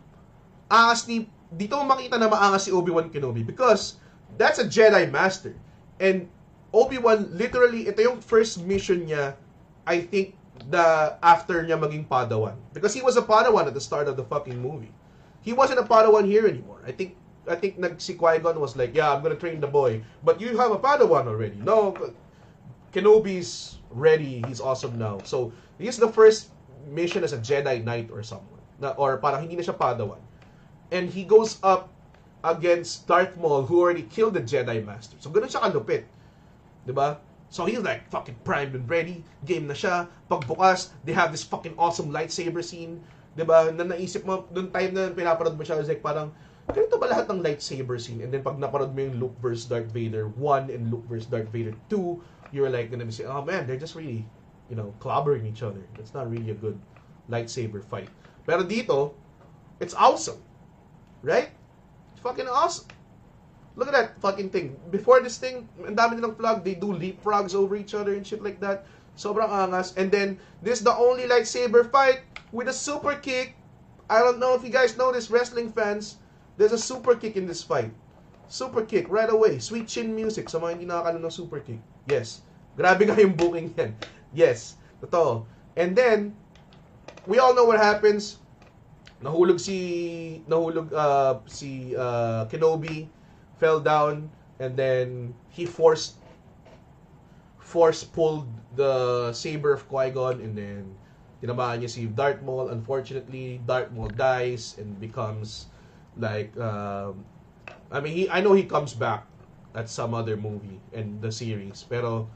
angas 0.66 1.06
ni, 1.06 1.30
dito 1.56 1.76
mo 1.76 1.84
makita 1.84 2.16
na 2.16 2.28
maangas 2.28 2.68
si 2.68 2.70
Obi-Wan 2.72 3.12
Kenobi 3.12 3.44
because 3.44 4.00
that's 4.38 4.58
a 4.58 4.66
Jedi 4.66 5.10
Master. 5.10 5.52
And 6.00 6.28
Obi-Wan, 6.72 7.28
literally, 7.36 7.86
ito 7.86 8.00
yung 8.00 8.20
first 8.24 8.64
mission 8.64 9.04
niya, 9.04 9.36
I 9.84 10.00
think, 10.00 10.34
the 10.70 11.16
after 11.20 11.60
niya 11.60 11.76
maging 11.76 12.08
Padawan. 12.08 12.56
Because 12.72 12.96
he 12.96 13.04
was 13.04 13.20
a 13.20 13.24
Padawan 13.24 13.68
at 13.68 13.74
the 13.74 13.82
start 13.82 14.08
of 14.08 14.16
the 14.16 14.24
fucking 14.24 14.56
movie. 14.56 14.92
He 15.42 15.52
wasn't 15.52 15.80
a 15.80 15.86
Padawan 15.86 16.24
here 16.24 16.46
anymore. 16.46 16.80
I 16.86 16.92
think 16.92 17.18
I 17.42 17.58
think 17.58 17.74
nag 17.74 17.98
si 17.98 18.14
Qui-Gon 18.14 18.54
was 18.62 18.78
like, 18.78 18.94
yeah, 18.94 19.10
I'm 19.10 19.20
gonna 19.20 19.36
train 19.36 19.58
the 19.58 19.66
boy. 19.66 20.00
But 20.22 20.40
you 20.40 20.56
have 20.56 20.70
a 20.70 20.78
Padawan 20.78 21.26
already. 21.26 21.58
No, 21.58 21.92
Kenobi's 22.94 23.82
ready. 23.90 24.44
He's 24.46 24.62
awesome 24.62 24.96
now. 24.96 25.18
So, 25.26 25.52
he's 25.76 25.98
the 25.98 26.08
first 26.08 26.54
mission 26.86 27.26
as 27.26 27.34
a 27.34 27.38
Jedi 27.42 27.82
Knight 27.82 28.14
or 28.14 28.22
someone. 28.22 28.62
Na, 28.78 28.94
or 28.94 29.18
parang 29.18 29.42
hindi 29.42 29.58
na 29.58 29.66
siya 29.66 29.74
Padawan. 29.74 30.22
And 30.92 31.08
he 31.08 31.24
goes 31.24 31.56
up 31.64 31.88
against 32.44 33.08
Darth 33.08 33.34
Maul 33.40 33.64
who 33.64 33.80
already 33.80 34.04
killed 34.04 34.36
the 34.36 34.44
Jedi 34.44 34.84
Master. 34.84 35.16
So, 35.18 35.32
ganun 35.32 35.48
siya 35.48 35.64
kalupit. 35.64 36.04
'Di 36.84 36.92
ba? 36.92 37.22
So 37.52 37.68
he's 37.68 37.84
like 37.84 38.08
fucking 38.08 38.36
primed 38.48 38.74
and 38.74 38.88
ready. 38.88 39.24
Game 39.44 39.68
na 39.68 39.76
siya. 39.76 40.08
Pagbukas, 40.26 40.96
they 41.04 41.12
have 41.12 41.30
this 41.30 41.44
fucking 41.44 41.76
awesome 41.76 42.10
lightsaber 42.10 42.64
scene. 42.64 43.00
'Di 43.36 43.44
ba? 43.44 43.70
Na 43.70 43.84
naisip 43.86 44.24
mo, 44.24 44.48
noong 44.50 44.72
time 44.72 44.92
na 44.92 45.12
pinapanood 45.12 45.56
mo 45.56 45.64
siya, 45.64 45.78
was 45.78 45.88
like 45.88 46.02
parang, 46.02 46.32
ganito 46.68 46.96
ba 46.96 47.12
lahat 47.12 47.28
ng 47.28 47.44
lightsaber 47.44 48.00
scene? 48.00 48.24
And 48.24 48.32
then 48.32 48.42
pag 48.42 48.58
napanood 48.58 48.96
mo 48.96 49.00
yung 49.04 49.16
Luke 49.20 49.36
vs. 49.38 49.68
Darth 49.68 49.92
Vader 49.92 50.32
1 50.34 50.72
and 50.72 50.88
Luke 50.90 51.06
vs. 51.06 51.28
Darth 51.28 51.52
Vader 51.52 51.76
2, 51.92 52.52
you're 52.52 52.72
like 52.72 52.90
gonna 52.90 53.06
be 53.06 53.14
saying, 53.14 53.30
oh 53.30 53.44
man, 53.44 53.68
they're 53.68 53.80
just 53.80 53.94
really, 53.94 54.24
you 54.68 54.76
know, 54.76 54.92
clobbering 55.00 55.44
each 55.44 55.62
other. 55.62 55.80
That's 55.96 56.16
not 56.16 56.28
really 56.32 56.50
a 56.50 56.58
good 56.58 56.80
lightsaber 57.28 57.84
fight. 57.84 58.08
Pero 58.48 58.64
dito, 58.64 59.14
it's 59.78 59.94
awesome. 59.94 60.40
Right? 61.22 61.50
Fucking 62.22 62.46
awesome. 62.46 62.86
Look 63.74 63.88
at 63.88 63.94
that 63.94 64.20
fucking 64.20 64.50
thing. 64.50 64.76
Before 64.90 65.20
this 65.24 65.38
thing, 65.38 65.64
ang 65.80 65.96
dami 65.96 66.20
nilang 66.20 66.36
vlog, 66.36 66.60
they 66.60 66.76
do 66.76 66.92
leapfrogs 66.92 67.56
over 67.56 67.72
each 67.72 67.96
other 67.96 68.12
and 68.12 68.26
shit 68.26 68.44
like 68.44 68.60
that. 68.60 68.84
Sobrang 69.16 69.48
angas. 69.48 69.96
And 69.96 70.12
then, 70.12 70.36
this 70.60 70.80
is 70.80 70.84
the 70.84 70.92
only 70.92 71.24
lightsaber 71.24 71.88
fight 71.88 72.20
with 72.52 72.68
a 72.68 72.76
super 72.76 73.16
kick. 73.16 73.56
I 74.12 74.20
don't 74.20 74.36
know 74.36 74.52
if 74.52 74.60
you 74.60 74.68
guys 74.68 75.00
know 75.00 75.08
this, 75.08 75.32
wrestling 75.32 75.72
fans. 75.72 76.20
There's 76.60 76.76
a 76.76 76.80
super 76.80 77.16
kick 77.16 77.40
in 77.40 77.48
this 77.48 77.64
fight. 77.64 77.88
Super 78.52 78.84
kick, 78.84 79.08
right 79.08 79.30
away. 79.32 79.56
Sweet 79.56 79.88
chin 79.88 80.12
music 80.12 80.52
sa 80.52 80.60
mga 80.60 80.76
hindi 80.76 80.86
nakakala 80.92 81.16
ng 81.16 81.32
super 81.32 81.64
kick. 81.64 81.80
Yes. 82.04 82.44
Grabe 82.76 83.04
nga 83.08 83.16
yung 83.16 83.32
booking 83.32 83.72
yan. 83.72 83.96
Yes. 84.36 84.76
Totoo. 85.00 85.48
And 85.80 85.96
then, 85.96 86.36
we 87.24 87.40
all 87.40 87.56
know 87.56 87.64
what 87.64 87.80
happens. 87.80 88.41
Nahulog 89.22 89.62
si 89.62 90.42
nahulog 90.50 90.90
uh, 90.90 91.38
si 91.46 91.94
uh, 91.94 92.44
Kenobi 92.50 93.06
fell 93.62 93.78
down 93.78 94.28
and 94.58 94.74
then 94.74 95.34
he 95.54 95.64
forced 95.64 96.18
force 97.62 98.02
pulled 98.04 98.50
the 98.74 99.30
saber 99.32 99.72
of 99.72 99.86
Qui-Gon 99.88 100.42
and 100.42 100.58
then 100.58 100.98
tinamaan 101.40 101.80
niya 101.80 101.90
si 101.90 102.06
Darth 102.10 102.42
Maul. 102.42 102.68
Unfortunately, 102.70 103.62
Darth 103.62 103.90
Maul 103.94 104.10
dies 104.14 104.76
and 104.78 104.98
becomes 104.98 105.70
like 106.18 106.52
um, 106.58 107.24
I 107.90 108.00
mean, 108.00 108.12
he 108.12 108.22
I 108.30 108.42
know 108.42 108.52
he 108.52 108.64
comes 108.66 108.92
back 108.94 109.26
at 109.74 109.88
some 109.88 110.12
other 110.12 110.36
movie 110.36 110.80
in 110.92 111.20
the 111.22 111.32
series, 111.32 111.86
pero 111.86 112.28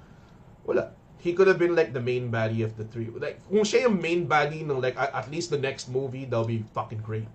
wala. 0.64 0.95
He 1.19 1.33
could 1.33 1.47
have 1.47 1.59
been 1.59 1.75
like 1.75 1.93
the 1.93 2.01
main 2.01 2.31
baddie 2.31 2.64
of 2.64 2.77
the 2.77 2.85
three. 2.85 3.09
Like 3.11 3.41
kung 3.49 3.64
siya 3.64 3.89
yung 3.89 4.01
main 4.01 4.29
baddie 4.29 4.62
ng 4.62 4.81
like 4.81 4.97
at 4.97 5.31
least 5.31 5.51
the 5.51 5.59
next 5.59 5.89
movie, 5.89 6.25
that'll 6.25 6.47
be 6.47 6.64
fucking 6.75 7.01
great. 7.01 7.29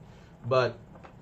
But 0.47 0.77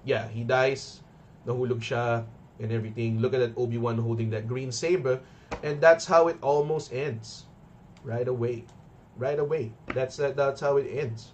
yeah, 0.05 0.28
he 0.28 0.43
dies. 0.43 1.01
Nahulog 1.47 1.82
siya 1.82 2.26
and 2.60 2.72
everything. 2.72 3.20
Look 3.24 3.34
at 3.34 3.39
that 3.39 3.55
Obi-Wan 3.57 3.97
holding 3.97 4.30
that 4.32 4.47
green 4.47 4.72
saber 4.72 5.20
and 5.64 5.82
that's 5.82 6.05
how 6.05 6.28
it 6.28 6.38
almost 6.41 6.93
ends. 6.93 7.45
Right 8.03 8.28
away. 8.28 8.66
Right 9.18 9.39
away. 9.39 9.74
That's 9.93 10.16
that 10.18 10.36
that's 10.36 10.62
how 10.62 10.78
it 10.78 10.88
ends. 10.88 11.34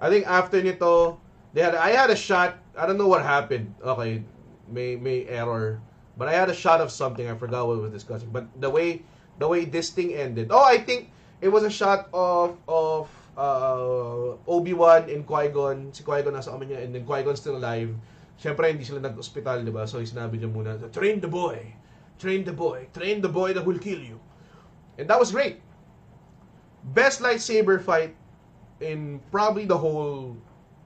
I 0.00 0.08
think 0.08 0.26
after 0.26 0.62
nito, 0.62 1.20
they 1.52 1.60
had 1.62 1.74
I 1.74 1.90
had 1.90 2.10
a 2.10 2.16
shot. 2.16 2.56
I 2.76 2.86
don't 2.86 2.96
know 2.96 3.08
what 3.08 3.22
happened. 3.22 3.74
Okay, 3.82 4.24
may 4.68 4.96
may 4.96 5.26
error. 5.26 5.80
But 6.16 6.28
I 6.28 6.32
had 6.32 6.48
a 6.48 6.56
shot 6.56 6.80
of 6.80 6.90
something. 6.90 7.28
I 7.28 7.36
forgot 7.36 7.66
what 7.68 7.76
we 7.76 7.82
were 7.84 7.92
discussing. 7.92 8.30
But 8.32 8.48
the 8.56 8.70
way 8.70 9.04
the 9.38 9.48
way 9.48 9.64
this 9.64 9.90
thing 9.90 10.14
ended. 10.14 10.48
Oh, 10.50 10.64
I 10.64 10.78
think 10.78 11.10
it 11.40 11.48
was 11.48 11.62
a 11.62 11.70
shot 11.70 12.08
of 12.12 12.56
of 12.68 13.08
uh, 13.36 14.36
Obi-Wan 14.48 15.08
and 15.12 15.26
Qui-Gon. 15.26 15.92
Si 15.92 16.02
Qui-Gon 16.02 16.32
nasa 16.32 16.50
kama 16.52 16.64
niya 16.64 16.82
and 16.82 16.94
then 16.96 17.04
Qui-Gon 17.04 17.36
still 17.36 17.56
alive. 17.56 17.92
Siyempre, 18.36 18.68
hindi 18.68 18.84
sila 18.84 19.00
nag-hospital, 19.00 19.64
di 19.64 19.72
ba? 19.72 19.88
So, 19.88 20.00
sinabi 20.04 20.36
niya 20.36 20.52
muna, 20.52 20.76
train 20.92 21.24
the 21.24 21.28
boy. 21.28 21.72
Train 22.20 22.44
the 22.44 22.52
boy. 22.52 22.88
Train 22.92 23.24
the 23.24 23.32
boy 23.32 23.56
that 23.56 23.64
will 23.64 23.80
kill 23.80 24.00
you. 24.00 24.20
And 25.00 25.08
that 25.08 25.20
was 25.20 25.32
great. 25.32 25.60
Best 26.92 27.24
lightsaber 27.24 27.80
fight 27.80 28.12
in 28.80 29.20
probably 29.32 29.64
the 29.64 29.76
whole, 29.76 30.36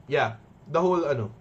yeah, 0.06 0.38
the 0.70 0.78
whole, 0.78 1.02
ano, 1.06 1.34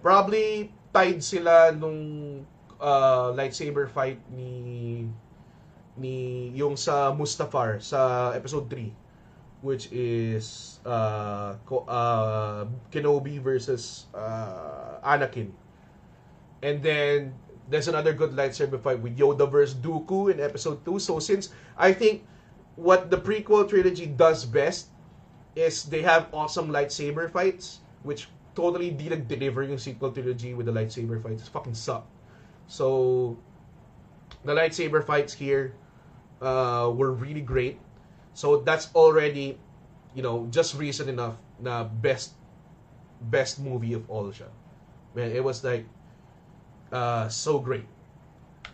probably 0.00 0.72
tied 0.92 1.20
sila 1.20 1.76
nung 1.76 2.44
uh, 2.80 3.32
lightsaber 3.36 3.88
fight 3.88 4.16
ni 4.32 5.04
ni 5.98 6.48
yung 6.54 6.78
sa 6.78 7.12
Mustafar 7.12 7.82
sa 7.82 8.32
episode 8.34 8.70
3 8.70 9.08
which 9.60 9.90
is 9.90 10.78
uh, 10.86 11.54
uh, 11.88 12.64
Kenobi 12.92 13.42
versus 13.42 14.06
uh, 14.14 15.02
Anakin. 15.02 15.50
And 16.62 16.82
then 16.82 17.34
there's 17.68 17.88
another 17.88 18.12
good 18.12 18.32
lightsaber 18.32 18.80
fight 18.80 19.00
with 19.00 19.18
Yoda 19.18 19.50
versus 19.50 19.74
Dooku 19.74 20.32
in 20.32 20.40
episode 20.40 20.84
2. 20.84 20.98
So 20.98 21.18
since 21.18 21.50
I 21.76 21.92
think 21.92 22.24
what 22.76 23.10
the 23.10 23.18
prequel 23.18 23.68
trilogy 23.68 24.06
does 24.06 24.44
best 24.44 24.88
is 25.56 25.84
they 25.84 26.02
have 26.02 26.28
awesome 26.32 26.70
lightsaber 26.70 27.30
fights, 27.30 27.80
which 28.02 28.28
totally 28.54 28.90
didn't 28.90 29.26
deliver 29.26 29.62
yung 29.62 29.78
sequel 29.78 30.10
trilogy 30.12 30.54
with 30.54 30.66
the 30.66 30.72
lightsaber 30.72 31.22
fights. 31.22 31.42
It's 31.42 31.50
fucking 31.50 31.74
suck. 31.74 32.06
So 32.68 33.36
the 34.44 34.54
lightsaber 34.54 35.02
fights 35.02 35.34
here 35.34 35.74
uh, 36.40 36.90
were 36.94 37.12
really 37.12 37.42
great. 37.42 37.78
So 38.34 38.62
that's 38.62 38.88
already, 38.94 39.58
you 40.14 40.22
know, 40.22 40.46
just 40.50 40.74
reason 40.74 41.08
enough 41.08 41.36
na 41.58 41.84
best 41.84 42.38
best 43.18 43.58
movie 43.58 43.94
of 43.94 44.06
all 44.10 44.30
siya. 44.30 44.46
Man, 45.14 45.34
it 45.34 45.42
was 45.42 45.64
like 45.64 45.86
uh, 46.92 47.28
so 47.28 47.58
great. 47.58 47.86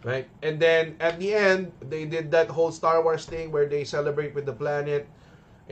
Right? 0.05 0.29
And 0.45 0.61
then 0.61 1.01
at 1.01 1.17
the 1.17 1.33
end, 1.33 1.73
they 1.81 2.05
did 2.05 2.29
that 2.37 2.53
whole 2.53 2.69
Star 2.69 3.01
Wars 3.01 3.25
thing 3.25 3.49
where 3.49 3.65
they 3.65 3.89
celebrate 3.89 4.37
with 4.37 4.45
the 4.45 4.53
planet 4.53 5.09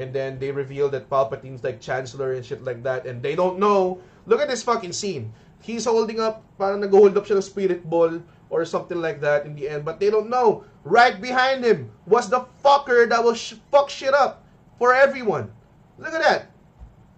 and 0.01 0.09
then 0.09 0.41
they 0.41 0.49
reveal 0.49 0.89
that 0.89 1.13
Palpatine's 1.13 1.61
like 1.61 1.85
chancellor 1.85 2.33
and 2.33 2.41
shit 2.41 2.65
like 2.65 2.83
that 2.83 3.05
and 3.05 3.21
they 3.21 3.37
don't 3.37 3.61
know. 3.61 4.01
Look 4.25 4.41
at 4.41 4.49
this 4.49 4.65
fucking 4.65 4.97
scene. 4.97 5.37
He's 5.61 5.85
holding 5.85 6.19
up, 6.19 6.41
parang 6.57 6.81
nag-hold 6.81 7.13
up 7.21 7.29
siya 7.29 7.39
ng 7.39 7.45
spirit 7.45 7.85
ball 7.85 8.25
or 8.49 8.65
something 8.65 8.97
like 9.05 9.21
that 9.21 9.45
in 9.45 9.53
the 9.53 9.69
end. 9.69 9.85
But 9.85 10.01
they 10.01 10.09
don't 10.09 10.33
know. 10.33 10.65
Right 10.85 11.21
behind 11.21 11.65
him 11.65 11.91
was 12.07 12.29
the 12.29 12.47
fucker 12.65 13.09
that 13.09 13.23
will 13.23 13.39
sh- 13.39 13.55
fuck 13.71 13.89
shit 13.89 14.15
up 14.15 14.43
for 14.79 14.95
everyone. 14.95 15.51
Look 15.99 16.13
at 16.13 16.23
that. 16.23 16.51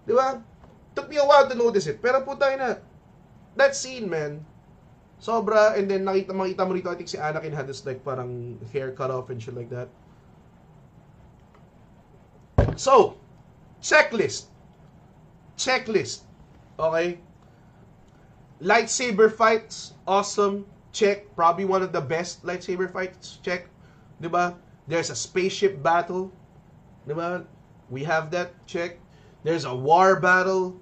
Di 0.05 0.13
ba? 0.13 0.43
Took 0.93 1.09
me 1.09 1.17
a 1.17 1.25
while 1.25 1.49
to 1.49 1.55
notice 1.57 1.87
it. 1.89 2.01
Pero 2.01 2.21
puta 2.21 2.53
na, 2.55 2.77
that 3.57 3.75
scene, 3.75 4.05
man, 4.05 4.45
sobra, 5.17 5.73
and 5.73 5.89
then 5.89 6.05
nakita, 6.05 6.29
makita 6.29 6.61
mo 6.61 6.77
rito, 6.77 6.91
I 6.91 6.95
think 6.95 7.09
si 7.09 7.17
Anakin 7.17 7.53
had 7.53 7.65
this 7.65 7.85
like 7.85 8.05
parang 8.05 8.61
hair 8.71 8.91
cut 8.93 9.09
off 9.09 9.33
and 9.33 9.41
shit 9.41 9.57
like 9.57 9.73
that. 9.73 9.89
So, 12.77 13.17
checklist. 13.81 14.45
Checklist. 15.57 16.21
Okay? 16.77 17.17
Lightsaber 18.61 19.31
fights, 19.31 19.93
awesome. 20.07 20.65
Check. 20.95 21.27
Probably 21.35 21.67
one 21.67 21.83
of 21.83 21.91
the 21.91 21.99
best 21.99 22.47
lightsaber 22.47 22.87
fights. 22.87 23.43
Check. 23.43 23.67
Diba? 24.23 24.55
There's 24.87 25.11
a 25.11 25.15
spaceship 25.15 25.83
battle. 25.83 26.31
Diba? 27.03 27.43
We 27.91 28.07
have 28.07 28.31
that. 28.31 28.55
Check. 28.63 29.03
There's 29.43 29.67
a 29.67 29.75
war 29.75 30.23
battle. 30.23 30.79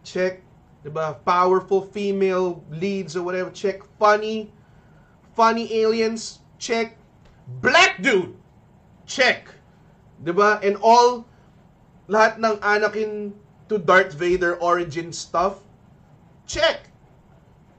Check. 0.00 0.40
Diba? 0.84 1.20
Powerful 1.24 1.84
female 1.92 2.64
leads 2.70 3.16
or 3.16 3.22
whatever, 3.22 3.50
check. 3.50 3.84
Funny, 3.98 4.50
funny 5.36 5.68
aliens, 5.76 6.40
check. 6.58 6.96
Black 7.60 8.00
dude, 8.00 8.34
check. 9.04 9.52
Diba? 10.24 10.62
And 10.64 10.80
all, 10.80 11.28
lahat 12.08 12.40
ng 12.40 12.56
Anakin 12.64 13.32
to 13.68 13.76
Darth 13.76 14.16
Vader 14.16 14.56
origin 14.56 15.12
stuff, 15.12 15.60
check. 16.48 16.88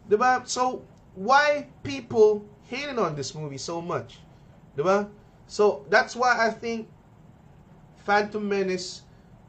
Diba? 0.05 0.45
So, 0.45 0.85
why 1.21 1.67
people 1.83 2.43
hating 2.65 2.97
on 2.97 3.15
this 3.15 3.35
movie 3.35 3.57
so 3.57 3.81
much? 3.81 4.17
Diba? 4.75 5.07
So, 5.45 5.85
that's 5.89 6.15
why 6.15 6.47
I 6.47 6.49
think 6.49 6.89
Phantom 8.05 8.41
Menace 8.41 9.03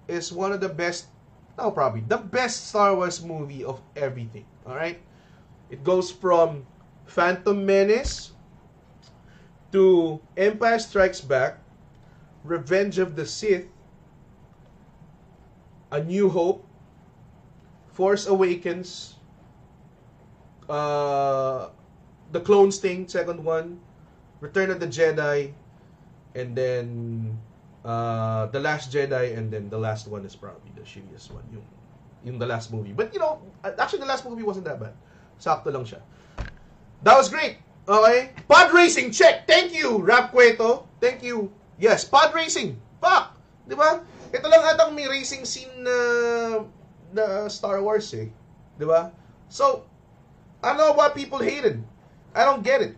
is 0.09 0.33
one 0.33 0.53
of 0.53 0.61
the 0.61 0.69
best, 0.69 1.07
no, 1.57 1.71
probably 1.71 2.03
the 2.07 2.19
best 2.19 2.69
Star 2.69 2.95
Wars 2.95 3.25
movie 3.25 3.65
of 3.65 3.81
everything. 3.97 4.45
All 4.67 4.75
right, 4.75 5.01
it 5.71 5.83
goes 5.83 6.11
from 6.11 6.67
Phantom 7.07 7.65
Menace 7.65 8.33
to 9.73 10.21
Empire 10.37 10.79
Strikes 10.79 11.23
Back, 11.23 11.59
Revenge 12.45 12.99
of 12.99 13.17
the 13.17 13.25
Sith, 13.25 13.65
A 15.91 16.05
New 16.05 16.29
Hope, 16.29 16.67
Force 17.93 18.27
Awakens, 18.27 19.17
uh, 20.69 21.69
The 22.33 22.41
Clones 22.41 22.79
thing, 22.79 23.09
second 23.09 23.43
one, 23.43 23.81
Return 24.41 24.71
of 24.71 24.81
the 24.81 24.87
Jedi, 24.87 25.53
and 26.35 26.57
then 26.57 27.39
uh, 27.85 28.47
The 28.47 28.61
Last 28.61 28.93
Jedi, 28.93 29.37
and 29.37 29.51
then 29.51 29.69
the 29.69 29.79
last 29.79 30.09
one 30.09 30.25
is 30.25 30.37
probably 30.37 30.73
the 30.75 30.83
shittiest 30.83 31.31
one, 31.31 31.45
yung, 31.53 31.67
yung 32.25 32.39
the 32.39 32.47
last 32.47 32.73
movie. 32.73 32.93
But 32.93 33.13
you 33.13 33.21
know, 33.21 33.41
actually 33.65 34.01
the 34.01 34.11
last 34.11 34.25
movie 34.27 34.43
wasn't 34.43 34.65
that 34.67 34.81
bad. 34.81 34.95
Sakto 35.39 35.73
lang 35.73 35.85
siya. 35.85 36.01
That 37.03 37.19
was 37.19 37.29
great. 37.29 37.59
Okay? 37.89 38.31
Pod 38.47 38.73
racing, 38.73 39.11
check. 39.11 39.47
Thank 39.47 39.75
you, 39.75 39.99
Rap 39.99 40.31
Cueto. 40.31 40.87
Thank 41.03 41.23
you. 41.23 41.51
Yes, 41.83 42.07
pod 42.07 42.31
racing. 42.31 42.79
Fuck. 43.03 43.35
Di 43.67 43.75
ba? 43.75 44.07
Ito 44.31 44.47
lang 44.47 44.63
atang 44.63 44.95
may 44.95 45.11
racing 45.11 45.43
scene 45.43 45.83
na, 45.83 45.97
na 47.11 47.51
Star 47.51 47.83
Wars 47.83 48.07
eh. 48.15 48.31
Di 48.79 48.87
ba? 48.87 49.11
So, 49.51 49.85
I 50.63 50.69
don't 50.71 50.79
know 50.79 50.93
why 50.93 51.11
people 51.11 51.39
hated. 51.39 51.83
I 52.35 52.45
don't 52.45 52.63
get 52.63 52.81
it. 52.81 52.97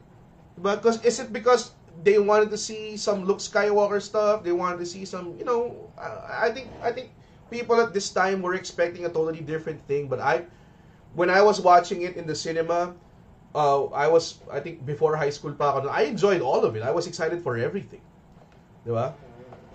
Because 0.61 1.05
is 1.05 1.19
it 1.19 1.33
because 1.33 1.73
they 2.03 2.19
wanted 2.19 2.51
to 2.51 2.59
see 2.59 2.97
some 2.97 3.25
Luke 3.25 3.39
Skywalker 3.39 4.03
stuff. 4.03 4.43
They 4.43 4.53
wanted 4.53 4.79
to 4.79 4.87
see 4.87 5.05
some, 5.05 5.37
you 5.39 5.45
know, 5.45 5.77
I, 5.99 6.49
I 6.49 6.51
think 6.51 6.69
I 6.83 6.91
think 6.91 7.11
people 7.51 7.81
at 7.81 7.95
this 7.95 8.11
time 8.11 8.43
were 8.43 8.55
expecting 8.55 9.05
a 9.05 9.09
totally 9.09 9.41
different 9.41 9.81
thing. 9.87 10.09
But 10.09 10.19
I, 10.19 10.45
when 11.15 11.31
I 11.31 11.43
was 11.43 11.61
watching 11.61 12.03
it 12.03 12.17
in 12.17 12.27
the 12.27 12.35
cinema, 12.35 12.95
uh, 13.55 13.87
I 13.95 14.09
was 14.09 14.41
I 14.51 14.59
think 14.59 14.85
before 14.85 15.17
high 15.17 15.31
school 15.31 15.53
pa 15.53 15.79
I 15.87 16.03
enjoyed 16.03 16.43
all 16.43 16.65
of 16.65 16.75
it. 16.75 16.83
I 16.83 16.91
was 16.91 17.07
excited 17.07 17.43
for 17.43 17.57
everything. 17.57 18.03
Diba? 18.87 19.15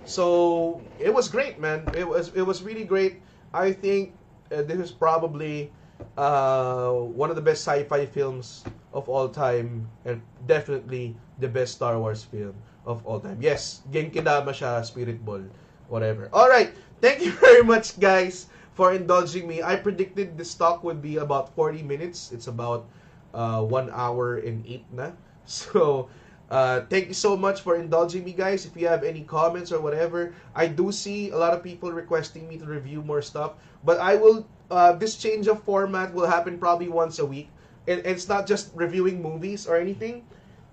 So 0.03 0.81
it 0.99 1.13
was 1.13 1.29
great, 1.29 1.59
man. 1.59 1.87
It 1.95 2.07
was 2.07 2.31
it 2.35 2.43
was 2.43 2.61
really 2.61 2.83
great. 2.83 3.21
I 3.53 3.71
think 3.71 4.13
uh, 4.51 4.61
this 4.63 4.77
is 4.77 4.91
probably 4.91 5.71
uh, 6.17 6.91
one 6.91 7.29
of 7.29 7.35
the 7.35 7.41
best 7.41 7.63
sci-fi 7.63 8.05
films 8.05 8.63
of 8.93 9.07
all 9.07 9.29
time 9.29 9.87
and 10.05 10.21
definitely 10.47 11.15
the 11.39 11.47
best 11.47 11.75
Star 11.75 11.99
Wars 11.99 12.23
film 12.23 12.55
of 12.85 13.05
all 13.05 13.19
time. 13.19 13.37
Yes, 13.41 13.81
Genkidama 13.91 14.51
siya, 14.51 14.83
Spirit 14.85 15.23
Ball, 15.23 15.43
whatever. 15.87 16.29
All 16.33 16.49
right, 16.49 16.73
thank 17.01 17.21
you 17.21 17.31
very 17.45 17.63
much 17.63 17.99
guys 17.99 18.47
for 18.73 18.93
indulging 18.93 19.47
me. 19.47 19.61
I 19.61 19.75
predicted 19.75 20.37
this 20.37 20.55
talk 20.55 20.83
would 20.83 21.01
be 21.01 21.17
about 21.17 21.53
40 21.55 21.83
minutes. 21.83 22.31
It's 22.31 22.47
about 22.47 22.87
uh, 23.33 23.61
1 23.63 23.91
hour 23.91 24.39
and 24.39 24.65
8 24.65 24.85
na. 24.93 25.11
So, 25.49 26.13
uh, 26.53 26.85
thank 26.93 27.09
you 27.09 27.17
so 27.17 27.33
much 27.33 27.61
for 27.65 27.73
indulging 27.73 28.21
me 28.21 28.37
guys. 28.37 28.69
If 28.69 28.77
you 28.77 28.85
have 28.85 29.01
any 29.01 29.25
comments 29.25 29.73
or 29.73 29.81
whatever, 29.81 30.33
I 30.53 30.69
do 30.69 30.93
see 30.93 31.33
a 31.33 31.37
lot 31.37 31.57
of 31.57 31.65
people 31.65 31.89
requesting 31.89 32.45
me 32.45 32.61
to 32.61 32.65
review 32.65 33.01
more 33.01 33.21
stuff, 33.21 33.57
but 33.81 33.97
I 33.97 34.13
will 34.13 34.45
uh, 34.71 34.93
this 34.93 35.17
change 35.17 35.47
of 35.47 35.61
format 35.63 36.13
will 36.13 36.27
happen 36.27 36.57
probably 36.57 36.89
once 36.89 37.19
a 37.19 37.25
week. 37.25 37.49
And 37.87 38.05
it's 38.05 38.27
not 38.29 38.45
just 38.45 38.71
reviewing 38.75 39.21
movies 39.21 39.65
or 39.65 39.77
anything. 39.77 40.25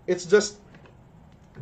It's 0.07 0.25
just 0.25 0.61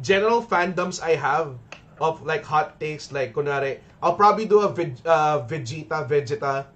general 0.02 0.42
fandoms 0.42 1.00
I 1.00 1.14
have 1.14 1.54
of 2.00 2.26
like 2.26 2.44
hot 2.44 2.80
takes. 2.80 3.12
Like 3.12 3.34
kunare 3.34 3.78
I'll 4.02 4.18
probably 4.18 4.46
do 4.46 4.60
a 4.60 4.68
Veg, 4.68 4.98
uh, 5.06 5.46
Vegeta 5.46 6.08
Vegeta 6.08 6.66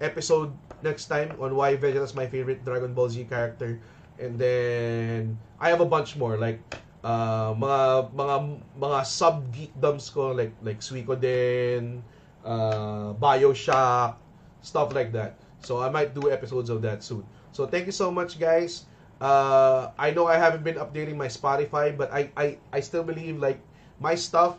episode 0.00 0.54
next 0.82 1.06
time 1.06 1.34
on 1.40 1.56
why 1.56 1.74
Vegeta 1.76 2.04
is 2.04 2.14
my 2.14 2.26
favorite 2.26 2.64
Dragon 2.64 2.94
Ball 2.94 3.10
Z 3.10 3.24
character. 3.24 3.80
And 4.18 4.38
then 4.38 5.38
I 5.58 5.70
have 5.70 5.80
a 5.80 5.86
bunch 5.86 6.14
more 6.14 6.38
like 6.38 6.62
uh, 7.02 7.54
mga 7.54 8.14
mga 8.14 8.36
mga 8.78 8.98
sub 9.06 9.50
geekdoms 9.50 10.10
ko 10.14 10.30
like 10.30 10.54
like 10.62 10.78
Suikoden 10.78 12.02
uh, 12.46 13.14
BioShock 13.18 14.27
stuff 14.62 14.94
like 14.94 15.12
that 15.12 15.38
so 15.60 15.80
I 15.80 15.90
might 15.90 16.14
do 16.14 16.30
episodes 16.30 16.70
of 16.70 16.82
that 16.82 17.02
soon 17.02 17.24
so 17.52 17.66
thank 17.66 17.86
you 17.86 17.92
so 17.92 18.10
much 18.10 18.38
guys 18.38 18.86
uh, 19.20 19.90
I 19.98 20.10
know 20.10 20.26
I 20.26 20.36
haven't 20.36 20.62
been 20.62 20.76
updating 20.76 21.16
my 21.16 21.26
Spotify, 21.26 21.96
but 21.96 22.12
I, 22.12 22.30
I, 22.36 22.58
I 22.72 22.80
still 22.80 23.02
believe 23.02 23.38
like 23.38 23.60
my 24.00 24.14
stuff 24.14 24.58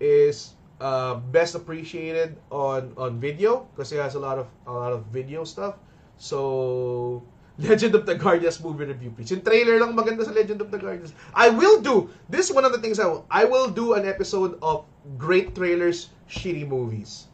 is 0.00 0.54
uh, 0.80 1.16
best 1.16 1.54
appreciated 1.54 2.36
on 2.50 2.94
on 2.96 3.20
video 3.20 3.68
because 3.74 3.92
it 3.92 4.00
has 4.00 4.14
a 4.14 4.18
lot 4.20 4.38
of 4.38 4.46
a 4.66 4.72
lot 4.72 4.92
of 4.92 5.06
video 5.12 5.44
stuff. 5.44 5.76
So 6.16 7.22
Legend 7.58 7.94
of 7.96 8.06
the 8.06 8.14
Guardians 8.14 8.62
movie 8.62 8.86
review 8.86 9.10
please. 9.10 9.30
Yung 9.30 9.42
trailer 9.42 9.82
lang 9.82 9.92
maganda 9.92 10.24
sa 10.24 10.32
Legend 10.32 10.62
of 10.62 10.70
the 10.70 10.78
Guardians. 10.78 11.12
I 11.34 11.50
will 11.50 11.82
do. 11.82 12.08
This 12.30 12.48
is 12.48 12.54
one 12.54 12.64
of 12.64 12.72
the 12.72 12.80
things 12.80 12.96
I 12.96 13.06
will. 13.06 13.26
I 13.28 13.44
will 13.44 13.68
do 13.68 13.92
an 13.92 14.06
episode 14.06 14.56
of 14.62 14.86
great 15.18 15.52
trailers, 15.52 16.14
shitty 16.30 16.64
movies. 16.64 17.28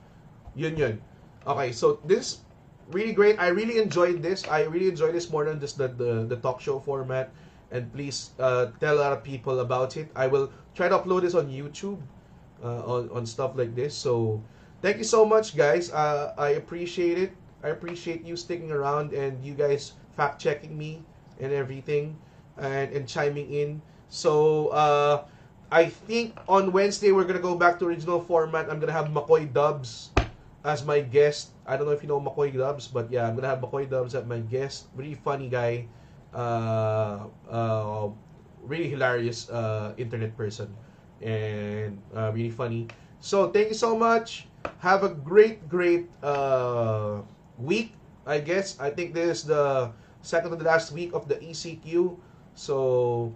Yun 0.57 0.75
yun. 0.75 0.95
Okay, 1.47 1.73
so 1.73 2.01
this 2.05 2.41
really 2.91 3.13
great. 3.13 3.39
I 3.39 3.49
really 3.49 3.79
enjoyed 3.79 4.23
this. 4.23 4.49
I 4.49 4.65
really 4.65 4.89
enjoyed 4.89 5.15
this 5.15 5.31
more 5.31 5.45
than 5.45 5.61
just 5.61 5.77
the, 5.77 5.89
the, 5.89 6.25
the 6.25 6.37
talk 6.37 6.61
show 6.61 6.81
format. 6.81 7.31
And 7.71 7.93
please 7.93 8.31
uh, 8.39 8.73
tell 8.81 8.97
a 8.97 9.01
lot 9.01 9.13
of 9.13 9.23
people 9.23 9.61
about 9.61 9.97
it. 9.97 10.09
I 10.15 10.27
will 10.27 10.51
try 10.75 10.89
to 10.89 10.99
upload 10.99 11.23
this 11.23 11.35
on 11.35 11.49
YouTube, 11.49 12.01
uh, 12.63 12.81
on, 12.87 13.11
on 13.11 13.27
stuff 13.27 13.53
like 13.57 13.75
this. 13.75 13.95
So 13.95 14.43
thank 14.81 14.99
you 14.99 15.05
so 15.05 15.25
much, 15.25 15.57
guys. 15.57 15.91
Uh, 15.91 16.35
I 16.39 16.51
appreciate 16.61 17.19
it. 17.19 17.33
I 17.63 17.69
appreciate 17.69 18.25
you 18.25 18.37
sticking 18.37 18.71
around 18.71 19.13
and 19.13 19.43
you 19.45 19.55
guys 19.55 19.93
fact 20.17 20.41
checking 20.41 20.77
me 20.77 21.03
and 21.41 21.53
everything 21.53 22.17
and, 22.59 22.93
and 22.93 23.09
chiming 23.09 23.51
in. 23.51 23.83
So 24.09 24.69
uh, 24.69 25.25
I 25.73 25.87
think 25.87 26.37
on 26.49 26.73
Wednesday 26.73 27.11
we're 27.11 27.25
gonna 27.25 27.41
go 27.41 27.57
back 27.57 27.79
to 27.81 27.87
original 27.87 28.21
format. 28.21 28.71
I'm 28.71 28.79
gonna 28.79 28.93
have 28.93 29.09
Macoy 29.09 29.53
Dubs 29.53 30.14
as 30.65 30.85
my 30.85 31.01
guest. 31.01 31.53
I 31.69 31.77
don't 31.77 31.87
know 31.87 31.93
if 31.93 32.03
you 32.03 32.09
know 32.09 32.21
Macoy 32.21 32.51
Dubs, 32.51 32.89
but 32.89 33.13
yeah, 33.13 33.29
I'm 33.29 33.37
gonna 33.37 33.53
have 33.53 33.61
Macoy 33.61 33.89
Dubs 33.89 34.17
as 34.17 34.25
my 34.25 34.41
guest. 34.41 34.89
Really 34.97 35.15
funny 35.15 35.49
guy, 35.53 35.87
uh, 36.33 37.29
uh, 37.49 38.09
really 38.65 38.89
hilarious 38.89 39.49
uh, 39.53 39.93
internet 40.01 40.37
person, 40.37 40.73
and 41.21 42.01
uh, 42.17 42.33
really 42.33 42.51
funny. 42.51 42.89
So 43.21 43.53
thank 43.53 43.69
you 43.69 43.79
so 43.79 43.97
much. 43.97 44.49
Have 44.81 45.05
a 45.05 45.13
great, 45.13 45.69
great 45.69 46.09
uh, 46.25 47.21
week. 47.61 47.93
I 48.27 48.41
guess 48.41 48.81
I 48.81 48.89
think 48.89 49.13
this 49.13 49.45
is 49.45 49.53
the 49.53 49.93
second 50.25 50.51
to 50.51 50.57
the 50.57 50.65
last 50.65 50.93
week 50.93 51.13
of 51.13 51.29
the 51.29 51.37
ECQ. 51.45 52.17
So 52.57 53.33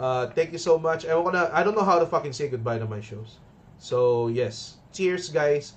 uh, 0.00 0.32
thank 0.32 0.52
you 0.52 0.58
so 0.58 0.80
much. 0.80 1.04
I 1.04 1.14
wanna. 1.14 1.52
I 1.52 1.60
don't 1.62 1.76
know 1.76 1.84
how 1.84 2.00
to 2.00 2.08
fucking 2.08 2.32
say 2.32 2.48
goodbye 2.48 2.80
to 2.80 2.88
my 2.88 3.04
shows. 3.04 3.36
So 3.76 4.28
yes, 4.32 4.80
cheers, 4.92 5.28
guys. 5.28 5.76